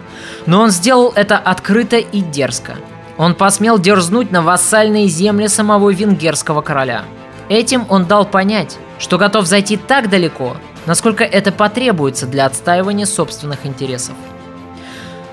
но 0.47 0.61
он 0.61 0.71
сделал 0.71 1.13
это 1.15 1.39
открыто 1.39 1.97
и 1.97 2.21
дерзко. 2.21 2.75
Он 3.17 3.35
посмел 3.35 3.79
дерзнуть 3.79 4.31
на 4.31 4.43
вассальные 4.43 5.09
земли 5.09 5.49
самого 5.49 5.91
венгерского 5.91 6.61
короля. 6.61 7.05
Этим 7.49 7.87
он 7.89 8.05
дал 8.05 8.27
понять, 8.27 8.79
что 8.99 9.17
готов 9.17 9.47
зайти 9.47 9.77
так 9.79 10.11
далеко, 10.11 10.57
насколько 10.87 11.25
это 11.25 11.53
потребуется 11.53 12.27
для 12.27 12.47
отстаивания 12.47 13.07
собственных 13.07 13.65
интересов. 13.65 14.15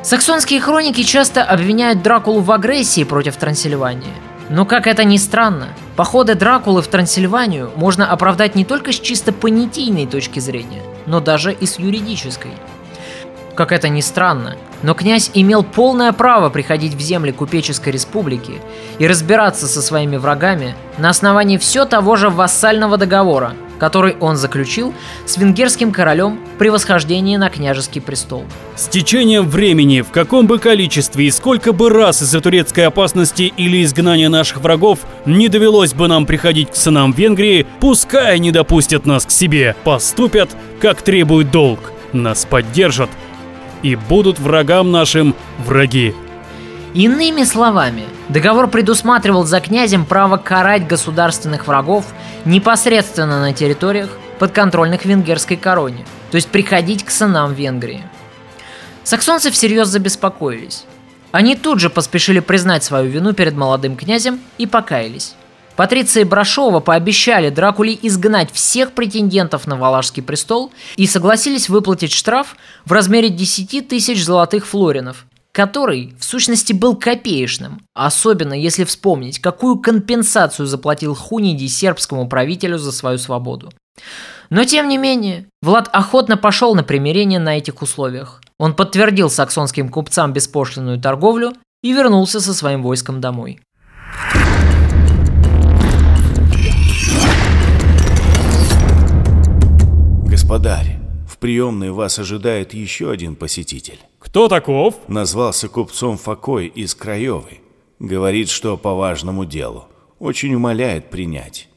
Саксонские 0.03 0.61
хроники 0.61 1.03
часто 1.03 1.43
обвиняют 1.43 2.01
Дракулу 2.01 2.39
в 2.39 2.51
агрессии 2.51 3.03
против 3.03 3.35
Трансильвании– 3.35 4.13
но 4.49 4.65
как 4.65 4.87
это 4.87 5.03
ни 5.03 5.17
странно, 5.17 5.69
походы 5.95 6.35
Дракулы 6.35 6.81
в 6.81 6.87
Трансильванию 6.87 7.71
можно 7.75 8.09
оправдать 8.09 8.55
не 8.55 8.63
только 8.63 8.91
с 8.91 8.99
чисто 8.99 9.33
понятийной 9.33 10.05
точки 10.07 10.39
зрения, 10.39 10.81
но 11.05 11.19
даже 11.19 11.51
и 11.51 11.65
с 11.65 11.79
юридической. 11.79 12.51
Как 13.55 13.71
это 13.71 13.89
ни 13.89 14.01
странно, 14.01 14.55
но 14.83 14.93
князь 14.93 15.31
имел 15.33 15.63
полное 15.63 16.11
право 16.13 16.49
приходить 16.49 16.93
в 16.93 16.99
земли 16.99 17.31
Купеческой 17.31 17.91
Республики 17.91 18.61
и 18.99 19.07
разбираться 19.07 19.67
со 19.67 19.81
своими 19.81 20.17
врагами 20.17 20.75
на 20.97 21.09
основании 21.09 21.57
все 21.57 21.85
того 21.85 22.15
же 22.15 22.29
вассального 22.29 22.97
договора, 22.97 23.53
который 23.79 24.15
он 24.19 24.35
заключил 24.35 24.93
с 25.25 25.37
венгерским 25.37 25.91
королем 25.91 26.39
при 26.57 26.69
восхождении 26.69 27.37
на 27.37 27.49
княжеский 27.49 28.01
престол. 28.01 28.45
С 28.75 28.87
течением 28.87 29.47
времени, 29.47 30.01
в 30.01 30.11
каком 30.11 30.47
бы 30.47 30.59
количестве 30.59 31.25
и 31.25 31.31
сколько 31.31 31.73
бы 31.73 31.89
раз 31.89 32.21
из-за 32.21 32.41
турецкой 32.41 32.87
опасности 32.87 33.53
или 33.57 33.83
изгнания 33.83 34.29
наших 34.29 34.57
врагов 34.57 34.99
не 35.25 35.47
довелось 35.47 35.93
бы 35.93 36.07
нам 36.07 36.25
приходить 36.25 36.71
к 36.71 36.75
сынам 36.75 37.11
Венгрии, 37.11 37.65
пускай 37.79 38.39
не 38.39 38.51
допустят 38.51 39.05
нас 39.05 39.25
к 39.25 39.31
себе, 39.31 39.75
поступят, 39.83 40.49
как 40.81 41.01
требует 41.01 41.51
долг, 41.51 41.91
нас 42.13 42.45
поддержат 42.45 43.09
и 43.83 43.95
будут 43.95 44.39
врагам 44.39 44.91
нашим 44.91 45.35
враги. 45.65 46.13
Иными 46.93 47.43
словами, 47.43 48.05
договор 48.29 48.67
предусматривал 48.69 49.43
за 49.43 49.59
князем 49.59 50.05
право 50.05 50.37
карать 50.37 50.87
государственных 50.87 51.67
врагов 51.67 52.05
непосредственно 52.45 53.41
на 53.41 53.53
территориях, 53.53 54.09
подконтрольных 54.39 55.05
венгерской 55.05 55.57
короне, 55.57 56.05
то 56.31 56.35
есть 56.35 56.47
приходить 56.47 57.03
к 57.03 57.11
сынам 57.11 57.53
Венгрии. 57.53 58.03
Саксонцы 59.03 59.51
всерьез 59.51 59.87
забеспокоились. 59.87 60.85
Они 61.31 61.55
тут 61.55 61.79
же 61.79 61.89
поспешили 61.89 62.39
признать 62.39 62.83
свою 62.83 63.09
вину 63.09 63.33
перед 63.33 63.55
молодым 63.55 63.95
князем 63.95 64.39
и 64.57 64.65
покаялись. 64.65 65.35
Патриции 65.75 66.23
Брашова 66.23 66.79
пообещали 66.79 67.49
Дракуле 67.49 67.97
изгнать 68.01 68.51
всех 68.51 68.93
претендентов 68.93 69.67
на 69.67 69.75
Валашский 69.75 70.23
престол 70.23 70.71
и 70.95 71.05
согласились 71.05 71.69
выплатить 71.69 72.11
штраф 72.11 72.55
в 72.85 72.91
размере 72.91 73.29
10 73.29 73.87
тысяч 73.87 74.23
золотых 74.23 74.65
флоринов, 74.65 75.25
который 75.57 76.13
в 76.19 76.23
сущности 76.23 76.71
был 76.71 76.95
копеечным, 76.95 77.81
особенно 77.95 78.53
если 78.53 78.83
вспомнить, 78.83 79.39
какую 79.39 79.79
компенсацию 79.79 80.67
заплатил 80.67 81.15
Хуниди 81.15 81.65
сербскому 81.65 82.29
правителю 82.29 82.77
за 82.77 82.91
свою 82.91 83.17
свободу. 83.17 83.73
Но 84.51 84.65
тем 84.65 84.87
не 84.87 84.99
менее, 84.99 85.47
Влад 85.63 85.89
охотно 85.91 86.37
пошел 86.37 86.75
на 86.75 86.83
примирение 86.83 87.39
на 87.39 87.57
этих 87.57 87.81
условиях. 87.81 88.39
Он 88.59 88.75
подтвердил 88.75 89.31
саксонским 89.31 89.89
купцам 89.89 90.31
беспошлинную 90.31 91.01
торговлю 91.01 91.53
и 91.81 91.91
вернулся 91.91 92.39
со 92.39 92.53
своим 92.53 92.83
войском 92.83 93.19
домой. 93.19 93.59
Господарь, 100.29 100.99
в 101.37 101.39
приемной 101.39 101.91
вас 101.91 102.17
ожидает 102.17 102.73
еще 102.73 103.11
один 103.11 103.35
посетитель. 103.35 103.99
Кто 104.17 104.47
таков? 104.47 104.95
Назвался 105.07 105.69
купцом 105.69 106.17
Факой 106.17 106.65
из 106.65 106.95
Краевой. 106.95 107.61
Говорит, 107.99 108.49
что 108.49 108.75
по 108.75 108.95
важному 108.95 109.45
делу. 109.45 109.87
Очень 110.17 110.55
умоляет 110.55 111.11
принять. 111.11 111.69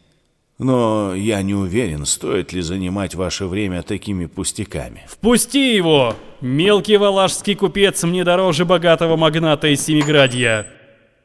Но 0.59 1.15
я 1.15 1.43
не 1.43 1.55
уверен, 1.55 2.07
стоит 2.07 2.55
ли 2.55 2.63
занимать 2.63 3.15
ваше 3.15 3.45
время 3.45 3.83
такими 3.83 4.25
пустяками. 4.25 5.05
Впусти 5.07 5.75
его! 5.77 6.17
Мелкий 6.41 6.97
валашский 6.97 7.55
купец 7.55 8.03
мне 8.05 8.25
дороже 8.25 8.65
богатого 8.65 9.17
магната 9.17 9.69
из 9.69 9.85
Семиградья. 9.85 10.67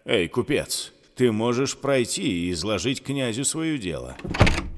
Эй, 0.03 0.27
купец, 0.27 0.91
ты 1.15 1.31
можешь 1.31 1.77
пройти 1.77 2.47
и 2.47 2.51
изложить 2.51 3.01
князю 3.01 3.45
свое 3.45 3.77
дело. 3.77 4.17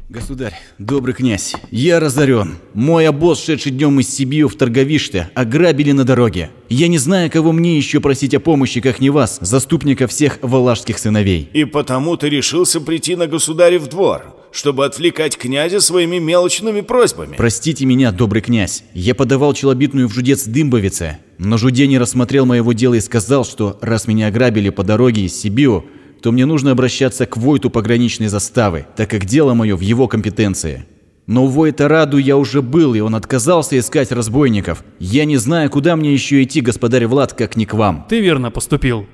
Государь, 0.10 0.54
добрый 0.78 1.14
князь, 1.14 1.54
я 1.70 2.00
разорен. 2.00 2.56
Мой 2.74 3.06
обоз, 3.10 3.44
шедший 3.44 3.74
днем 3.74 4.00
из 4.00 4.08
Сибиу 4.08 4.48
в 4.48 4.56
Торговиште, 4.56 5.30
ограбили 5.34 5.92
на 5.92 6.06
дороге. 6.06 6.50
Я 6.70 6.88
не 6.88 6.98
знаю, 6.98 7.30
кого 7.30 7.52
мне 7.52 7.76
еще 7.76 8.00
просить 8.00 8.34
о 8.34 8.40
помощи, 8.40 8.80
как 8.80 9.02
не 9.02 9.10
вас, 9.10 9.38
заступника 9.42 10.08
всех 10.08 10.40
валашских 10.42 10.98
сыновей. 10.98 11.50
И 11.52 11.66
потому 11.66 12.16
ты 12.16 12.30
решился 12.30 12.80
прийти 12.80 13.18
на 13.18 13.28
государев 13.28 13.90
двор, 13.90 14.34
чтобы 14.54 14.86
отвлекать 14.86 15.38
князя 15.38 15.82
своими 15.82 16.20
мелочными 16.20 16.80
просьбами. 16.80 17.36
Простите 17.36 17.86
меня, 17.86 18.14
добрый 18.14 18.42
князь, 18.42 18.86
я 18.94 19.14
подавал 19.14 19.54
челобитную 19.54 20.08
в 20.08 20.14
жудец 20.14 20.46
Дымбовице, 20.46 21.18
но 21.38 21.58
жуде 21.58 21.86
не 21.86 21.98
рассмотрел 21.98 22.46
моего 22.46 22.72
дела 22.72 22.94
и 22.94 23.02
сказал, 23.02 23.44
что 23.44 23.78
раз 23.82 24.08
меня 24.08 24.28
ограбили 24.28 24.70
по 24.70 24.86
дороге 24.86 25.26
из 25.26 25.38
Сибиу, 25.38 25.84
то 26.22 26.32
мне 26.32 26.46
нужно 26.46 26.72
обращаться 26.72 27.26
к 27.26 27.38
Войту 27.38 27.70
пограничной 27.70 28.28
заставы, 28.28 28.86
так 28.96 29.10
как 29.10 29.26
дело 29.26 29.54
мое 29.54 29.76
в 29.76 29.82
его 29.82 30.08
компетенции. 30.08 30.86
Но 31.28 31.44
у 31.44 31.48
Войта 31.48 31.90
Раду 31.90 32.18
я 32.18 32.38
уже 32.38 32.62
был, 32.62 32.94
и 32.94 33.02
он 33.02 33.14
отказался 33.14 33.78
искать 33.78 34.14
разбойников. 34.14 34.84
Я 35.00 35.26
не 35.26 35.36
знаю, 35.36 35.70
куда 35.70 35.98
мне 35.98 36.14
еще 36.14 36.42
идти, 36.42 36.62
господарь 36.62 37.06
Влад, 37.06 37.34
как 37.34 37.58
не 37.58 37.66
к 37.66 37.74
вам. 37.74 38.06
Ты 38.08 38.22
верно 38.22 38.50
поступил. 38.50 39.06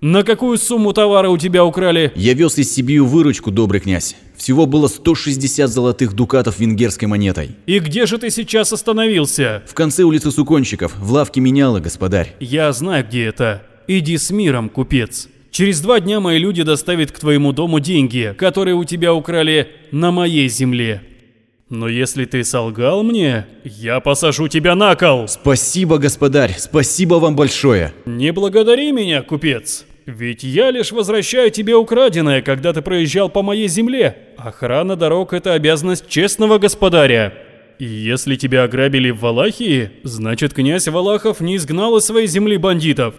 На 0.00 0.22
какую 0.22 0.58
сумму 0.58 0.92
товара 0.92 1.28
у 1.28 1.36
тебя 1.36 1.64
украли? 1.64 2.12
Я 2.14 2.32
вез 2.32 2.56
из 2.56 2.72
Сибию 2.72 3.04
выручку, 3.04 3.50
добрый 3.50 3.80
князь. 3.80 4.14
Всего 4.36 4.64
было 4.64 4.86
160 4.86 5.68
золотых 5.68 6.14
дукатов 6.14 6.60
венгерской 6.60 7.08
монетой. 7.08 7.56
И 7.66 7.80
где 7.80 8.06
же 8.06 8.16
ты 8.18 8.30
сейчас 8.30 8.72
остановился? 8.72 9.64
В 9.66 9.74
конце 9.74 10.04
улицы 10.04 10.30
Сукончиков, 10.30 10.96
в 10.96 11.12
лавке 11.12 11.40
меняла, 11.40 11.80
господарь. 11.80 12.36
Я 12.38 12.72
знаю, 12.72 13.04
где 13.06 13.24
это. 13.24 13.64
Иди 13.88 14.16
с 14.16 14.30
миром, 14.30 14.68
купец. 14.68 15.28
Через 15.50 15.80
два 15.80 16.00
дня 16.00 16.20
мои 16.20 16.38
люди 16.38 16.62
доставят 16.62 17.10
к 17.10 17.18
твоему 17.18 17.52
дому 17.52 17.80
деньги, 17.80 18.34
которые 18.38 18.74
у 18.74 18.84
тебя 18.84 19.14
украли 19.14 19.68
на 19.90 20.10
моей 20.10 20.48
земле. 20.48 21.02
Но 21.70 21.88
если 21.88 22.24
ты 22.24 22.44
солгал 22.44 23.02
мне, 23.02 23.46
я 23.64 24.00
посажу 24.00 24.48
тебя 24.48 24.74
на 24.74 24.94
кол. 24.94 25.28
Спасибо, 25.28 25.98
господарь, 25.98 26.54
спасибо 26.58 27.16
вам 27.16 27.36
большое. 27.36 27.92
Не 28.06 28.32
благодари 28.32 28.90
меня, 28.92 29.22
купец. 29.22 29.84
Ведь 30.06 30.42
я 30.42 30.70
лишь 30.70 30.92
возвращаю 30.92 31.50
тебе 31.50 31.76
украденное, 31.76 32.40
когда 32.40 32.72
ты 32.72 32.80
проезжал 32.80 33.28
по 33.28 33.42
моей 33.42 33.68
земле. 33.68 34.16
Охрана 34.38 34.96
дорог– 34.96 35.32
это 35.34 35.52
обязанность 35.52 36.08
честного 36.08 36.56
господаря. 36.56 37.34
И 37.78 37.84
если 37.84 38.36
тебя 38.36 38.64
ограбили 38.64 39.10
в 39.10 39.20
Валахии, 39.20 39.90
значит 40.04 40.54
князь 40.54 40.88
Валахов 40.88 41.40
не 41.40 41.56
изгнал 41.56 41.98
из 41.98 42.04
своей 42.04 42.26
земли 42.26 42.56
бандитов. 42.56 43.14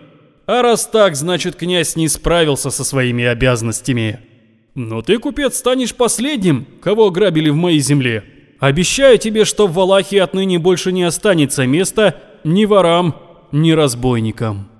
А 0.51 0.63
раз 0.63 0.87
так, 0.87 1.15
значит 1.15 1.55
князь 1.55 1.95
не 1.95 2.07
справился 2.07 2.71
со 2.71 2.83
своими 2.83 3.23
обязанностями. 3.23 4.19
Но 4.73 5.03
ты, 5.03 5.19
купец, 5.19 5.55
станешь 5.55 5.93
последним, 5.93 6.65
кого 6.81 7.05
ограбили 7.05 7.51
в 7.51 7.55
моей 7.55 7.77
земле. 7.77 8.23
Обещаю 8.57 9.19
тебе, 9.19 9.45
что 9.45 9.67
в 9.67 9.73
Валахии 9.73 10.17
отныне 10.17 10.57
больше 10.57 10.91
не 10.91 11.03
останется 11.03 11.67
места 11.67 12.15
ни 12.43 12.65
ворам, 12.65 13.15
ни 13.51 13.73
разбойникам. 13.73 14.71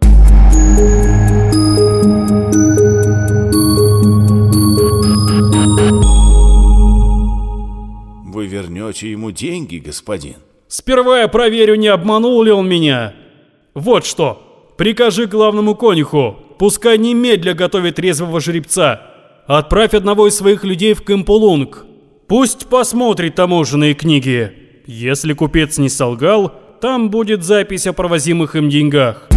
Вы 8.26 8.48
вернете 8.48 9.12
ему 9.12 9.30
деньги, 9.30 9.78
господин? 9.78 10.38
Сперва 10.68 11.20
я 11.20 11.28
проверю, 11.28 11.76
не 11.76 11.90
обманул 11.90 12.42
ли 12.42 12.50
он 12.50 12.68
меня. 12.68 13.14
Вот 13.76 14.08
что, 14.08 14.49
прикажи 14.80 15.26
главному 15.26 15.76
конюху, 15.76 16.38
пускай 16.58 16.98
немедля 16.98 17.54
готовит 17.54 18.00
резвого 18.00 18.40
жеребца. 18.40 19.02
Отправь 19.46 19.94
одного 19.94 20.28
из 20.28 20.38
своих 20.38 20.64
людей 20.64 20.94
в 20.94 21.02
Кэмпулунг. 21.02 21.86
Пусть 22.28 22.68
посмотрит 22.68 23.36
таможенные 23.36 23.94
книги. 23.94 24.54
Если 24.88 25.34
купец 25.34 25.78
не 25.80 25.90
солгал, 25.90 26.54
там 26.80 27.10
будет 27.10 27.44
запись 27.44 27.88
о 27.88 27.94
провозимых 27.94 28.56
им 28.56 28.70
деньгах. 28.70 29.28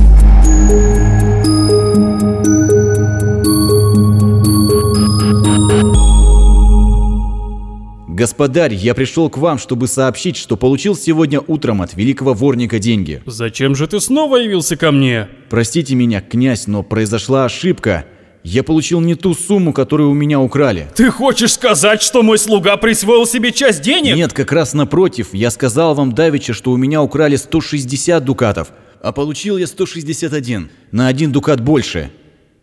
Господарь, 8.14 8.74
я 8.74 8.94
пришел 8.94 9.30
к 9.30 9.38
вам, 9.38 9.56
чтобы 9.56 9.88
сообщить, 9.88 10.36
что 10.36 10.58
получил 10.58 10.94
сегодня 10.94 11.40
утром 11.40 11.80
от 11.80 11.94
великого 11.94 12.34
ворника 12.34 12.78
деньги. 12.78 13.22
Зачем 13.24 13.74
же 13.74 13.86
ты 13.86 14.00
снова 14.00 14.36
явился 14.36 14.76
ко 14.76 14.90
мне? 14.92 15.28
Простите 15.48 15.94
меня, 15.94 16.20
князь, 16.20 16.66
но 16.66 16.82
произошла 16.82 17.46
ошибка. 17.46 18.04
Я 18.44 18.64
получил 18.64 19.00
не 19.00 19.14
ту 19.14 19.32
сумму, 19.32 19.72
которую 19.72 20.10
у 20.10 20.14
меня 20.14 20.40
украли. 20.40 20.88
Ты 20.94 21.10
хочешь 21.10 21.52
сказать, 21.52 22.02
что 22.02 22.22
мой 22.22 22.36
слуга 22.36 22.76
присвоил 22.76 23.24
себе 23.26 23.50
часть 23.50 23.80
денег? 23.80 24.14
Нет, 24.14 24.34
как 24.34 24.52
раз 24.52 24.74
напротив. 24.74 25.28
Я 25.32 25.50
сказал 25.50 25.94
вам 25.94 26.12
давеча, 26.12 26.52
что 26.52 26.72
у 26.72 26.76
меня 26.76 27.00
украли 27.00 27.36
160 27.36 28.22
дукатов, 28.22 28.72
а 29.00 29.12
получил 29.12 29.56
я 29.56 29.66
161. 29.66 30.70
На 30.90 31.06
один 31.06 31.32
дукат 31.32 31.62
больше. 31.62 32.10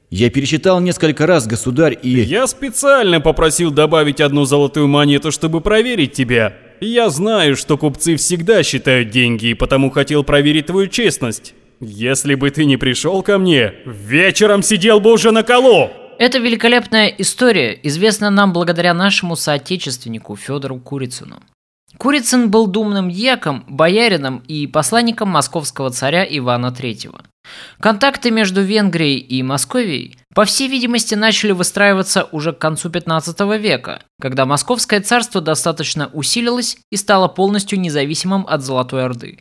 Я 0.09 0.31
пересчитал 0.31 0.79
несколько 0.79 1.27
раз, 1.27 1.45
государь, 1.45 1.97
и... 2.01 2.09
Я 2.09 2.47
специально 2.47 3.21
попросил 3.21 3.69
добавить 3.69 4.21
одну 4.21 4.45
золотую 4.45 4.87
монету, 4.87 5.31
чтобы 5.31 5.61
проверить 5.61 6.13
тебя. 6.13 6.57
Я 6.81 7.09
знаю, 7.09 7.55
что 7.55 7.77
купцы 7.77 8.15
всегда 8.15 8.63
считают 8.63 9.11
деньги, 9.11 9.47
и 9.47 9.53
потому 9.53 9.91
хотел 9.91 10.23
проверить 10.23 10.67
твою 10.67 10.87
честность. 10.87 11.53
Если 11.79 12.33
бы 12.33 12.49
ты 12.49 12.65
не 12.65 12.77
пришел 12.77 13.21
ко 13.21 13.37
мне, 13.37 13.73
вечером 13.85 14.63
сидел 14.63 14.99
бы 14.99 15.13
уже 15.13 15.31
на 15.31 15.43
колу. 15.43 15.91
Эта 16.17 16.39
великолепная 16.39 17.07
история 17.07 17.79
известна 17.83 18.29
нам 18.29 18.51
благодаря 18.51 18.93
нашему 18.93 19.35
соотечественнику 19.35 20.35
Федору 20.35 20.79
Курицыну. 20.79 21.39
Курицын 21.97 22.49
был 22.49 22.67
думным 22.67 23.11
дьяком, 23.11 23.63
боярином 23.67 24.43
и 24.47 24.67
посланником 24.67 25.29
московского 25.29 25.91
царя 25.91 26.25
Ивана 26.25 26.75
III. 26.77 27.28
Контакты 27.79 28.31
между 28.31 28.61
Венгрией 28.61 29.19
и 29.19 29.41
Московией, 29.43 30.17
по 30.35 30.45
всей 30.45 30.67
видимости, 30.67 31.15
начали 31.15 31.51
выстраиваться 31.51 32.27
уже 32.31 32.53
к 32.53 32.59
концу 32.59 32.89
15 32.89 33.39
века, 33.59 34.01
когда 34.19 34.45
Московское 34.45 35.01
царство 35.01 35.41
достаточно 35.41 36.09
усилилось 36.13 36.77
и 36.91 36.97
стало 36.97 37.27
полностью 37.27 37.79
независимым 37.79 38.45
от 38.47 38.61
Золотой 38.61 39.05
Орды. 39.05 39.39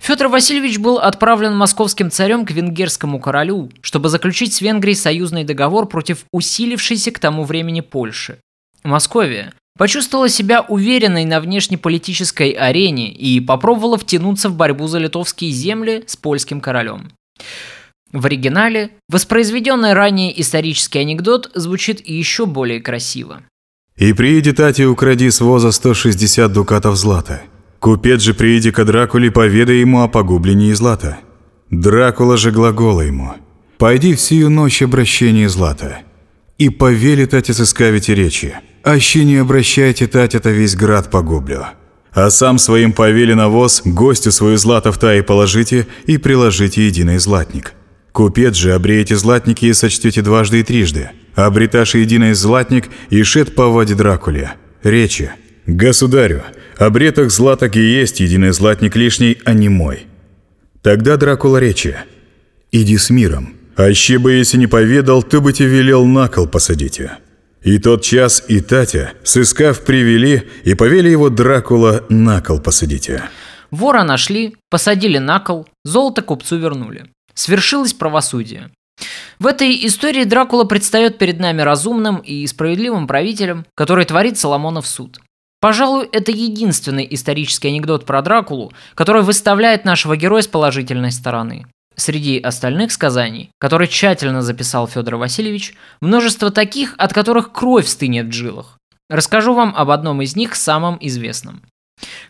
Федор 0.00 0.28
Васильевич 0.28 0.78
был 0.78 0.98
отправлен 0.98 1.56
московским 1.56 2.10
царем 2.10 2.44
к 2.44 2.50
венгерскому 2.50 3.20
королю, 3.20 3.70
чтобы 3.80 4.08
заключить 4.08 4.54
с 4.54 4.60
Венгрией 4.60 4.96
союзный 4.96 5.44
договор 5.44 5.86
против 5.86 6.24
усилившейся 6.32 7.10
к 7.10 7.18
тому 7.18 7.44
времени 7.44 7.80
Польши. 7.80 8.38
Московия 8.82 9.52
почувствовала 9.78 10.28
себя 10.28 10.60
уверенной 10.62 11.24
на 11.24 11.40
внешнеполитической 11.40 12.50
арене 12.50 13.10
и 13.10 13.40
попробовала 13.40 13.96
втянуться 13.96 14.50
в 14.50 14.56
борьбу 14.56 14.88
за 14.88 14.98
литовские 14.98 15.52
земли 15.52 16.04
с 16.06 16.16
польским 16.16 16.60
королем. 16.60 17.12
В 18.12 18.24
оригинале 18.26 18.90
воспроизведенный 19.08 19.92
ранее 19.92 20.40
исторический 20.40 21.00
анекдот 21.00 21.50
звучит 21.54 22.06
еще 22.08 22.46
более 22.46 22.80
красиво. 22.80 23.42
«И 23.96 24.12
прииди 24.12 24.52
тати 24.52 24.82
укради 24.82 25.30
с 25.30 25.40
воза 25.40 25.72
160 25.72 26.52
дукатов 26.52 26.96
злата. 26.96 27.42
Купец 27.80 28.22
же 28.22 28.34
прииди 28.34 28.70
ка 28.70 28.84
Дракуле, 28.84 29.30
поведай 29.30 29.76
ему 29.80 30.02
о 30.02 30.08
погублении 30.08 30.72
злата. 30.72 31.18
Дракула 31.70 32.36
же 32.36 32.50
глагола 32.50 33.02
ему. 33.02 33.34
Пойди 33.78 34.14
в 34.14 34.20
сию 34.20 34.50
ночь 34.50 34.82
обращение 34.82 35.48
злата. 35.48 35.98
И 36.56 36.70
повели 36.70 37.26
тать 37.26 37.54
сыскавите 37.54 38.14
речи. 38.14 38.54
Аще 38.82 39.24
не 39.24 39.36
обращайте 39.36 40.06
тать, 40.06 40.34
это 40.34 40.50
весь 40.50 40.74
град 40.74 41.10
погублю. 41.10 41.66
А 42.12 42.30
сам 42.30 42.58
своим 42.58 42.92
повели 42.92 43.34
на 43.34 43.48
воз, 43.48 43.82
гостю 43.84 44.32
свою 44.32 44.56
злато 44.56 44.92
в 44.92 44.98
таи 44.98 45.20
положите 45.20 45.86
и 46.06 46.18
приложите 46.18 46.86
единый 46.86 47.18
златник. 47.18 47.74
Купец 48.12 48.56
же 48.56 48.74
обреете 48.74 49.16
златники 49.16 49.66
и 49.66 49.72
сочтете 49.72 50.22
дважды 50.22 50.60
и 50.60 50.62
трижды. 50.62 51.10
Обреташь 51.34 51.94
единый 51.94 52.34
златник 52.34 52.88
и 53.10 53.22
шед 53.22 53.54
по 53.54 53.68
воде 53.68 53.94
Дракуле. 53.94 54.54
Речи. 54.82 55.30
Государю, 55.66 56.42
обретах 56.78 57.30
златок 57.30 57.76
и 57.76 57.80
есть 57.80 58.20
единый 58.20 58.52
златник 58.52 58.96
лишний, 58.96 59.38
а 59.44 59.52
не 59.52 59.68
мой. 59.68 60.06
Тогда 60.82 61.16
Дракула 61.16 61.58
речи. 61.58 61.94
Иди 62.72 62.96
с 62.96 63.10
миром. 63.10 63.54
Аще 63.76 64.18
бы, 64.18 64.32
если 64.32 64.58
не 64.58 64.66
поведал, 64.66 65.22
то 65.22 65.40
бы 65.40 65.52
тебе 65.52 65.68
велел 65.68 66.04
на 66.04 66.28
кол 66.28 66.48
посадите. 66.48 67.18
И 67.62 67.78
тот 67.78 68.02
час 68.02 68.44
и 68.48 68.60
Татя, 68.60 69.12
сыскав, 69.24 69.84
привели 69.84 70.48
и 70.64 70.74
повели 70.74 71.10
его 71.10 71.28
Дракула 71.28 72.04
на 72.08 72.40
кол 72.40 72.60
посадите. 72.60 73.24
Вора 73.70 74.04
нашли, 74.04 74.56
посадили 74.70 75.18
на 75.18 75.40
кол, 75.40 75.66
золото 75.84 76.22
купцу 76.22 76.56
вернули. 76.56 77.10
Свершилось 77.34 77.92
правосудие. 77.92 78.70
В 79.38 79.46
этой 79.46 79.86
истории 79.86 80.24
Дракула 80.24 80.64
предстает 80.64 81.18
перед 81.18 81.38
нами 81.38 81.62
разумным 81.62 82.16
и 82.16 82.46
справедливым 82.46 83.06
правителем, 83.06 83.66
который 83.74 84.04
творит 84.04 84.38
Соломонов 84.38 84.86
суд. 84.86 85.20
Пожалуй, 85.60 86.08
это 86.12 86.30
единственный 86.30 87.06
исторический 87.10 87.68
анекдот 87.68 88.06
про 88.06 88.22
Дракулу, 88.22 88.72
который 88.94 89.22
выставляет 89.22 89.84
нашего 89.84 90.16
героя 90.16 90.42
с 90.42 90.46
положительной 90.46 91.12
стороны. 91.12 91.66
Среди 91.98 92.38
остальных 92.38 92.92
сказаний, 92.92 93.50
которые 93.58 93.88
тщательно 93.88 94.40
записал 94.40 94.86
Федор 94.86 95.16
Васильевич, 95.16 95.74
множество 96.00 96.52
таких, 96.52 96.94
от 96.96 97.12
которых 97.12 97.50
кровь 97.50 97.88
стынет 97.88 98.26
в 98.26 98.32
жилах. 98.32 98.78
Расскажу 99.10 99.52
вам 99.52 99.74
об 99.76 99.90
одном 99.90 100.22
из 100.22 100.36
них, 100.36 100.54
самом 100.54 100.96
известном. 101.00 101.60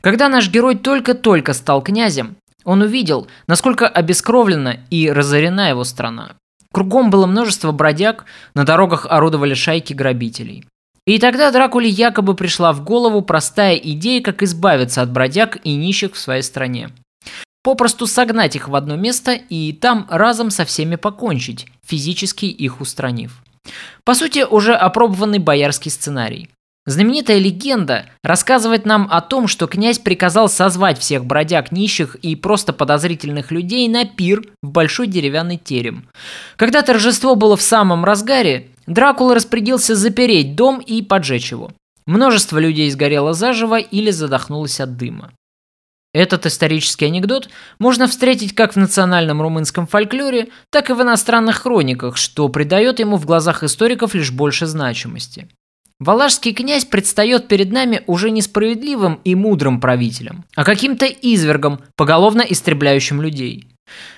Когда 0.00 0.30
наш 0.30 0.48
герой 0.48 0.74
только-только 0.74 1.52
стал 1.52 1.82
князем, 1.82 2.36
он 2.64 2.80
увидел, 2.80 3.28
насколько 3.46 3.86
обескровлена 3.86 4.78
и 4.88 5.10
разорена 5.10 5.68
его 5.68 5.84
страна. 5.84 6.32
Кругом 6.72 7.10
было 7.10 7.26
множество 7.26 7.70
бродяг, 7.70 8.24
на 8.54 8.64
дорогах 8.64 9.06
орудовали 9.10 9.52
шайки 9.52 9.92
грабителей. 9.92 10.64
И 11.06 11.18
тогда 11.18 11.50
Дракуле 11.50 11.90
якобы 11.90 12.34
пришла 12.34 12.72
в 12.72 12.82
голову 12.82 13.20
простая 13.20 13.76
идея, 13.76 14.22
как 14.22 14.42
избавиться 14.42 15.02
от 15.02 15.12
бродяг 15.12 15.58
и 15.62 15.74
нищих 15.74 16.14
в 16.14 16.18
своей 16.18 16.42
стране. 16.42 16.88
Попросту 17.68 18.06
согнать 18.06 18.56
их 18.56 18.66
в 18.66 18.74
одно 18.74 18.96
место 18.96 19.32
и 19.32 19.74
там 19.74 20.06
разом 20.08 20.48
со 20.48 20.64
всеми 20.64 20.96
покончить, 20.96 21.66
физически 21.86 22.46
их 22.46 22.80
устранив. 22.80 23.42
По 24.04 24.14
сути, 24.14 24.46
уже 24.48 24.74
опробованный 24.74 25.38
боярский 25.38 25.90
сценарий. 25.90 26.48
Знаменитая 26.86 27.36
легенда 27.36 28.06
рассказывает 28.22 28.86
нам 28.86 29.06
о 29.10 29.20
том, 29.20 29.48
что 29.48 29.66
князь 29.66 29.98
приказал 29.98 30.48
созвать 30.48 30.98
всех 30.98 31.26
бродяг 31.26 31.70
нищих 31.70 32.14
и 32.14 32.36
просто 32.36 32.72
подозрительных 32.72 33.50
людей 33.50 33.86
на 33.88 34.06
пир 34.06 34.48
в 34.62 34.70
большой 34.70 35.06
деревянный 35.06 35.58
терем. 35.58 36.08
Когда 36.56 36.80
торжество 36.80 37.34
было 37.34 37.54
в 37.58 37.60
самом 37.60 38.02
разгаре, 38.02 38.68
Дракула 38.86 39.34
распорядился 39.34 39.94
запереть 39.94 40.56
дом 40.56 40.78
и 40.78 41.02
поджечь 41.02 41.50
его. 41.50 41.70
Множество 42.06 42.56
людей 42.56 42.90
сгорело 42.90 43.34
заживо 43.34 43.78
или 43.78 44.10
задохнулось 44.10 44.80
от 44.80 44.96
дыма. 44.96 45.32
Этот 46.14 46.46
исторический 46.46 47.06
анекдот 47.06 47.50
можно 47.78 48.06
встретить 48.06 48.54
как 48.54 48.74
в 48.74 48.76
национальном 48.76 49.42
румынском 49.42 49.86
фольклоре, 49.86 50.48
так 50.70 50.88
и 50.88 50.94
в 50.94 51.02
иностранных 51.02 51.56
хрониках, 51.56 52.16
что 52.16 52.48
придает 52.48 52.98
ему 52.98 53.16
в 53.16 53.26
глазах 53.26 53.62
историков 53.62 54.14
лишь 54.14 54.32
больше 54.32 54.66
значимости. 54.66 55.48
Валашский 56.00 56.54
князь 56.54 56.84
предстает 56.84 57.48
перед 57.48 57.72
нами 57.72 58.02
уже 58.06 58.30
несправедливым 58.30 59.20
и 59.24 59.34
мудрым 59.34 59.80
правителем, 59.80 60.44
а 60.54 60.64
каким-то 60.64 61.06
извергом, 61.06 61.80
поголовно 61.96 62.42
истребляющим 62.42 63.20
людей. 63.20 63.66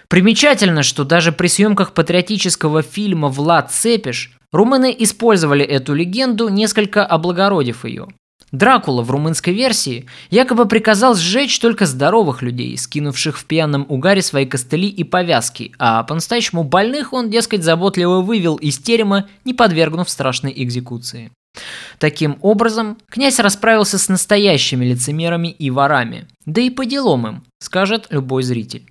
Примечательно, 0.09 0.83
что 0.83 1.05
даже 1.05 1.33
при 1.33 1.47
съемках 1.47 1.95
патриотического 1.95 2.83
фильма 2.83 3.29
«Влад 3.29 3.73
Цепиш» 3.73 4.37
румыны 4.53 4.95
использовали 4.99 5.65
эту 5.65 5.95
легенду, 5.95 6.49
несколько 6.49 7.07
облагородив 7.07 7.85
ее. 7.85 8.09
Дракула 8.53 9.03
в 9.03 9.11
румынской 9.11 9.55
версии 9.55 10.07
якобы 10.31 10.67
приказал 10.67 11.15
сжечь 11.15 11.59
только 11.61 11.87
здоровых 11.87 12.43
людей, 12.43 12.77
скинувших 12.77 13.39
в 13.39 13.45
пьяном 13.45 13.87
угаре 13.89 14.23
свои 14.23 14.45
костыли 14.45 14.89
и 14.89 15.05
повязки, 15.05 15.73
а 15.79 16.03
по-настоящему 16.03 16.65
больных 16.65 17.13
он, 17.13 17.31
дескать, 17.31 17.63
заботливо 17.63 18.21
вывел 18.21 18.57
из 18.57 18.79
терема, 18.79 19.29
не 19.45 19.55
подвергнув 19.55 20.11
страшной 20.11 20.53
экзекуции. 20.57 21.31
Таким 21.99 22.39
образом, 22.41 22.99
князь 23.09 23.39
расправился 23.39 23.99
с 23.99 24.09
настоящими 24.09 24.85
лицемерами 24.85 25.49
и 25.49 25.71
ворами. 25.71 26.27
Да 26.47 26.61
и 26.61 26.71
по 26.71 26.85
делам 26.85 27.27
им, 27.27 27.45
скажет 27.61 28.07
любой 28.11 28.43
зритель. 28.43 28.91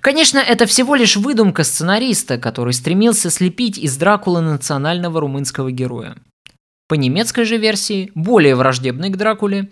Конечно, 0.00 0.38
это 0.38 0.66
всего 0.66 0.96
лишь 0.96 1.16
выдумка 1.16 1.62
сценариста, 1.62 2.38
который 2.38 2.72
стремился 2.72 3.30
слепить 3.30 3.78
из 3.78 3.96
Дракулы 3.96 4.40
национального 4.40 5.20
румынского 5.20 5.70
героя. 5.70 6.16
По 6.92 6.94
немецкой 6.94 7.46
же 7.46 7.56
версии, 7.56 8.12
более 8.14 8.54
враждебный 8.54 9.08
к 9.08 9.16
Дракуле, 9.16 9.70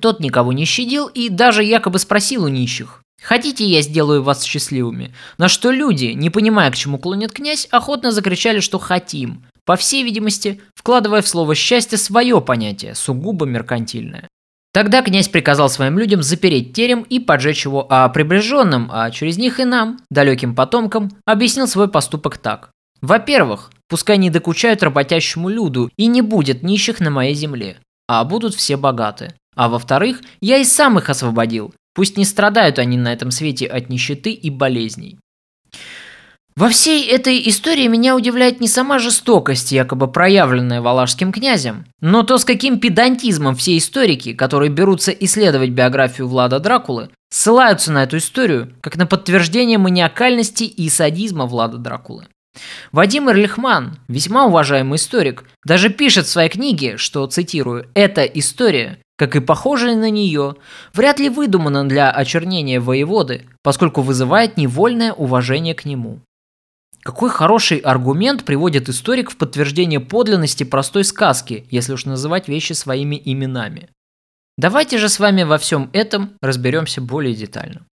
тот 0.00 0.20
никого 0.20 0.54
не 0.54 0.64
щадил 0.64 1.06
и 1.06 1.28
даже 1.28 1.62
якобы 1.62 1.98
спросил 1.98 2.44
у 2.44 2.48
нищих, 2.48 3.02
«Хотите, 3.22 3.66
я 3.66 3.82
сделаю 3.82 4.22
вас 4.22 4.42
счастливыми?» 4.42 5.12
На 5.36 5.48
что 5.48 5.70
люди, 5.70 6.14
не 6.14 6.30
понимая, 6.30 6.70
к 6.70 6.74
чему 6.74 6.96
клонит 6.96 7.30
князь, 7.30 7.68
охотно 7.70 8.10
закричали, 8.10 8.60
что 8.60 8.78
«хотим», 8.78 9.44
по 9.66 9.76
всей 9.76 10.02
видимости, 10.02 10.62
вкладывая 10.74 11.20
в 11.20 11.28
слово 11.28 11.54
«счастье» 11.54 11.98
свое 11.98 12.40
понятие, 12.40 12.94
сугубо 12.94 13.44
меркантильное. 13.44 14.28
Тогда 14.72 15.02
князь 15.02 15.28
приказал 15.28 15.68
своим 15.68 15.98
людям 15.98 16.22
запереть 16.22 16.72
терем 16.72 17.02
и 17.02 17.20
поджечь 17.20 17.66
его, 17.66 17.86
а 17.90 18.08
приближенным, 18.08 18.88
а 18.90 19.10
через 19.10 19.36
них 19.36 19.60
и 19.60 19.66
нам, 19.66 20.00
далеким 20.10 20.54
потомкам, 20.54 21.10
объяснил 21.26 21.68
свой 21.68 21.88
поступок 21.88 22.38
так. 22.38 22.70
Во-первых, 23.02 23.72
пускай 23.92 24.16
не 24.16 24.30
докучают 24.30 24.82
работящему 24.82 25.50
люду 25.50 25.90
и 25.98 26.06
не 26.06 26.22
будет 26.22 26.62
нищих 26.62 26.98
на 26.98 27.10
моей 27.10 27.34
земле, 27.34 27.76
а 28.08 28.24
будут 28.24 28.54
все 28.54 28.78
богаты. 28.78 29.34
А 29.54 29.68
во-вторых, 29.68 30.22
я 30.40 30.56
и 30.56 30.64
сам 30.64 30.98
их 30.98 31.10
освободил, 31.10 31.74
пусть 31.94 32.16
не 32.16 32.24
страдают 32.24 32.78
они 32.78 32.96
на 32.96 33.12
этом 33.12 33.30
свете 33.30 33.66
от 33.66 33.90
нищеты 33.90 34.32
и 34.32 34.48
болезней. 34.48 35.18
Во 36.56 36.70
всей 36.70 37.06
этой 37.06 37.46
истории 37.46 37.86
меня 37.86 38.16
удивляет 38.16 38.60
не 38.60 38.68
сама 38.68 38.98
жестокость, 38.98 39.72
якобы 39.72 40.08
проявленная 40.10 40.80
валашским 40.80 41.30
князем, 41.30 41.84
но 42.00 42.22
то, 42.22 42.38
с 42.38 42.46
каким 42.46 42.80
педантизмом 42.80 43.54
все 43.56 43.76
историки, 43.76 44.32
которые 44.32 44.70
берутся 44.70 45.10
исследовать 45.10 45.70
биографию 45.70 46.28
Влада 46.28 46.60
Дракулы, 46.60 47.10
ссылаются 47.28 47.92
на 47.92 48.04
эту 48.04 48.16
историю, 48.16 48.72
как 48.80 48.96
на 48.96 49.04
подтверждение 49.04 49.76
маниакальности 49.76 50.64
и 50.64 50.88
садизма 50.88 51.44
Влада 51.44 51.76
Дракулы. 51.76 52.26
Вадим 52.92 53.30
Эрлихман, 53.30 53.98
весьма 54.08 54.46
уважаемый 54.46 54.96
историк, 54.96 55.44
даже 55.64 55.88
пишет 55.88 56.26
в 56.26 56.30
своей 56.30 56.50
книге, 56.50 56.98
что, 56.98 57.26
цитирую, 57.26 57.86
«эта 57.94 58.24
история, 58.24 58.98
как 59.16 59.34
и 59.36 59.40
похожая 59.40 59.96
на 59.96 60.10
нее, 60.10 60.56
вряд 60.92 61.18
ли 61.18 61.28
выдумана 61.28 61.88
для 61.88 62.10
очернения 62.10 62.80
воеводы, 62.80 63.46
поскольку 63.62 64.02
вызывает 64.02 64.56
невольное 64.56 65.12
уважение 65.12 65.74
к 65.74 65.84
нему». 65.84 66.20
Какой 67.02 67.30
хороший 67.30 67.78
аргумент 67.78 68.44
приводит 68.44 68.88
историк 68.88 69.30
в 69.30 69.36
подтверждение 69.36 69.98
подлинности 69.98 70.62
простой 70.62 71.04
сказки, 71.04 71.66
если 71.70 71.94
уж 71.94 72.04
называть 72.04 72.46
вещи 72.46 72.74
своими 72.74 73.20
именами. 73.24 73.88
Давайте 74.56 74.98
же 74.98 75.08
с 75.08 75.18
вами 75.18 75.42
во 75.42 75.58
всем 75.58 75.90
этом 75.92 76.34
разберемся 76.40 77.00
более 77.00 77.34
детально. 77.34 77.86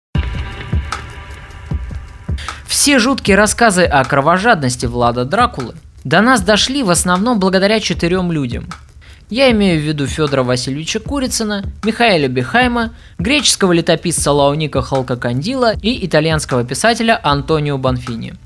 Все 2.69 3.01
жуткие 3.01 3.37
рассказы 3.37 3.83
о 3.83 4.05
кровожадности 4.05 4.87
Влада 4.87 5.25
Дракулы 5.25 5.75
до 6.05 6.21
нас 6.21 6.41
дошли 6.41 6.85
в 6.85 6.91
основном 6.91 7.41
благодаря 7.41 7.81
четырем 7.81 8.31
людям. 8.31 8.69
Я 9.29 9.51
имею 9.51 9.81
в 9.81 9.85
виду 9.85 10.07
Федора 10.07 10.45
Васильевича 10.45 11.01
Курицына, 11.01 11.65
Михаэля 11.83 12.29
Бихайма, 12.29 12.93
греческого 13.19 13.73
летописца 13.73 14.31
Лауника 14.31 14.83
Халкакандила 14.83 15.75
и 15.83 16.07
итальянского 16.07 16.63
писателя 16.63 17.19
Антонио 17.23 17.77
Банфини– 17.77 18.35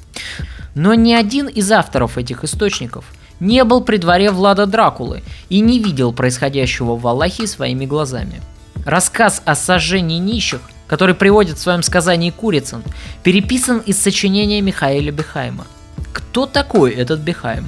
но 0.74 0.94
ни 0.94 1.12
один 1.12 1.48
из 1.48 1.70
авторов 1.70 2.18
этих 2.18 2.44
источников 2.44 3.04
не 3.40 3.64
был 3.64 3.82
при 3.82 3.96
дворе 3.96 4.30
Влада 4.30 4.66
Дракулы 4.66 5.22
и 5.48 5.60
не 5.60 5.78
видел 5.78 6.12
происходящего 6.12 6.94
в 6.94 7.02
Валахии 7.02 7.44
своими 7.44 7.86
глазами. 7.86 8.40
Рассказ 8.86 9.42
о 9.44 9.54
сожжении 9.54 10.18
нищих, 10.18 10.60
который 10.92 11.14
приводит 11.14 11.56
в 11.56 11.62
своем 11.62 11.82
сказании 11.82 12.28
Курицын, 12.28 12.82
переписан 13.22 13.78
из 13.78 13.98
сочинения 13.98 14.60
Михаэля 14.60 15.10
Бехайма. 15.10 15.66
Кто 16.12 16.44
такой 16.44 16.90
этот 16.92 17.20
Бехайм? 17.20 17.66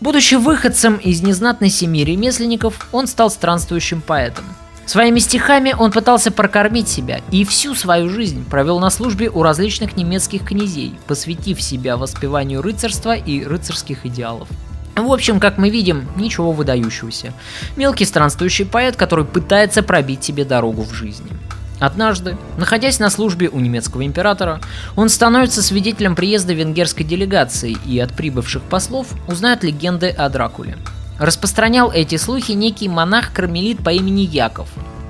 Будучи 0.00 0.36
выходцем 0.36 0.94
из 0.94 1.22
незнатной 1.22 1.70
семьи 1.70 2.04
ремесленников, 2.04 2.86
он 2.92 3.08
стал 3.08 3.30
странствующим 3.30 4.00
поэтом– 4.00 4.44
Своими 4.86 5.20
стихами 5.20 5.72
он 5.78 5.92
пытался 5.92 6.32
прокормить 6.32 6.88
себя 6.88 7.20
и 7.30 7.44
всю 7.44 7.76
свою 7.76 8.08
жизнь 8.08 8.44
провел 8.44 8.80
на 8.80 8.90
службе 8.90 9.30
у 9.30 9.44
различных 9.44 9.96
немецких 9.96 10.44
князей, 10.44 10.98
посвятив 11.06 11.62
себя 11.62 11.96
воспеванию 11.96 12.60
рыцарства 12.60 13.14
и 13.14 13.44
рыцарских 13.44 14.04
идеалов. 14.06 14.48
В 14.96 15.12
общем, 15.12 15.38
как 15.38 15.58
мы 15.58 15.70
видим, 15.70 16.08
ничего 16.16 16.50
выдающегося. 16.50 17.32
Мелкий 17.76 18.04
странствующий 18.04 18.66
поэт, 18.66 18.96
который 18.96 19.24
пытается 19.24 19.84
пробить 19.84 20.24
себе 20.24 20.44
дорогу 20.44 20.82
в 20.82 20.92
жизни. 20.92 21.30
Однажды, 21.80 22.36
находясь 22.58 22.98
на 22.98 23.08
службе 23.08 23.48
у 23.48 23.58
немецкого 23.58 24.04
императора, 24.04 24.60
он 24.96 25.08
становится 25.08 25.62
свидетелем 25.62 26.14
приезда 26.14 26.52
венгерской 26.52 27.04
делегации 27.04 27.76
и 27.86 27.98
от 27.98 28.12
прибывших 28.12 28.62
послов 28.62 29.08
узнает 29.26 29.64
легенды 29.64 30.10
о 30.10 30.28
Дракуле. 30.28 30.76
Распространял 31.18 31.90
эти 31.90 32.16
слухи 32.16 32.52
некий 32.52 32.88
монах-кармелит 32.88 33.82
по 33.82 33.90
имени 33.90 34.20
Яков. 34.20 34.68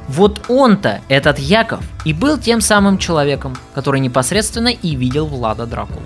Вот 0.09 0.43
он-то, 0.49 1.01
этот 1.09 1.39
Яков, 1.39 1.85
и 2.05 2.13
был 2.13 2.39
тем 2.39 2.61
самым 2.61 2.99
человеком, 2.99 3.57
который 3.75 4.01
непосредственно 4.01 4.69
и 4.69 4.95
видел 4.95 5.27
Влада 5.27 5.67
Дракулу. 5.67 6.03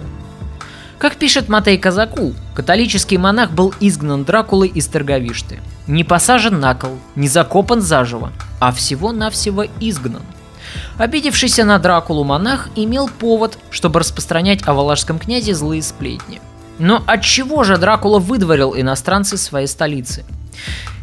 Как 0.98 1.16
пишет 1.16 1.50
Матей 1.50 1.76
Казаку, 1.76 2.32
католический 2.54 3.18
монах 3.18 3.50
был 3.50 3.74
изгнан 3.80 4.24
Дракулой 4.24 4.68
из 4.68 4.86
Торговишты. 4.86 5.60
Не 5.86 6.04
посажен 6.04 6.60
на 6.60 6.74
кол, 6.74 6.98
не 7.14 7.28
закопан 7.28 7.82
заживо, 7.82 8.32
а 8.60 8.72
всего-навсего 8.72 9.66
изгнан. 9.80 10.22
Обидевшийся 10.98 11.64
на 11.64 11.78
Дракулу 11.78 12.24
монах 12.24 12.68
имел 12.76 13.08
повод, 13.08 13.58
чтобы 13.70 14.00
распространять 14.00 14.66
о 14.66 14.74
валашском 14.74 15.18
князе 15.18 15.54
злые 15.54 15.82
сплетни. 15.82 16.40
Но 16.78 17.02
от 17.06 17.22
чего 17.22 17.64
же 17.64 17.78
Дракула 17.78 18.18
выдворил 18.18 18.74
иностранцы 18.76 19.36
своей 19.36 19.66
столицы? 19.66 20.24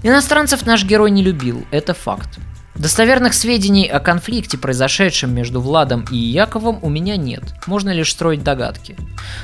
Иностранцев 0.04 0.66
наш 0.66 0.84
герой 0.84 1.12
не 1.12 1.24
любил, 1.24 1.66
это 1.72 1.94
факт. 1.94 2.40
Достоверных 2.76 3.34
сведений 3.34 3.86
о 3.86 4.00
конфликте, 4.00 4.58
произошедшем 4.58 5.36
между 5.36 5.60
Владом 5.60 6.06
и 6.10 6.16
Яковом, 6.16 6.80
у 6.82 6.90
меня 6.90 7.18
нет. 7.18 7.44
Можно 7.68 7.90
лишь 7.90 8.12
строить 8.12 8.44
догадки. 8.44 8.96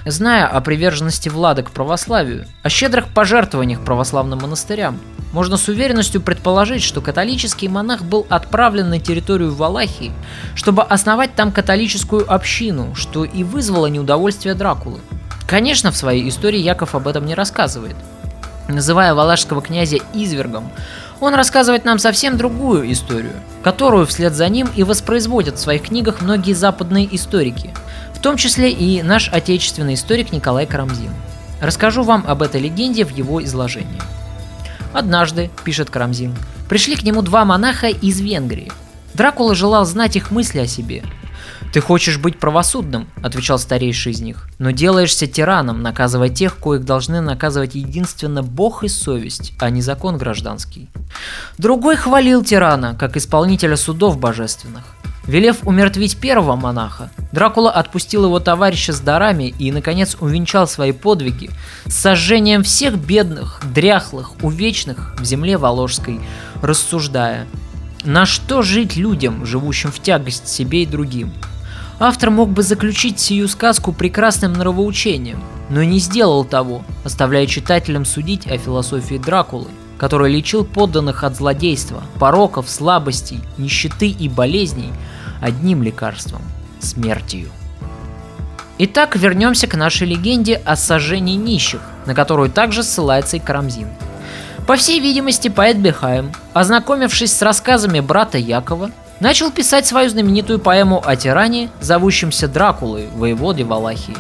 Зная 0.06 0.48
о 0.48 0.62
приверженности 0.62 1.28
Влада 1.28 1.62
к 1.62 1.72
православию, 1.72 2.46
о 2.64 2.70
щедрых 2.70 3.10
пожертвованиях 3.10 3.84
православным 3.84 4.40
монастырям, 4.40 4.98
можно 5.34 5.58
с 5.58 5.68
уверенностью 5.68 6.22
предположить, 6.22 6.82
что 6.82 7.02
католический 7.02 7.68
монах 7.68 8.02
был 8.02 8.26
отправлен 8.30 8.90
на 8.90 9.00
территорию 9.00 9.54
Валахии, 9.54 10.14
чтобы 10.56 10.84
основать 10.84 11.36
там 11.36 11.52
католическую 11.52 12.32
общину, 12.34 12.96
что 12.96 13.26
и 13.26 13.44
вызвало 13.44 13.88
неудовольствие 13.88 14.56
Дракулы. 14.56 15.00
Конечно, 15.46 15.92
в 15.92 15.98
своей 15.98 16.28
истории 16.30 16.60
Яков 16.60 16.96
об 16.96 17.08
этом 17.08 17.26
не 17.26 17.36
рассказывает. 17.36 17.96
Называя 18.70 19.14
валашского 19.14 19.62
князя 19.62 19.98
извергом, 20.14 20.70
он 21.20 21.34
рассказывает 21.34 21.86
нам 21.86 22.00
совсем 22.00 22.38
другую 22.38 22.92
историю, 22.92 23.34
которую 23.64 24.06
вслед 24.06 24.34
за 24.34 24.48
ним 24.50 24.70
и 24.76 24.84
воспроизводят 24.84 25.56
в 25.56 25.62
своих 25.62 25.84
книгах 25.84 26.22
многие 26.22 26.54
западные 26.54 27.14
историки, 27.16 27.74
в 28.14 28.22
том 28.22 28.38
числе 28.38 28.72
и 28.72 29.02
наш 29.02 29.30
отечественный 29.30 29.96
историк 29.96 30.32
Николай 30.32 30.66
Карамзин. 30.66 31.12
Расскажу 31.62 32.04
вам 32.04 32.24
об 32.28 32.44
этой 32.44 32.62
легенде 32.62 33.04
в 33.04 33.16
его 33.16 33.44
изложении. 33.44 34.02
Однажды, 34.94 35.50
пишет 35.64 35.90
Карамзин, 35.90 36.36
пришли 36.70 36.96
к 36.96 37.04
нему 37.04 37.22
два 37.22 37.46
монаха 37.46 37.88
из 37.88 38.20
Венгрии. 38.20 38.72
Дракула 39.14 39.56
желал 39.56 39.86
знать 39.86 40.16
их 40.16 40.32
мысли 40.32 40.60
о 40.60 40.68
себе, 40.68 41.04
«Ты 41.78 41.82
хочешь 41.82 42.18
быть 42.18 42.40
правосудным»,— 42.40 43.08
отвечал 43.22 43.60
старейший 43.60 44.12
из 44.12 44.20
них, 44.20 44.50
«но 44.58 44.72
делаешься 44.72 45.28
тираном, 45.28 45.84
наказывая 45.84 46.30
тех, 46.30 46.58
коих 46.58 46.86
должны 46.86 47.22
наказывать 47.22 47.76
единственно 47.76 48.42
Бог 48.42 48.84
и 48.84 48.88
совесть, 48.88 49.54
а 49.60 49.70
не 49.70 49.84
закон 49.84 50.18
гражданский». 50.18 50.90
Другой 51.60 51.96
хвалил 51.96 52.44
тирана, 52.44 52.96
как 52.96 53.16
исполнителя 53.16 53.78
судов 53.78 54.18
божественных. 54.18 54.86
Велев 55.28 55.58
умертвить 55.68 56.18
первого 56.18 56.56
монаха, 56.56 57.12
Дракула 57.32 57.70
отпустил 57.70 58.26
его 58.26 58.40
товарища 58.40 58.92
с 58.92 59.00
дарами 59.00 59.54
и, 59.60 59.72
наконец, 59.72 60.18
увенчал 60.20 60.68
свои 60.68 60.94
подвиги 60.94 61.52
с 61.86 61.94
сожжением 61.94 62.64
всех 62.64 62.98
бедных, 62.98 63.62
дряхлых, 63.76 64.32
увечных 64.42 65.14
в 65.20 65.26
земле 65.26 65.60
Воложской, 65.60 66.22
рассуждая, 66.64 67.46
на 68.04 68.26
что 68.26 68.64
жить 68.64 68.96
людям, 68.96 69.46
живущим 69.46 69.92
в 69.92 70.00
тягость 70.00 70.48
себе 70.48 70.82
и 70.82 70.88
другим– 70.88 71.32
Автор 72.00 72.30
мог 72.30 72.50
бы 72.50 72.62
заключить 72.62 73.20
сию 73.20 73.48
сказку 73.48 73.92
прекрасным 73.92 74.54
нравоучением, 74.54 75.44
но 75.70 75.84
не 75.84 75.98
сделал 75.98 76.46
того, 76.46 76.84
оставляя 77.04 77.48
читателям 77.48 78.06
судить 78.06 78.46
о 78.46 78.58
философии 78.58 79.18
Дракулы, 79.18 79.70
который 79.98 80.32
лечил 80.32 80.64
подданных 80.64 81.24
от 81.24 81.36
злодейства, 81.36 82.04
пороков, 82.20 82.70
слабостей, 82.70 83.40
нищеты 83.58 84.10
и 84.10 84.30
болезней 84.30 84.94
одним 85.42 85.82
лекарством– 85.82 86.42
смертью. 86.80 87.50
Итак, 88.78 89.16
вернемся 89.16 89.66
к 89.66 89.76
нашей 89.76 90.08
легенде 90.08 90.62
о 90.66 90.76
сожжении 90.76 91.36
нищих, 91.36 91.82
на 92.06 92.14
которую 92.14 92.52
также 92.52 92.84
ссылается 92.84 93.38
и 93.38 93.40
Карамзин. 93.40 93.88
По 94.68 94.76
всей 94.76 95.00
видимости, 95.00 95.48
поэт 95.48 95.78
Бехаем, 95.78 96.32
ознакомившись 96.54 97.36
с 97.36 97.42
рассказами 97.42 98.02
брата 98.02 98.38
Якова, 98.38 98.92
начал 99.20 99.52
писать 99.52 99.86
свою 99.86 100.10
знаменитую 100.10 100.60
поэму 100.60 101.02
о 101.06 101.16
тиране, 101.16 101.70
зовущемся 101.80 102.48
Дракулой, 102.48 103.08
воеводе 103.16 103.64
Валахии. 103.64 104.18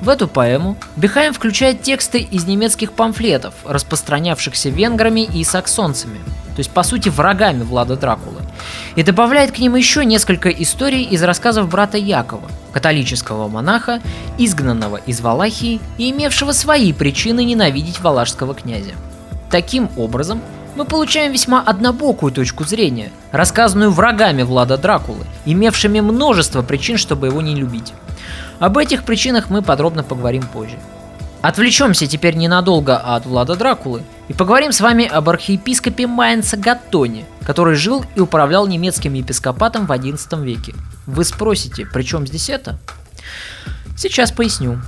В 0.00 0.08
эту 0.08 0.28
поэму 0.28 0.76
Бехайм 0.96 1.34
включает 1.34 1.82
тексты 1.82 2.18
из 2.20 2.46
немецких 2.46 2.92
памфлетов, 2.92 3.54
распространявшихся 3.64 4.68
венграми 4.68 5.22
и 5.22 5.42
саксонцами, 5.42 6.18
то 6.54 6.60
есть 6.60 6.70
по 6.70 6.84
сути 6.84 7.08
врагами 7.08 7.64
Влада 7.64 7.96
Дракулы, 7.96 8.40
и 8.94 9.02
добавляет 9.02 9.50
к 9.50 9.58
ним 9.58 9.74
еще 9.74 10.04
несколько 10.04 10.50
историй 10.50 11.02
из 11.02 11.22
рассказов 11.24 11.68
брата 11.68 11.98
Якова, 11.98 12.48
католического 12.72 13.48
монаха, 13.48 14.00
изгнанного 14.38 14.98
из 14.98 15.20
Валахии 15.20 15.80
и 15.98 16.10
имевшего 16.10 16.52
свои 16.52 16.92
причины 16.92 17.44
ненавидеть 17.44 18.00
валашского 18.00 18.54
князя. 18.54 18.92
Таким 19.50 19.88
образом, 19.96 20.40
мы 20.78 20.84
получаем 20.84 21.32
весьма 21.32 21.60
однобокую 21.60 22.30
точку 22.32 22.62
зрения, 22.62 23.10
рассказанную 23.32 23.90
врагами 23.90 24.42
Влада 24.42 24.78
Дракулы, 24.78 25.24
имевшими 25.44 25.98
множество 25.98 26.62
причин, 26.62 26.98
чтобы 26.98 27.26
его 27.26 27.42
не 27.42 27.56
любить. 27.56 27.92
Об 28.60 28.78
этих 28.78 29.02
причинах 29.02 29.50
мы 29.50 29.60
подробно 29.60 30.04
поговорим 30.04 30.44
позже. 30.44 30.78
Отвлечемся 31.42 32.06
теперь 32.06 32.36
ненадолго 32.36 32.96
от 32.96 33.26
Влада 33.26 33.56
Дракулы 33.56 34.02
и 34.28 34.34
поговорим 34.34 34.70
с 34.70 34.80
вами 34.80 35.04
об 35.04 35.28
архиепископе 35.28 36.06
Майнца 36.06 36.56
Гаттоне, 36.56 37.24
который 37.44 37.74
жил 37.74 38.04
и 38.14 38.20
управлял 38.20 38.68
немецким 38.68 39.14
епископатом 39.14 39.84
в 39.84 39.90
XI 39.90 40.44
веке. 40.44 40.74
Вы 41.06 41.24
спросите, 41.24 41.86
при 41.86 42.04
чем 42.04 42.24
здесь 42.24 42.50
это? 42.50 42.78
Сейчас 43.96 44.30
поясню. 44.30 44.80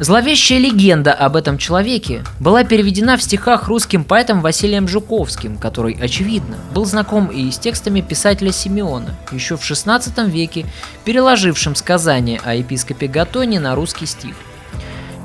Зловещая 0.00 0.58
легенда 0.58 1.12
об 1.12 1.34
этом 1.34 1.58
человеке 1.58 2.22
была 2.38 2.62
переведена 2.62 3.16
в 3.16 3.22
стихах 3.22 3.66
русским 3.66 4.04
поэтом 4.04 4.42
Василием 4.42 4.86
Жуковским, 4.86 5.56
который, 5.58 5.98
очевидно, 6.00 6.56
был 6.72 6.84
знаком 6.84 7.26
и 7.26 7.50
с 7.50 7.58
текстами 7.58 8.00
писателя 8.00 8.52
Симеона, 8.52 9.16
еще 9.32 9.56
в 9.56 9.60
XVI 9.60 10.30
веке 10.30 10.66
переложившим 11.04 11.74
сказание 11.74 12.40
о 12.44 12.54
епископе 12.54 13.08
Гатоне 13.08 13.58
на 13.58 13.74
русский 13.74 14.06
стих. 14.06 14.36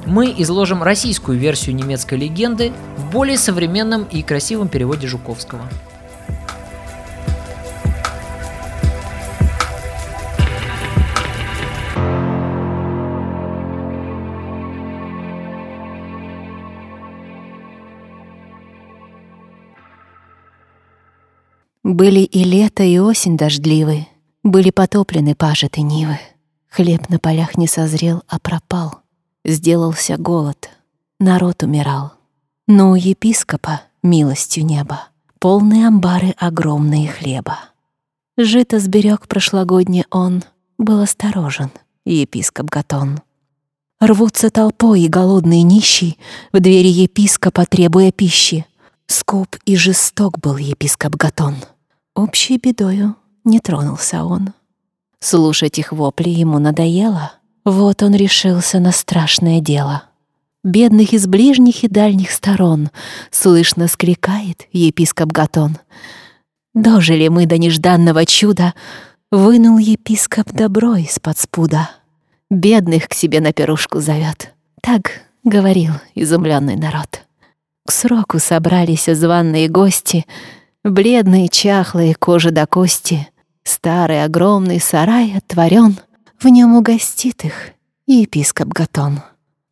Мы 0.08 0.34
изложим 0.40 0.82
российскую 0.82 1.38
версию 1.38 1.76
немецкой 1.76 2.16
легенды 2.16 2.74
в 2.98 3.12
более 3.12 3.38
современном 3.38 4.04
и 4.06 4.24
красивом 4.24 4.70
переводе 4.70 5.08
Жуковского. 5.08 5.70
Были 21.84 22.22
и 22.22 22.46
лето, 22.46 22.84
и 22.84 22.98
осень 22.98 23.38
дождливы, 23.38 24.08
Были 24.42 24.72
потоплены 24.72 25.36
пажиты 25.36 25.82
нивы. 25.82 26.18
Хлеб 26.70 27.10
на 27.10 27.20
полях 27.20 27.58
не 27.58 27.68
созрел, 27.68 28.24
а 28.28 28.40
пропал. 28.40 29.02
Сделался 29.46 30.18
голод, 30.18 30.70
народ 31.20 31.64
умирал. 31.64 32.14
Но 32.68 32.92
у 32.92 32.96
епископа, 32.96 33.82
милостью 34.02 34.66
неба, 34.66 35.10
Полные 35.40 35.88
амбары 35.88 36.34
огромные 36.38 37.10
хлеба. 37.10 37.60
Жито 38.38 38.80
сберег 38.80 39.28
прошлогодний 39.28 40.06
он, 40.10 40.44
Был 40.78 41.02
осторожен, 41.02 41.70
епископ 42.06 42.68
Гатон. 42.68 43.20
Рвутся 44.00 44.50
толпой 44.50 45.02
и 45.02 45.10
голодный 45.10 45.64
нищий 45.64 46.18
В 46.54 46.62
двери 46.62 46.88
епископа, 46.88 47.66
требуя 47.66 48.14
пищи. 48.14 48.66
Скуп 49.08 49.58
и 49.66 49.76
жесток 49.76 50.40
был 50.40 50.56
епископ 50.56 51.16
Гатон. 51.16 51.56
Общей 52.16 52.58
бедою 52.58 53.16
не 53.44 53.60
тронулся 53.60 54.24
он. 54.24 54.54
Слушать 55.20 55.80
их 55.80 55.92
вопли 55.92 56.30
ему 56.30 56.60
надоело. 56.60 57.34
Вот 57.66 58.04
он 58.04 58.14
решился 58.14 58.80
на 58.80 58.92
страшное 58.92 59.62
дело. 59.62 60.04
Бедных 60.64 61.14
из 61.14 61.28
ближних 61.28 61.84
и 61.84 61.88
дальних 61.88 62.32
сторон 62.32 62.90
Слышно 63.32 63.88
скрикает 63.88 64.68
епископ 64.72 65.32
Гатон. 65.32 65.78
Дожили 66.74 67.28
мы 67.28 67.46
до 67.46 67.58
нежданного 67.58 68.26
чуда, 68.26 68.74
Вынул 69.32 69.80
епископ 69.80 70.52
добро 70.52 70.96
из-под 70.98 71.40
спуда. 71.40 71.90
Бедных 72.52 73.08
к 73.08 73.14
себе 73.14 73.42
на 73.42 73.52
пирушку 73.52 74.00
зовет. 74.00 74.54
Так 74.80 75.22
говорил 75.44 75.94
изумленный 76.14 76.76
народ. 76.76 77.24
К 77.88 77.92
сроку 77.92 78.38
собрались 78.38 79.06
званные 79.06 79.70
гости, 79.70 80.28
Бледные, 80.84 81.48
чахлые, 81.50 82.16
кожи 82.16 82.52
до 82.52 82.66
кости. 82.66 83.28
Старый 83.64 84.24
огромный 84.24 84.80
сарай 84.80 85.38
отворен, 85.38 85.98
В 86.40 86.48
нем 86.48 86.76
угостит 86.76 87.46
их 87.46 87.72
епископ 88.06 88.68
Гатон. 88.68 89.22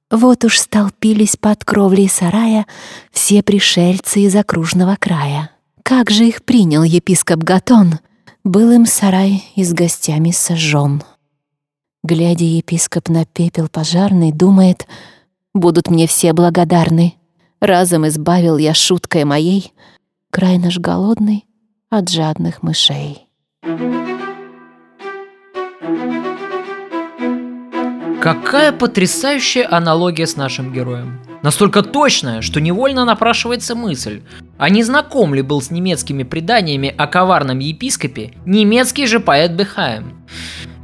Вот 0.09 0.45
уж 0.45 0.59
столпились 0.59 1.35
под 1.37 1.65
кровлей 1.65 2.09
сарая 2.09 2.65
Все 3.11 3.43
пришельцы 3.43 4.21
из 4.21 4.35
окружного 4.35 4.95
края. 4.99 5.51
Как 5.83 6.09
же 6.09 6.27
их 6.27 6.43
принял 6.43 6.83
епископ 6.83 7.39
Гатон— 7.39 7.99
был 8.43 8.71
им 8.71 8.85
сарай 8.85 9.43
и 9.55 9.63
с 9.63 9.73
гостями 9.73 10.31
сожжен. 10.31 11.03
Глядя 12.03 12.45
епископ 12.45 13.09
на 13.09 13.25
пепел 13.25 13.67
пожарный, 13.67 14.31
думает, 14.31 14.87
будут 15.53 15.89
мне 15.89 16.07
все 16.07 16.33
благодарны. 16.33 17.15
Разом 17.59 18.07
избавил 18.07 18.57
я 18.57 18.73
шуткой 18.73 19.25
моей 19.25 19.73
край 20.31 20.57
наш 20.57 20.79
голодный 20.79 21.45
от 21.89 22.09
жадных 22.09 22.63
мышей. 22.63 23.27
Какая 28.21 28.71
потрясающая 28.71 29.67
аналогия 29.69 30.25
с 30.25 30.37
нашим 30.37 30.71
героем. 30.71 31.19
Настолько 31.43 31.81
точная, 31.81 32.41
что 32.41 32.61
невольно 32.61 33.03
напрашивается 33.03 33.75
мысль, 33.75 34.21
а 34.57 34.69
не 34.69 34.83
знаком 34.83 35.33
ли 35.33 35.41
был 35.41 35.61
с 35.61 35.69
немецкими 35.69 36.23
преданиями 36.23 36.93
о 36.97 37.07
коварном 37.07 37.59
епископе 37.59 38.33
немецкий 38.45 39.07
же 39.07 39.19
поэт 39.19 39.51
Бехаем? 39.51 40.25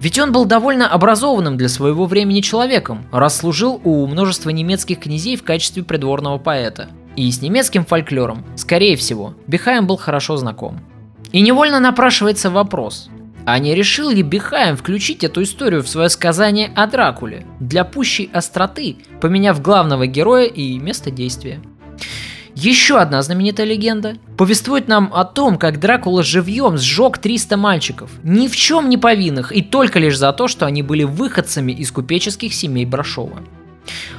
Ведь 0.01 0.19
он 0.19 0.33
был 0.33 0.43
довольно 0.43 0.89
образованным 0.89 1.55
для 1.57 1.69
своего 1.69 2.05
времени 2.05 2.41
человеком, 2.41 3.05
раз 3.13 3.37
служил 3.37 3.79
у 3.83 4.05
множества 4.07 4.49
немецких 4.49 4.99
князей 4.99 5.37
в 5.37 5.43
качестве 5.43 5.83
придворного 5.83 6.37
поэта. 6.37 6.89
И 7.17 7.31
с 7.31 7.41
немецким 7.41 7.83
фольклором, 7.83 8.45
скорее 8.55 8.95
всего, 8.95 9.33
Бехаем 9.47 9.87
был 9.87 9.97
хорошо 9.97 10.37
знаком. 10.37 10.79
И 11.31 11.41
невольно 11.41 11.79
напрашивается 11.79 12.51
вопрос, 12.51 13.09
а 13.43 13.57
не 13.57 13.73
решил 13.73 14.11
ли 14.11 14.21
Бихаем 14.21 14.77
включить 14.77 15.23
эту 15.23 15.41
историю 15.41 15.81
в 15.81 15.89
свое 15.89 16.09
сказание 16.09 16.71
о 16.75 16.85
Дракуле 16.85 17.43
для 17.59 17.83
пущей 17.85 18.29
остроты, 18.31 18.97
поменяв 19.19 19.63
главного 19.63 20.05
героя 20.05 20.45
и 20.45 20.77
место 20.77 21.09
действия? 21.09 21.59
Еще 22.53 22.99
одна 22.99 23.23
знаменитая 23.23 23.65
легенда 23.65 24.17
повествует 24.37 24.87
нам 24.87 25.11
о 25.11 25.25
том, 25.25 25.57
как 25.57 25.79
Дракула 25.79 26.21
живьем 26.21 26.77
сжег 26.77 27.17
300 27.17 27.57
мальчиков, 27.57 28.11
ни 28.21 28.47
в 28.47 28.55
чем 28.55 28.89
не 28.89 28.97
повинных 28.97 29.51
и 29.51 29.63
только 29.63 29.97
лишь 29.97 30.17
за 30.19 30.33
то, 30.33 30.47
что 30.47 30.67
они 30.67 30.83
были 30.83 31.03
выходцами 31.03 31.71
из 31.71 31.91
купеческих 31.91 32.53
семей 32.53 32.85
Брашова. 32.85 33.39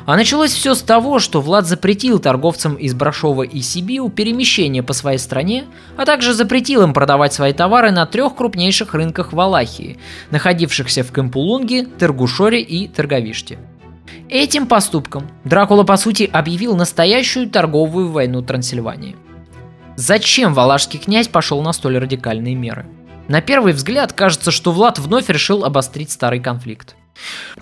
А 0.06 0.16
началось 0.16 0.52
все 0.52 0.74
с 0.74 0.82
того, 0.82 1.18
что 1.18 1.40
Влад 1.40 1.66
запретил 1.66 2.18
торговцам 2.18 2.74
из 2.74 2.94
Брашова 2.94 3.42
и 3.42 3.60
Сибиу 3.60 4.08
перемещение 4.08 4.82
по 4.82 4.92
своей 4.92 5.18
стране, 5.18 5.64
а 5.96 6.04
также 6.04 6.34
запретил 6.34 6.82
им 6.82 6.92
продавать 6.92 7.32
свои 7.32 7.52
товары 7.52 7.90
на 7.90 8.06
трех 8.06 8.34
крупнейших 8.34 8.94
рынках 8.94 9.32
Валахии, 9.32 9.98
находившихся 10.30 11.04
в 11.04 11.12
Кемпулунге, 11.12 11.86
Тергушоре 11.98 12.60
и 12.62 12.88
Терговиште. 12.88 13.58
Этим 14.28 14.66
поступком 14.66 15.30
Дракула 15.44 15.84
по 15.84 15.96
сути 15.96 16.28
объявил 16.30 16.76
настоящую 16.76 17.48
торговую 17.48 18.10
войну 18.10 18.42
Трансильвании. 18.42 19.16
Зачем 19.96 20.54
валашский 20.54 20.98
князь 20.98 21.28
пошел 21.28 21.60
на 21.62 21.72
столь 21.72 21.98
радикальные 21.98 22.54
меры? 22.54 22.86
На 23.26 23.40
первый 23.40 23.72
взгляд 23.72 24.12
кажется, 24.12 24.50
что 24.50 24.72
Влад 24.72 24.98
вновь 24.98 25.28
решил 25.28 25.64
обострить 25.64 26.10
старый 26.10 26.40
конфликт. 26.40 26.94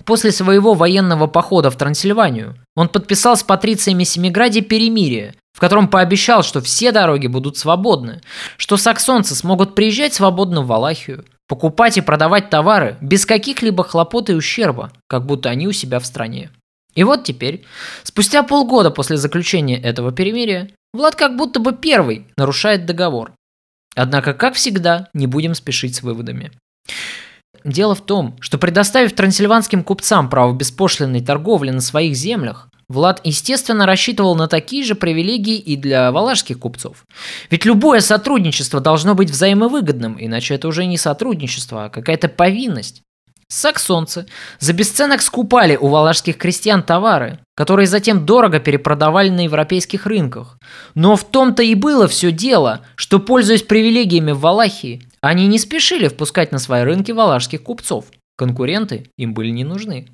После 0.05 0.31
своего 0.31 0.73
военного 0.73 1.27
похода 1.27 1.69
в 1.69 1.77
Трансильванию 1.77 2.55
он 2.75 2.89
подписал 2.89 3.35
с 3.35 3.43
патрициями 3.43 4.03
Семиграде 4.03 4.61
перемирие, 4.61 5.35
в 5.53 5.59
котором 5.59 5.87
пообещал, 5.87 6.43
что 6.43 6.61
все 6.61 6.91
дороги 6.91 7.27
будут 7.27 7.57
свободны, 7.57 8.21
что 8.57 8.77
саксонцы 8.77 9.35
смогут 9.35 9.75
приезжать 9.75 10.13
свободно 10.13 10.61
в 10.61 10.67
Валахию, 10.67 11.25
покупать 11.47 11.97
и 11.97 12.01
продавать 12.01 12.49
товары 12.49 12.97
без 13.01 13.25
каких-либо 13.25 13.83
хлопот 13.83 14.29
и 14.29 14.33
ущерба, 14.33 14.91
как 15.07 15.25
будто 15.25 15.49
они 15.49 15.67
у 15.67 15.71
себя 15.71 15.99
в 15.99 16.05
стране. 16.05 16.51
И 16.93 17.03
вот 17.03 17.23
теперь, 17.23 17.65
спустя 18.03 18.43
полгода 18.43 18.91
после 18.91 19.17
заключения 19.17 19.79
этого 19.81 20.11
перемирия, 20.11 20.71
Влад 20.93 21.15
как 21.15 21.35
будто 21.35 21.59
бы 21.59 21.73
первый 21.73 22.27
нарушает 22.37 22.85
договор. 22.85 23.33
Однако, 23.95 24.33
как 24.33 24.55
всегда, 24.55 25.09
не 25.13 25.27
будем 25.27 25.55
спешить 25.55 25.95
с 25.95 26.03
выводами. 26.03 26.51
Дело 27.67 27.95
в 27.95 28.01
том, 28.01 28.37
что 28.39 28.57
предоставив 28.57 29.11
трансильванским 29.11 29.83
купцам 29.83 30.29
право 30.29 30.53
беспошлинной 30.53 31.19
торговли 31.19 31.71
на 31.71 31.81
своих 31.81 32.15
землях, 32.15 32.69
Влад, 32.87 33.19
естественно, 33.25 33.85
рассчитывал 33.85 34.35
на 34.35 34.47
такие 34.47 34.81
же 34.85 34.95
привилегии 34.95 35.57
и 35.57 35.75
для 35.75 36.09
валашских 36.13 36.59
купцов. 36.59 37.03
Ведь 37.49 37.65
любое 37.65 37.99
сотрудничество 37.99 38.79
должно 38.79 39.13
быть 39.13 39.29
взаимовыгодным, 39.29 40.15
иначе 40.17 40.55
это 40.55 40.69
уже 40.69 40.85
не 40.85 40.97
сотрудничество, 40.97 41.85
а 41.85 41.89
какая-то 41.89 42.29
повинность. 42.29 43.01
Саксонцы 43.49 44.27
за 44.59 44.71
бесценок 44.71 45.21
скупали 45.21 45.75
у 45.75 45.87
валашских 45.87 46.37
крестьян 46.37 46.81
товары, 46.81 47.39
которые 47.55 47.87
затем 47.87 48.25
дорого 48.25 48.61
перепродавали 48.61 49.29
на 49.29 49.41
европейских 49.41 50.05
рынках. 50.05 50.57
Но 50.95 51.17
в 51.17 51.25
том-то 51.25 51.63
и 51.63 51.75
было 51.75 52.07
все 52.07 52.31
дело, 52.31 52.85
что, 52.95 53.19
пользуясь 53.19 53.63
привилегиями 53.63 54.31
в 54.31 54.39
Валахии, 54.39 55.06
они 55.21 55.47
не 55.47 55.59
спешили 55.59 56.07
впускать 56.07 56.51
на 56.51 56.59
свои 56.59 56.83
рынки 56.83 57.11
валашских 57.11 57.63
купцов. 57.63 58.05
Конкуренты 58.37 59.09
им 59.17 59.33
были 59.33 59.49
не 59.49 59.63
нужны. 59.63 60.07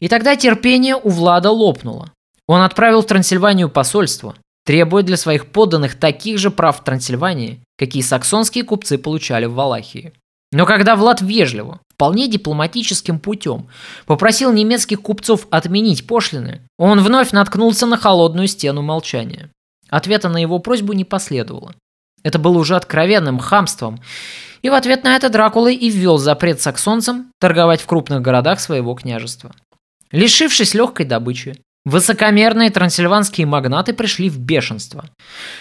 И 0.00 0.08
тогда 0.08 0.36
терпение 0.36 0.96
у 0.96 1.08
Влада 1.08 1.50
лопнуло. 1.50 2.12
Он 2.46 2.62
отправил 2.62 3.02
в 3.02 3.06
Трансильванию 3.06 3.68
посольство, 3.68 4.34
требуя 4.64 5.02
для 5.02 5.16
своих 5.16 5.46
подданных 5.46 5.94
таких 5.96 6.38
же 6.38 6.50
прав 6.50 6.80
в 6.80 6.84
Трансильвании, 6.84 7.60
какие 7.76 8.02
саксонские 8.02 8.64
купцы 8.64 8.96
получали 8.96 9.44
в 9.44 9.54
Валахии. 9.54 10.12
Но 10.50 10.64
когда 10.64 10.96
Влад 10.96 11.20
вежливо, 11.20 11.80
вполне 11.92 12.26
дипломатическим 12.26 13.18
путем 13.18 13.68
попросил 14.06 14.52
немецких 14.52 15.02
купцов 15.02 15.46
отменить 15.50 16.06
пошлины, 16.06 16.62
он 16.78 17.00
вновь 17.00 17.32
наткнулся 17.32 17.86
на 17.86 17.98
холодную 17.98 18.48
стену 18.48 18.80
молчания. 18.80 19.50
Ответа 19.90 20.30
на 20.30 20.38
его 20.38 20.58
просьбу 20.58 20.94
не 20.94 21.04
последовало. 21.04 21.74
Это 22.22 22.38
было 22.38 22.58
уже 22.58 22.76
откровенным 22.76 23.38
хамством. 23.38 24.00
И 24.62 24.70
в 24.70 24.74
ответ 24.74 25.04
на 25.04 25.16
это 25.16 25.28
Дракула 25.28 25.70
и 25.70 25.88
ввел 25.88 26.18
запрет 26.18 26.60
саксонцам 26.60 27.30
торговать 27.40 27.80
в 27.80 27.86
крупных 27.86 28.22
городах 28.22 28.60
своего 28.60 28.94
княжества. 28.94 29.52
Лишившись 30.10 30.74
легкой 30.74 31.06
добычи, 31.06 31.56
высокомерные 31.84 32.70
трансильванские 32.70 33.46
магнаты 33.46 33.92
пришли 33.92 34.28
в 34.28 34.38
бешенство. 34.38 35.04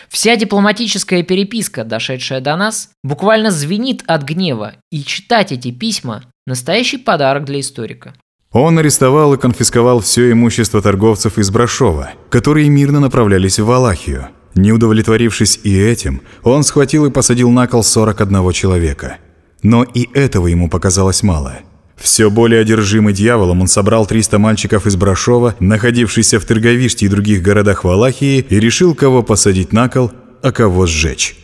Вся 0.10 0.36
дипломатическая 0.36 1.22
переписка, 1.24 1.84
дошедшая 1.84 2.42
до 2.42 2.56
нас, 2.56 2.90
буквально 3.04 3.52
звенит 3.52 4.04
от 4.08 4.24
гнева, 4.24 4.74
и 4.92 5.04
читать 5.04 5.52
эти 5.52 5.72
письма– 5.72 6.24
настоящий 6.48 6.98
подарок 6.98 7.46
для 7.46 7.60
историка. 7.60 8.14
Он 8.52 8.80
арестовал 8.80 9.34
и 9.34 9.38
конфисковал 9.38 10.00
все 10.00 10.32
имущество 10.32 10.82
торговцев 10.82 11.38
из 11.38 11.52
Брашова, 11.52 12.12
которые 12.30 12.70
мирно 12.70 13.00
направлялись 13.00 13.60
в 13.60 13.66
Валахию– 13.66 14.30
не 14.58 14.72
удовлетворившись 14.72 15.60
и 15.64 15.80
этим, 15.80 16.22
он 16.44 16.64
схватил 16.64 17.06
и 17.06 17.12
посадил 17.12 17.52
на 17.52 17.68
кол 17.68 17.84
41 17.84 18.52
человека. 18.52 19.18
Но 19.64 19.84
и 19.84 20.08
этого 20.14 20.48
ему 20.48 20.70
показалось 20.70 21.24
мало. 21.24 21.60
Все 21.96 22.30
более 22.30 22.62
одержимый 22.62 23.14
дьяволом, 23.14 23.62
он 23.62 23.68
собрал 23.68 24.06
300 24.06 24.38
мальчиков 24.38 24.86
из 24.86 24.96
Брашова, 24.96 25.56
находившихся 25.60 26.40
в 26.40 26.46
Терговиште 26.46 27.08
и 27.08 27.10
других 27.10 27.42
городах 27.42 27.84
Валахии, 27.84 28.46
и 28.48 28.60
решил, 28.60 28.94
кого 28.94 29.24
посадить 29.24 29.74
на 29.74 29.90
кол, 29.90 30.12
а 30.44 30.52
кого 30.52 30.86
сжечь. 30.86 31.36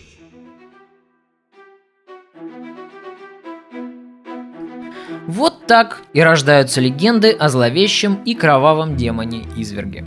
Вот 5.28 5.66
так 5.66 6.04
и 6.14 6.22
рождаются 6.22 6.82
легенды 6.82 7.32
о 7.32 7.50
зловещем 7.50 8.20
и 8.26 8.36
кровавом 8.36 8.96
демоне 8.96 9.46
Изверге. 9.58 10.06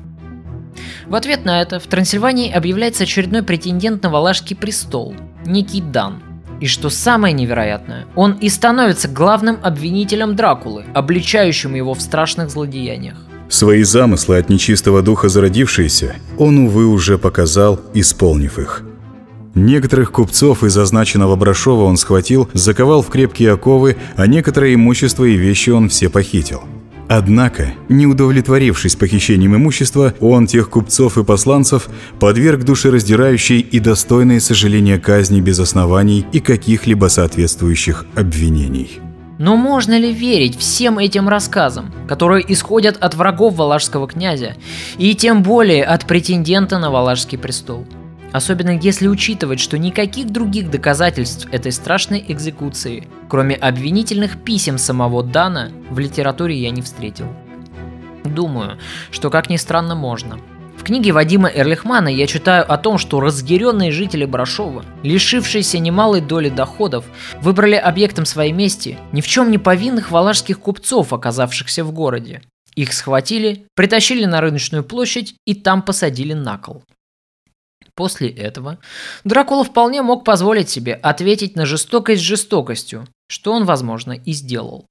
В 1.08 1.14
ответ 1.14 1.44
на 1.44 1.62
это 1.62 1.78
в 1.78 1.86
Трансильвании 1.86 2.50
объявляется 2.50 3.04
очередной 3.04 3.44
претендент 3.44 4.02
на 4.02 4.10
Валашский 4.10 4.56
престол, 4.56 5.14
некий 5.44 5.80
Дан. 5.80 6.20
И 6.60 6.66
что 6.66 6.90
самое 6.90 7.32
невероятное, 7.32 8.06
он 8.16 8.32
и 8.32 8.48
становится 8.48 9.06
главным 9.06 9.58
обвинителем 9.62 10.34
Дракулы, 10.34 10.84
обличающим 10.94 11.74
его 11.74 11.94
в 11.94 12.00
страшных 12.00 12.50
злодеяниях. 12.50 13.18
Свои 13.48 13.84
замыслы 13.84 14.38
от 14.38 14.48
нечистого 14.48 15.02
духа 15.02 15.28
зародившиеся, 15.28 16.16
он, 16.38 16.58
увы, 16.58 16.86
уже 16.86 17.18
показал, 17.18 17.80
исполнив 17.94 18.58
их. 18.58 18.82
Некоторых 19.54 20.10
купцов 20.10 20.64
из 20.64 20.76
означенного 20.76 21.36
Брашова 21.36 21.84
он 21.84 21.96
схватил, 21.98 22.48
заковал 22.52 23.02
в 23.02 23.10
крепкие 23.10 23.52
оковы, 23.52 23.96
а 24.16 24.26
некоторое 24.26 24.74
имущество 24.74 25.24
и 25.24 25.36
вещи 25.36 25.70
он 25.70 25.88
все 25.88 26.08
похитил– 26.08 26.64
Однако, 27.08 27.74
не 27.88 28.06
удовлетворившись 28.06 28.96
похищением 28.96 29.54
имущества, 29.54 30.14
он 30.20 30.46
тех 30.46 30.70
купцов 30.70 31.18
и 31.18 31.24
посланцев 31.24 31.88
подверг 32.18 32.64
душераздирающей 32.64 33.60
и 33.60 33.78
достойной 33.78 34.40
сожаления 34.40 34.98
казни 34.98 35.40
без 35.40 35.60
оснований 35.60 36.26
и 36.32 36.40
каких-либо 36.40 37.06
соответствующих 37.06 38.06
обвинений. 38.16 39.00
Но 39.38 39.56
можно 39.56 39.98
ли 39.98 40.12
верить 40.12 40.58
всем 40.58 40.98
этим 40.98 41.28
рассказам, 41.28 41.92
которые 42.08 42.50
исходят 42.52 42.96
от 42.96 43.14
врагов 43.14 43.56
Валашского 43.56 44.08
князя, 44.08 44.56
и 44.96 45.14
тем 45.14 45.42
более 45.42 45.84
от 45.84 46.06
претендента 46.06 46.78
на 46.78 46.90
Валашский 46.90 47.38
престол? 47.38 47.86
Особенно 48.32 48.70
если 48.70 49.08
учитывать, 49.08 49.60
что 49.60 49.78
никаких 49.78 50.30
других 50.30 50.70
доказательств 50.70 51.48
этой 51.52 51.72
страшной 51.72 52.24
экзекуции, 52.28 53.08
кроме 53.28 53.54
обвинительных 53.54 54.42
писем 54.42 54.78
самого 54.78 55.22
Дана, 55.22 55.70
в 55.90 55.98
литературе 55.98 56.56
я 56.56 56.70
не 56.70 56.82
встретил. 56.82 57.28
Думаю, 58.24 58.78
что 59.10 59.30
как 59.30 59.48
ни 59.48 59.56
странно 59.56 59.94
можно. 59.94 60.38
В 60.76 60.82
книге 60.82 61.12
Вадима 61.12 61.48
Эрлихмана 61.48 62.08
я 62.08 62.26
читаю 62.26 62.70
о 62.70 62.76
том, 62.76 62.98
что 62.98 63.20
разъяренные 63.20 63.90
жители 63.90 64.24
Брашова, 64.24 64.84
лишившиеся 65.02 65.78
немалой 65.78 66.20
доли 66.20 66.48
доходов, 66.48 67.06
выбрали 67.40 67.74
объектом 67.74 68.26
своей 68.26 68.52
мести 68.52 68.98
ни 69.12 69.20
в 69.20 69.26
чем 69.26 69.50
не 69.50 69.58
повинных 69.58 70.10
валашских 70.10 70.60
купцов, 70.60 71.12
оказавшихся 71.12 71.82
в 71.82 71.92
городе. 71.92 72.42
Их 72.74 72.92
схватили, 72.92 73.66
притащили 73.74 74.26
на 74.26 74.40
рыночную 74.40 74.84
площадь 74.84 75.34
и 75.46 75.54
там 75.54 75.82
посадили 75.82 76.34
на 76.34 76.58
кол. 76.58 76.84
После 77.96 78.28
этого 78.28 78.78
Дракула 79.24 79.64
вполне 79.64 80.02
мог 80.02 80.22
позволить 80.22 80.68
себе 80.68 80.94
ответить 80.94 81.56
на 81.56 81.64
жестокость 81.64 82.22
жестокостью, 82.22 83.08
что 83.28 83.52
он, 83.52 83.64
возможно, 83.64 84.12
и 84.12 84.32
сделал. 84.32 84.86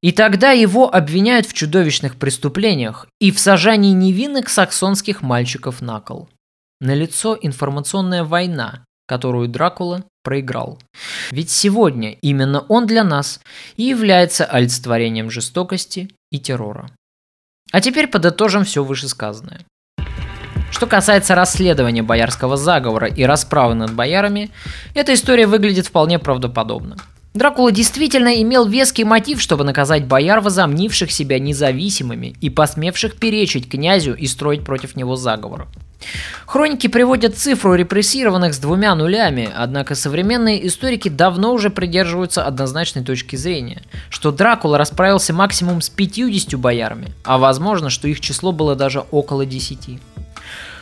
И 0.00 0.12
тогда 0.12 0.50
его 0.50 0.92
обвиняют 0.92 1.46
в 1.46 1.54
чудовищных 1.54 2.16
преступлениях 2.16 3.06
и 3.20 3.30
в 3.30 3.38
сажании 3.38 3.92
невинных 3.92 4.48
саксонских 4.48 5.22
мальчиков 5.22 5.80
на 5.80 6.00
кол. 6.00 6.28
Налицо 6.80 7.38
информационная 7.40 8.24
война, 8.24 8.84
которую 9.06 9.48
Дракула 9.48 10.04
проиграл. 10.22 10.80
Ведь 11.30 11.50
сегодня 11.50 12.12
именно 12.22 12.60
он 12.68 12.86
для 12.86 13.02
нас 13.04 13.40
и 13.76 13.84
является 13.84 14.44
олицетворением 14.44 15.30
жестокости 15.30 16.10
и 16.30 16.38
террора. 16.38 16.90
А 17.72 17.80
теперь 17.80 18.08
подытожим 18.08 18.64
все 18.64 18.84
вышесказанное. 18.84 19.64
Что 20.70 20.86
касается 20.86 21.34
расследования 21.34 22.02
боярского 22.02 22.56
заговора 22.56 23.08
и 23.08 23.24
расправы 23.24 23.74
над 23.74 23.92
боярами, 23.92 24.50
эта 24.94 25.14
история 25.14 25.46
выглядит 25.46 25.86
вполне 25.86 26.18
правдоподобно. 26.18 26.96
Дракула 27.34 27.70
действительно 27.70 28.42
имел 28.42 28.66
веский 28.66 29.04
мотив, 29.04 29.40
чтобы 29.40 29.64
наказать 29.64 30.06
бояр, 30.06 30.40
возомнивших 30.40 31.10
себя 31.12 31.38
независимыми 31.38 32.34
и 32.40 32.50
посмевших 32.50 33.16
перечить 33.16 33.68
князю 33.68 34.14
и 34.14 34.26
строить 34.26 34.64
против 34.64 34.96
него 34.96 35.14
заговор. 35.14 35.68
Хроники 36.46 36.86
приводят 36.86 37.36
цифру 37.36 37.74
репрессированных 37.74 38.54
с 38.54 38.58
двумя 38.58 38.94
нулями, 38.94 39.50
однако 39.54 39.94
современные 39.94 40.66
историки 40.66 41.08
давно 41.08 41.52
уже 41.52 41.70
придерживаются 41.70 42.44
однозначной 42.44 43.04
точки 43.04 43.36
зрения, 43.36 43.82
что 44.08 44.32
Дракула 44.32 44.78
расправился 44.78 45.32
максимум 45.32 45.80
с 45.80 45.90
50 45.90 46.58
боярами, 46.58 47.12
а 47.24 47.38
возможно, 47.38 47.90
что 47.90 48.08
их 48.08 48.20
число 48.20 48.52
было 48.52 48.74
даже 48.74 49.04
около 49.10 49.44
10. 49.44 50.00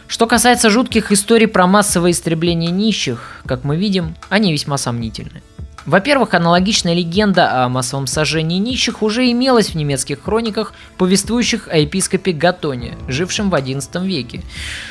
Что 0.09 0.27
касается 0.27 0.71
жутких 0.71 1.11
историй 1.11 1.49
про 1.49 1.67
массовое 1.67 2.13
истребление 2.13 2.71
нищих, 2.71 3.43
как 3.45 3.65
мы 3.65 3.77
видим, 3.77 4.15
они 4.29 4.53
весьма 4.53 4.79
сомнительны. 4.79 5.43
Во-первых, 5.85 6.35
аналогичная 6.35 6.95
легенда 6.95 7.65
о 7.65 7.69
массовом 7.69 8.09
сожжении 8.09 8.59
нищих 8.59 9.03
уже 9.03 9.31
имелась 9.31 9.71
в 9.71 9.75
немецких 9.77 10.23
хрониках, 10.23 10.75
повествующих 10.99 11.69
о 11.69 11.79
епископе 11.79 12.33
Гатоне, 12.33 12.97
жившем 13.07 13.51
в 13.51 13.55
XI 13.55 14.05
веке, 14.05 14.43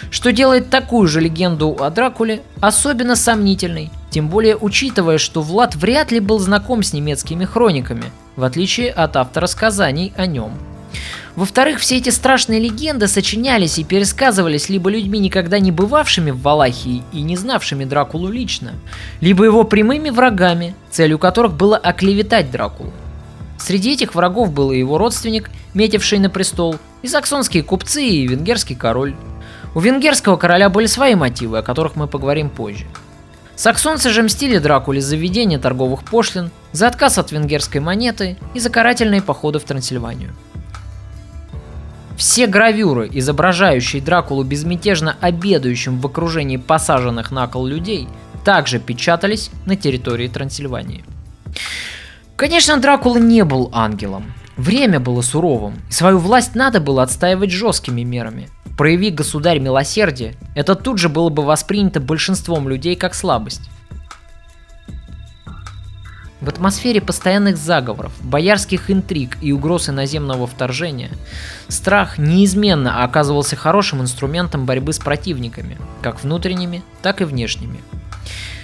что 0.09 0.31
делает 0.31 0.69
такую 0.69 1.07
же 1.09 1.19
легенду 1.19 1.75
о 1.79 1.89
Дракуле 1.89 2.41
особенно 2.61 3.17
сомнительной, 3.17 3.91
тем 4.09 4.29
более 4.29 4.55
учитывая, 4.55 5.17
что 5.17 5.41
Влад 5.41 5.75
вряд 5.75 6.13
ли 6.13 6.21
был 6.21 6.39
знаком 6.39 6.81
с 6.81 6.93
немецкими 6.93 7.43
хрониками, 7.43 8.05
в 8.37 8.45
отличие 8.45 8.91
от 8.91 9.17
автора 9.17 9.47
сказаний 9.47 10.13
о 10.15 10.25
нем– 10.25 10.57
во-вторых, 11.35 11.79
все 11.79 11.97
эти 11.97 12.09
страшные 12.09 12.61
легенды 12.61 13.07
сочинялись 13.07 13.77
и 13.77 13.83
пересказывались 13.83 14.69
либо 14.69 14.89
людьми, 14.89 15.19
никогда 15.19 15.59
не 15.59 15.71
бывавшими 15.71 16.31
в 16.31 16.41
Валахии 16.41 17.03
и 17.11 17.21
не 17.21 17.35
знавшими 17.35 17.83
Дракулу 17.83 18.29
лично, 18.29 18.73
либо 19.19 19.43
его 19.43 19.65
прямыми 19.65 20.09
врагами, 20.09 20.75
целью 20.91 21.19
которых 21.19 21.53
было 21.53 21.75
оклеветать 21.75 22.51
Дракулу. 22.51 22.93
Среди 23.57 23.93
этих 23.93 24.15
врагов 24.15 24.53
был 24.53 24.71
и 24.71 24.79
его 24.79 24.97
родственник, 24.97 25.49
метивший 25.73 26.19
на 26.19 26.29
престол, 26.29 26.77
и 27.01 27.07
саксонские 27.07 27.63
купцы, 27.63 28.03
и 28.05 28.27
венгерский 28.27 28.75
король. 28.75 29.15
У 29.73 29.81
венгерского 29.81 30.37
короля 30.37 30.69
были 30.69 30.85
свои 30.85 31.15
мотивы, 31.15 31.57
о 31.57 31.63
которых 31.63 31.97
мы 31.97 32.07
поговорим 32.07 32.49
позже. 32.49 32.85
Саксонцы 33.57 34.09
же 34.09 34.23
мстили 34.23 34.57
Дракуле 34.57 35.01
за 35.01 35.15
введение 35.15 35.59
торговых 35.59 36.03
пошлин, 36.03 36.51
за 36.71 36.87
отказ 36.87 37.17
от 37.17 37.31
венгерской 37.31 37.81
монеты 37.81 38.37
и 38.53 38.59
за 38.59 38.69
карательные 38.69 39.21
походы 39.21 39.59
в 39.59 39.63
Трансильванию. 39.63 40.33
Все 42.17 42.47
гравюры, 42.47 43.09
изображающие 43.11 44.01
Дракулу 44.01 44.43
безмятежно 44.43 45.17
обедающим 45.19 45.99
в 45.99 46.05
окружении 46.05 46.57
посаженных 46.57 47.31
на 47.31 47.47
кол 47.47 47.65
людей, 47.65 48.07
также 48.45 48.79
печатались 48.79 49.51
на 49.65 49.75
территории 49.75 50.27
Трансильвании. 50.27 51.03
Конечно, 52.35 52.77
Дракула 52.77 53.17
не 53.17 53.43
был 53.43 53.69
ангелом. 53.73 54.33
Время 54.55 54.99
было 54.99 55.21
суровым, 55.21 55.75
и 55.89 55.91
свою 55.91 56.17
власть 56.17 56.55
надо 56.55 56.79
было 56.79 57.03
отстаивать 57.03 57.51
жесткими 57.51 58.03
мерами. 58.03 58.49
Прояви 58.77 59.09
государь 59.09 59.59
милосердие, 59.59 60.35
это 60.53 60.75
тут 60.75 60.97
же 60.97 61.09
было 61.09 61.29
бы 61.29 61.43
воспринято 61.43 61.99
большинством 61.99 62.69
людей 62.69 62.95
как 62.95 63.15
слабость. 63.15 63.69
В 66.45 66.49
атмосфере 66.49 67.01
постоянных 67.01 67.57
заговоров, 67.57 68.13
боярских 68.21 68.91
интриг 68.91 69.35
и 69.41 69.51
угроз 69.51 69.89
иноземного 69.89 70.45
вторжения, 70.45 71.09
страх 71.69 72.19
неизменно 72.19 73.03
оказывался 73.03 73.55
хорошим 73.55 74.03
инструментом 74.03 74.67
борьбы 74.67 74.93
с 74.93 74.99
противниками, 74.99 75.79
как 76.03 76.23
внутренними, 76.23 76.83
так 77.01 77.21
и 77.21 77.23
внешними. 77.23 77.79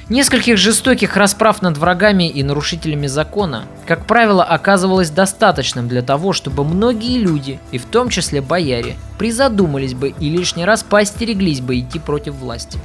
Нескольких 0.09 0.57
жестоких 0.57 1.17
расправ 1.17 1.63
над 1.63 1.75
врагами 1.79 2.29
и 2.29 2.43
нарушителями 2.43 3.07
закона, 3.07 3.63
как 3.87 4.05
правило, 4.05 4.43
оказывалось 4.43 5.09
достаточным 5.09 5.87
для 5.87 6.03
того, 6.03 6.33
чтобы 6.33 6.63
многие 6.63 7.17
люди, 7.17 7.59
и 7.71 7.79
в 7.79 7.85
том 7.85 8.09
числе 8.09 8.41
бояре, 8.41 8.95
призадумались 9.17 9.95
бы 9.95 10.09
и 10.09 10.29
лишний 10.29 10.65
раз 10.65 10.83
поостереглись 10.83 11.61
бы 11.61 11.79
идти 11.79 11.97
против 11.97 12.35
власти. 12.35 12.77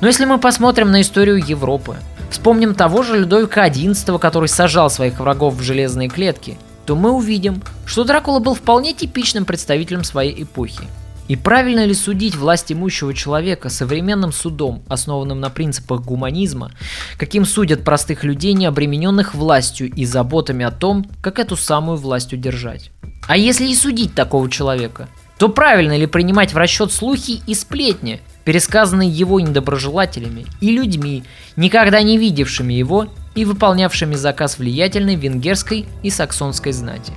Но 0.00 0.06
если 0.06 0.24
мы 0.24 0.38
посмотрим 0.38 0.90
на 0.90 1.02
историю 1.02 1.36
Европы, 1.36 1.96
Вспомним 2.36 2.74
того 2.74 3.02
же 3.02 3.18
Людовика 3.18 3.66
XI, 3.66 4.18
который 4.18 4.50
сажал 4.50 4.90
своих 4.90 5.20
врагов 5.20 5.54
в 5.54 5.62
железные 5.62 6.10
клетки, 6.10 6.58
то 6.84 6.94
мы 6.94 7.10
увидим, 7.10 7.62
что 7.86 8.04
Дракула 8.04 8.40
был 8.40 8.52
вполне 8.54 8.92
типичным 8.92 9.46
представителем 9.46 10.04
своей 10.04 10.42
эпохи. 10.42 10.82
И 11.28 11.34
правильно 11.34 11.86
ли 11.86 11.94
судить 11.94 12.36
власть 12.36 12.70
имущего 12.70 13.14
человека 13.14 13.70
современным 13.70 14.32
судом, 14.32 14.82
основанным 14.86 15.40
на 15.40 15.48
принципах 15.48 16.02
гуманизма, 16.02 16.72
каким 17.16 17.46
судят 17.46 17.84
простых 17.84 18.22
людей, 18.22 18.52
не 18.52 18.66
обремененных 18.66 19.34
властью 19.34 19.90
и 19.90 20.04
заботами 20.04 20.64
о 20.66 20.70
том, 20.70 21.06
как 21.22 21.38
эту 21.38 21.56
самую 21.56 21.96
власть 21.96 22.34
удержать? 22.34 22.90
А 23.26 23.38
если 23.38 23.64
и 23.64 23.74
судить 23.74 24.14
такого 24.14 24.50
человека, 24.50 25.08
то 25.38 25.48
правильно 25.48 25.96
ли 25.96 26.06
принимать 26.06 26.52
в 26.52 26.58
расчет 26.58 26.92
слухи 26.92 27.40
и 27.46 27.54
сплетни, 27.54 28.20
пересказанные 28.46 29.10
его 29.10 29.40
недоброжелателями 29.40 30.46
и 30.60 30.70
людьми, 30.70 31.24
никогда 31.56 32.00
не 32.02 32.16
видевшими 32.16 32.72
его 32.72 33.08
и 33.34 33.44
выполнявшими 33.44 34.14
заказ 34.14 34.58
влиятельной 34.58 35.16
венгерской 35.16 35.84
и 36.04 36.10
саксонской 36.10 36.70
знати. 36.70 37.12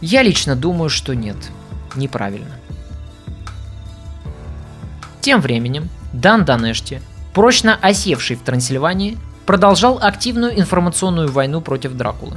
Я 0.00 0.22
лично 0.22 0.54
думаю, 0.54 0.88
что 0.88 1.14
нет, 1.14 1.36
неправильно. 1.96 2.54
Тем 5.20 5.40
временем 5.40 5.88
Дан 6.12 6.44
Данешти, 6.44 7.02
прочно 7.34 7.76
осевший 7.82 8.36
в 8.36 8.42
Трансильвании, 8.42 9.18
продолжал 9.46 9.98
активную 10.00 10.56
информационную 10.60 11.28
войну 11.28 11.60
против 11.60 11.94
Дракулы. 11.94 12.36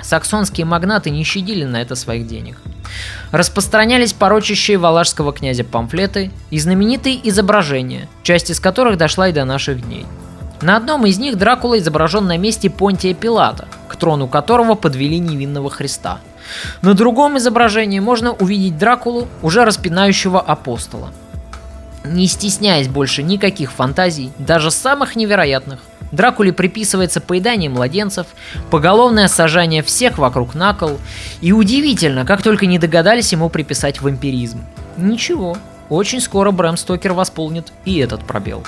Саксонские 0.00 0.64
магнаты 0.64 1.10
не 1.10 1.22
щадили 1.22 1.64
на 1.64 1.82
это 1.82 1.94
своих 1.96 2.26
денег– 2.26 2.56
распространялись 3.30 4.12
порочащие 4.12 4.78
валашского 4.78 5.32
князя 5.32 5.64
памфлеты 5.64 6.30
и 6.50 6.58
знаменитые 6.58 7.28
изображения, 7.28 8.08
часть 8.22 8.50
из 8.50 8.60
которых 8.60 8.98
дошла 8.98 9.28
и 9.28 9.32
до 9.32 9.44
наших 9.44 9.84
дней. 9.86 10.06
На 10.60 10.76
одном 10.76 11.06
из 11.06 11.18
них 11.18 11.36
Дракула 11.36 11.78
изображен 11.78 12.26
на 12.26 12.36
месте 12.36 12.68
Понтия 12.68 13.14
Пилата, 13.14 13.68
к 13.88 13.96
трону 13.96 14.26
которого 14.26 14.74
подвели 14.74 15.18
невинного 15.18 15.70
Христа. 15.70 16.18
На 16.82 16.94
другом 16.94 17.38
изображении 17.38 18.00
можно 18.00 18.32
увидеть 18.32 18.78
Дракулу, 18.78 19.28
уже 19.42 19.64
распинающего 19.64 20.40
апостола. 20.40 21.12
Не 22.04 22.26
стесняясь 22.26 22.88
больше 22.88 23.22
никаких 23.22 23.70
фантазий, 23.70 24.32
даже 24.38 24.70
самых 24.70 25.14
невероятных, 25.14 25.80
Дракуле 26.12 26.52
приписывается 26.52 27.20
поедание 27.20 27.68
младенцев, 27.68 28.26
поголовное 28.70 29.28
сажание 29.28 29.82
всех 29.82 30.18
вокруг 30.18 30.54
на 30.54 30.74
кол, 30.74 30.98
и 31.40 31.52
удивительно, 31.52 32.24
как 32.24 32.42
только 32.42 32.66
не 32.66 32.78
догадались 32.78 33.32
ему 33.32 33.48
приписать 33.50 34.00
вампиризм. 34.00 34.64
Ничего, 34.96 35.56
очень 35.88 36.20
скоро 36.20 36.50
Брэм 36.50 36.76
Стокер 36.76 37.12
восполнит 37.12 37.72
и 37.84 37.98
этот 37.98 38.24
пробел. 38.24 38.64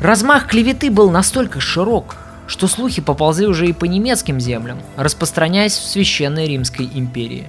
Размах 0.00 0.46
клеветы 0.46 0.90
был 0.90 1.10
настолько 1.10 1.60
широк, 1.60 2.16
что 2.46 2.66
слухи 2.66 3.02
поползли 3.02 3.46
уже 3.46 3.66
и 3.66 3.72
по 3.72 3.84
немецким 3.84 4.40
землям, 4.40 4.80
распространяясь 4.96 5.76
в 5.76 5.86
Священной 5.86 6.48
Римской 6.48 6.90
империи. 6.92 7.48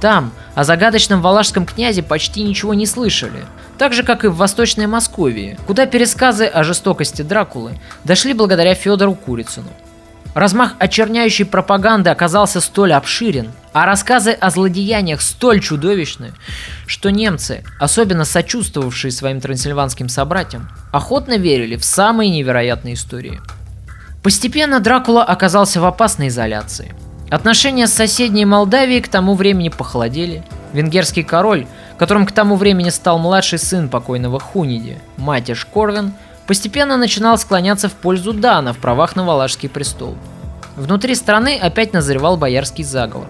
Там 0.00 0.32
о 0.54 0.64
загадочном 0.64 1.22
валашском 1.22 1.64
князе 1.64 2.02
почти 2.02 2.42
ничего 2.42 2.74
не 2.74 2.84
слышали, 2.84 3.44
так 3.78 3.92
же, 3.92 4.02
как 4.02 4.24
и 4.24 4.28
в 4.28 4.36
Восточной 4.36 4.86
Московии, 4.86 5.58
куда 5.66 5.86
пересказы 5.86 6.46
о 6.46 6.64
жестокости 6.64 7.22
Дракулы 7.22 7.78
дошли 8.04 8.34
благодаря 8.34 8.74
Федору 8.74 9.14
Курицыну. 9.14 9.68
Размах 10.34 10.74
очерняющей 10.78 11.44
пропаганды 11.44 12.10
оказался 12.10 12.60
столь 12.60 12.92
обширен, 12.92 13.50
а 13.72 13.86
рассказы 13.86 14.32
о 14.32 14.50
злодеяниях 14.50 15.20
столь 15.20 15.60
чудовищны, 15.60 16.32
что 16.86 17.10
немцы, 17.10 17.64
особенно 17.80 18.24
сочувствовавшие 18.24 19.10
своим 19.10 19.40
трансильванским 19.40 20.08
собратьям, 20.08 20.68
охотно 20.92 21.36
верили 21.38 21.76
в 21.76 21.84
самые 21.84 22.30
невероятные 22.30 22.94
истории. 22.94 23.40
Постепенно 24.22 24.80
Дракула 24.80 25.24
оказался 25.24 25.80
в 25.80 25.84
опасной 25.86 26.28
изоляции. 26.28 26.94
Отношения 27.30 27.86
с 27.86 27.94
соседней 27.94 28.44
Молдавией 28.44 29.00
к 29.00 29.08
тому 29.08 29.34
времени 29.34 29.68
похолодели. 29.68 30.44
Венгерский 30.72 31.22
король, 31.22 31.66
которым 31.98 32.26
к 32.26 32.32
тому 32.32 32.56
времени 32.56 32.90
стал 32.90 33.18
младший 33.18 33.58
сын 33.58 33.88
покойного 33.88 34.38
Хуниди, 34.38 34.98
Матиш 35.16 35.64
Корвин, 35.64 36.14
постепенно 36.46 36.96
начинал 36.96 37.36
склоняться 37.36 37.88
в 37.88 37.92
пользу 37.92 38.32
Дана 38.32 38.72
в 38.72 38.78
правах 38.78 39.16
на 39.16 39.24
Валашский 39.24 39.68
престол. 39.68 40.16
Внутри 40.76 41.14
страны 41.14 41.58
опять 41.60 41.92
назревал 41.92 42.36
боярский 42.36 42.84
заговор. 42.84 43.26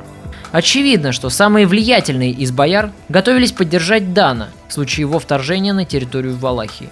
Очевидно, 0.52 1.12
что 1.12 1.30
самые 1.30 1.66
влиятельные 1.66 2.30
из 2.30 2.52
бояр 2.52 2.90
готовились 3.08 3.52
поддержать 3.52 4.12
Дана 4.12 4.48
в 4.68 4.72
случае 4.72 5.02
его 5.02 5.18
вторжения 5.18 5.72
на 5.72 5.84
территорию 5.84 6.36
Валахии. 6.36 6.90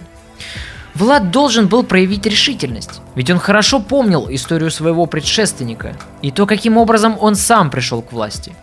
Влад 0.95 1.29
должен 1.29 1.67
был 1.67 1.83
проявить 1.83 2.25
решительность, 2.25 3.01
ведь 3.13 3.29
он 3.29 3.37
хорошо 3.37 3.79
помнил 3.79 4.27
историю 4.29 4.71
своего 4.71 5.05
предшественника 5.05 5.95
и 6.23 6.31
то, 6.31 6.47
каким 6.47 6.77
образом 6.77 7.17
он 7.19 7.35
сам 7.35 7.69
пришел 7.69 8.01
к 8.01 8.11
власти. 8.11 8.53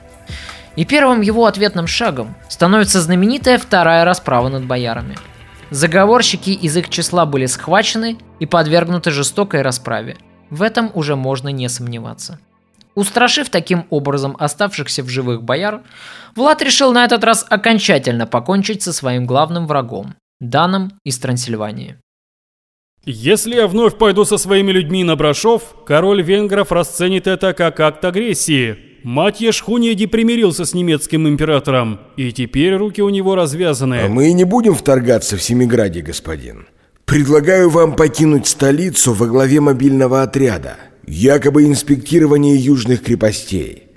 И 0.77 0.85
первым 0.85 1.20
его 1.20 1.47
ответным 1.47 1.87
шагом 1.87 2.35
становится 2.49 3.01
знаменитая 3.01 3.59
вторая 3.59 4.05
расправа 4.05 4.49
над 4.49 4.64
боярами. 4.64 5.16
Заговорщики 5.70 6.51
из 6.51 6.77
их 6.77 6.89
числа 6.89 7.27
были 7.27 7.47
схвачены 7.47 8.18
и 8.39 8.47
подвергнуты 8.47 9.11
жестокой 9.11 9.62
расправе. 9.62 10.16
В 10.51 10.62
этом 10.62 10.91
уже 10.95 11.16
можно 11.16 11.49
не 11.49 11.68
сомневаться. 11.68 12.39
Устрашив 12.95 13.49
таким 13.51 13.87
образом 13.91 14.37
оставшихся 14.39 15.03
в 15.03 15.09
живых 15.09 15.43
бояр, 15.43 15.83
Влад 16.37 16.62
решил 16.62 16.93
на 16.93 17.05
этот 17.05 17.25
раз 17.25 17.45
окончательно 17.49 18.27
покончить 18.27 18.83
со 18.83 18.93
своим 18.93 19.27
главным 19.27 19.66
врагом– 19.66 20.14
Даном 20.41 20.93
из 21.05 21.18
Трансильвании. 21.18 21.97
Если 23.05 23.57
я 23.57 23.66
вновь 23.66 23.99
пойду 23.99 24.25
со 24.25 24.39
своими 24.39 24.70
людьми 24.70 25.05
на 25.05 25.16
Брашов, 25.16 25.75
король 25.85 26.22
венгров 26.22 26.72
расценит 26.72 27.27
это 27.27 27.53
как 27.53 27.81
акт 27.81 28.05
агрессии. 28.05 28.93
Матья 29.05 29.52
Шхуньеди 29.52 30.07
примирился 30.07 30.64
с 30.64 30.72
немецким 30.72 31.28
императором, 31.28 32.00
и 32.16 32.32
теперь 32.32 32.74
руки 32.74 33.02
у 33.02 33.11
него 33.11 33.34
развязаны. 33.34 34.00
А 34.00 34.09
мы 34.09 34.30
и 34.30 34.32
не 34.32 34.44
будем 34.44 34.74
вторгаться 34.74 35.36
в 35.36 35.42
Семиграде, 35.42 36.00
господин. 36.00 36.66
Предлагаю 37.05 37.68
вам 37.68 37.96
покинуть 37.96 38.46
столицу 38.46 39.12
во 39.12 39.26
главе 39.26 39.61
мобильного 39.61 40.22
отряда. 40.22 40.78
Якобы 41.07 41.64
инспектирование 41.64 42.57
южных 42.57 43.02
крепостей. 43.02 43.88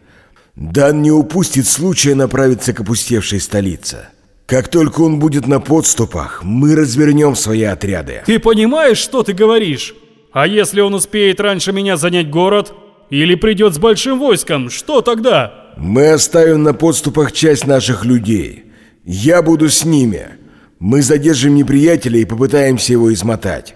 Дан 0.57 1.01
не 1.01 1.11
упустит 1.11 1.67
случая 1.67 2.13
направиться 2.13 2.73
к 2.73 2.81
опустевшей 2.81 3.39
столице. 3.39 4.09
Как 4.45 4.67
только 4.67 4.99
он 4.99 5.19
будет 5.19 5.47
на 5.47 5.61
подступах, 5.61 6.41
мы 6.43 6.75
развернем 6.75 7.37
свои 7.37 7.63
отряды. 7.63 8.23
Ты 8.25 8.39
понимаешь, 8.39 8.97
что 8.97 9.23
ты 9.23 9.31
говоришь? 9.31 9.95
А 10.33 10.45
если 10.45 10.81
он 10.81 10.93
успеет 10.93 11.39
раньше 11.39 11.71
меня 11.71 11.95
занять 11.95 12.29
город? 12.29 12.73
Или 13.09 13.35
придет 13.35 13.73
с 13.73 13.79
большим 13.79 14.19
войском, 14.19 14.69
что 14.69 15.01
тогда? 15.01 15.73
Мы 15.77 16.09
оставим 16.09 16.63
на 16.63 16.73
подступах 16.73 17.31
часть 17.31 17.65
наших 17.65 18.03
людей. 18.03 18.65
Я 19.05 19.41
буду 19.41 19.69
с 19.69 19.85
ними. 19.85 20.37
Мы 20.79 21.01
задержим 21.01 21.55
неприятеля 21.55 22.19
и 22.19 22.25
попытаемся 22.25 22.93
его 22.93 23.13
измотать. 23.13 23.75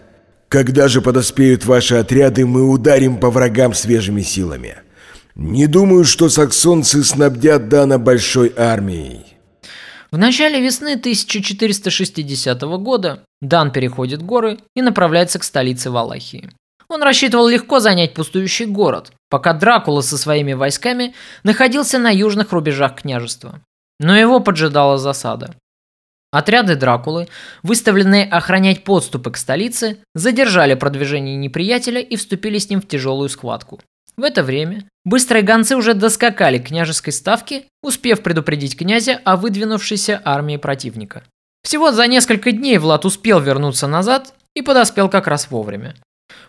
Когда 0.49 0.89
же 0.89 1.01
подоспеют 1.01 1.65
ваши 1.65 1.95
отряды, 1.95 2.45
мы 2.45 2.69
ударим 2.69 3.17
по 3.17 3.29
врагам 3.29 3.73
свежими 3.73 4.21
силами. 4.21 4.75
Не 5.36 5.67
думаю, 5.67 6.03
что 6.03 6.27
саксонцы 6.27 7.03
снабдят 7.03 7.69
Дана 7.69 7.97
большой 7.97 8.53
армией. 8.57 9.25
В 10.11 10.17
начале 10.17 10.59
весны 10.59 10.95
1460 10.95 12.61
года 12.61 13.23
Дан 13.41 13.71
переходит 13.71 14.21
горы 14.21 14.59
и 14.75 14.82
направляется 14.82 15.39
к 15.39 15.45
столице 15.45 15.89
Валахии. 15.89 16.49
Он 16.89 17.01
рассчитывал 17.01 17.47
легко 17.47 17.79
занять 17.79 18.13
пустующий 18.13 18.65
город, 18.65 19.13
пока 19.32 19.53
Дракула 19.53 20.01
со 20.01 20.17
своими 20.17 20.53
войсками 20.53 21.15
находился 21.43 21.97
на 21.97 22.13
южных 22.13 22.51
рубежах 22.51 22.95
княжества. 22.95 23.61
Но 23.99 24.15
его 24.15 24.41
поджидала 24.41 24.97
засада. 24.97 25.55
Отряды 26.32 26.75
Дракулы, 26.75 27.27
выставленные 27.63 28.25
охранять 28.25 28.84
подступы 28.84 29.32
к 29.32 29.38
столице, 29.38 29.99
задержали 30.13 30.75
продвижение 30.75 31.36
неприятеля 31.38 32.01
и 32.01 32.15
вступили 32.17 32.57
с 32.57 32.69
ним 32.69 32.82
в 32.82 32.88
тяжелую 32.88 33.29
схватку. 33.29 33.79
В 34.17 34.23
это 34.23 34.43
время 34.43 34.86
быстрые 35.05 35.43
гонцы 35.43 35.75
уже 35.75 35.93
доскакали 35.93 36.57
к 36.57 36.67
княжеской 36.67 37.13
ставке, 37.13 37.63
успев 37.82 38.21
предупредить 38.21 38.77
князя 38.77 39.19
о 39.23 39.38
выдвинувшейся 39.38 40.21
армии 40.25 40.57
противника. 40.57 41.23
Всего 41.63 41.91
за 41.91 42.07
несколько 42.07 42.51
дней 42.51 42.77
Влад 42.77 43.05
успел 43.05 43.39
вернуться 43.39 43.88
назад 43.88 44.34
и 44.55 44.61
подоспел 44.61 45.09
как 45.09 45.27
раз 45.27 45.49
вовремя. 45.49 45.95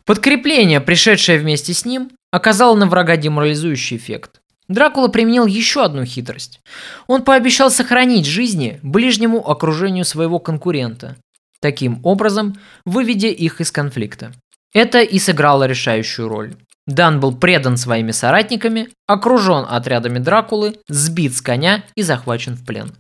Подкрепление, 0.05 0.81
пришедшее 0.81 1.39
вместе 1.39 1.75
с 1.75 1.85
ним, 1.85 2.11
оказало 2.33 2.75
на 2.75 2.87
врага 2.87 3.17
деморализующий 3.17 3.97
эффект. 3.97 4.41
Дракула 4.67 5.09
применил 5.09 5.47
еще 5.47 5.85
одну 5.85 6.05
хитрость. 6.05 6.61
Он 7.07 7.23
пообещал 7.23 7.71
сохранить 7.71 8.27
жизни 8.27 8.81
ближнему 8.83 9.49
окружению 9.49 10.05
своего 10.05 10.39
конкурента, 10.41 11.17
таким 11.61 12.01
образом 12.05 12.57
выведя 12.85 13.29
их 13.29 13.61
из 13.61 13.71
конфликта. 13.71 14.33
Это 14.73 15.03
и 15.03 15.19
сыграло 15.19 15.65
решающую 15.65 16.27
роль. 16.27 16.55
Дан 16.87 17.21
был 17.21 17.37
предан 17.37 17.77
своими 17.77 18.11
соратниками, 18.11 18.89
окружен 19.07 19.67
отрядами 19.69 20.19
Дракулы, 20.19 20.77
сбит 20.89 21.37
с 21.37 21.43
коня 21.43 21.85
и 21.95 22.03
захвачен 22.03 22.55
в 22.55 22.65
плен. 22.65 22.93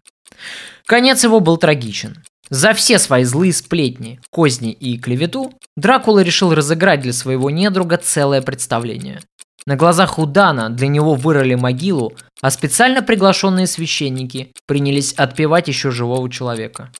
Конец 0.86 1.24
его 1.24 1.40
был 1.40 1.56
трагичен. 1.56 2.22
За 2.52 2.74
все 2.74 2.98
свои 2.98 3.24
злые 3.24 3.50
сплетни, 3.54 4.20
козни 4.30 4.72
и 4.72 4.98
клевету 4.98 5.54
Дракула 5.74 6.18
решил 6.18 6.52
разыграть 6.52 7.00
для 7.00 7.14
своего 7.14 7.48
недруга 7.48 7.96
целое 7.96 8.42
представление. 8.42 9.22
На 9.64 9.74
глазах 9.76 10.18
у 10.18 10.26
Дана 10.26 10.68
для 10.68 10.88
него 10.88 11.14
вырыли 11.14 11.54
могилу, 11.54 12.12
а 12.42 12.50
специально 12.50 13.00
приглашенные 13.00 13.66
священники 13.66 14.52
принялись 14.66 15.14
отпевать 15.14 15.68
еще 15.68 15.90
живого 15.90 16.28
человека. 16.28 16.92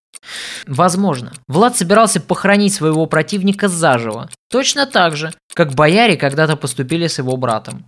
Возможно, 0.67 1.35
Влад 1.49 1.77
собирался 1.77 2.23
похоронить 2.23 2.73
своего 2.73 3.05
противника 3.05 3.69
заживо, 3.69 4.31
точно 4.49 4.87
так 4.87 5.17
же, 5.17 5.35
как 5.53 5.75
бояре 5.75 6.17
когда-то 6.17 6.57
поступили 6.57 7.09
с 7.09 7.19
его 7.19 7.37
братом. 7.37 7.85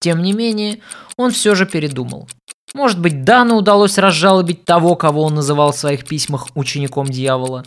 Тем 0.00 0.20
не 0.20 0.32
менее, 0.32 0.80
он 1.16 1.30
все 1.30 1.54
же 1.54 1.64
передумал. 1.64 2.28
Может 2.74 2.98
быть, 2.98 3.22
Дану 3.22 3.56
удалось 3.56 3.98
разжалобить 3.98 4.64
того, 4.64 4.96
кого 4.96 5.22
он 5.22 5.34
называл 5.34 5.70
в 5.70 5.76
своих 5.76 6.04
письмах 6.04 6.48
учеником 6.56 7.06
дьявола. 7.06 7.64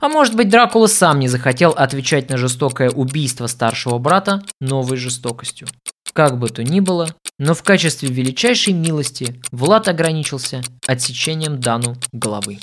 А 0.00 0.08
может 0.08 0.34
быть, 0.34 0.50
Дракула 0.50 0.86
сам 0.86 1.18
не 1.18 1.28
захотел 1.28 1.70
отвечать 1.70 2.28
на 2.28 2.36
жестокое 2.36 2.90
убийство 2.90 3.46
старшего 3.46 3.96
брата 3.96 4.42
новой 4.60 4.98
жестокостью. 4.98 5.66
Как 6.12 6.38
бы 6.38 6.50
то 6.50 6.62
ни 6.62 6.80
было, 6.80 7.08
но 7.38 7.54
в 7.54 7.62
качестве 7.62 8.10
величайшей 8.10 8.74
милости 8.74 9.40
Влад 9.50 9.88
ограничился 9.88 10.60
отсечением 10.86 11.58
Дану 11.58 11.96
головы. 12.12 12.58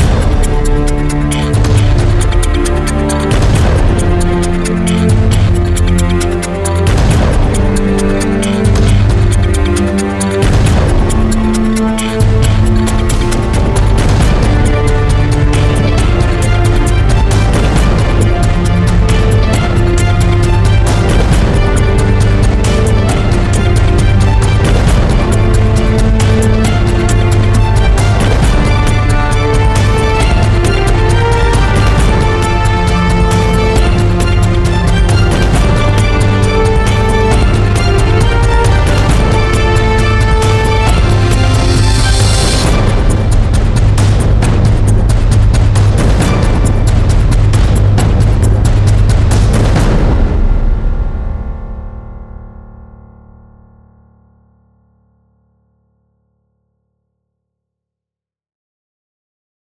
Thank 0.00 1.12
you 1.12 1.19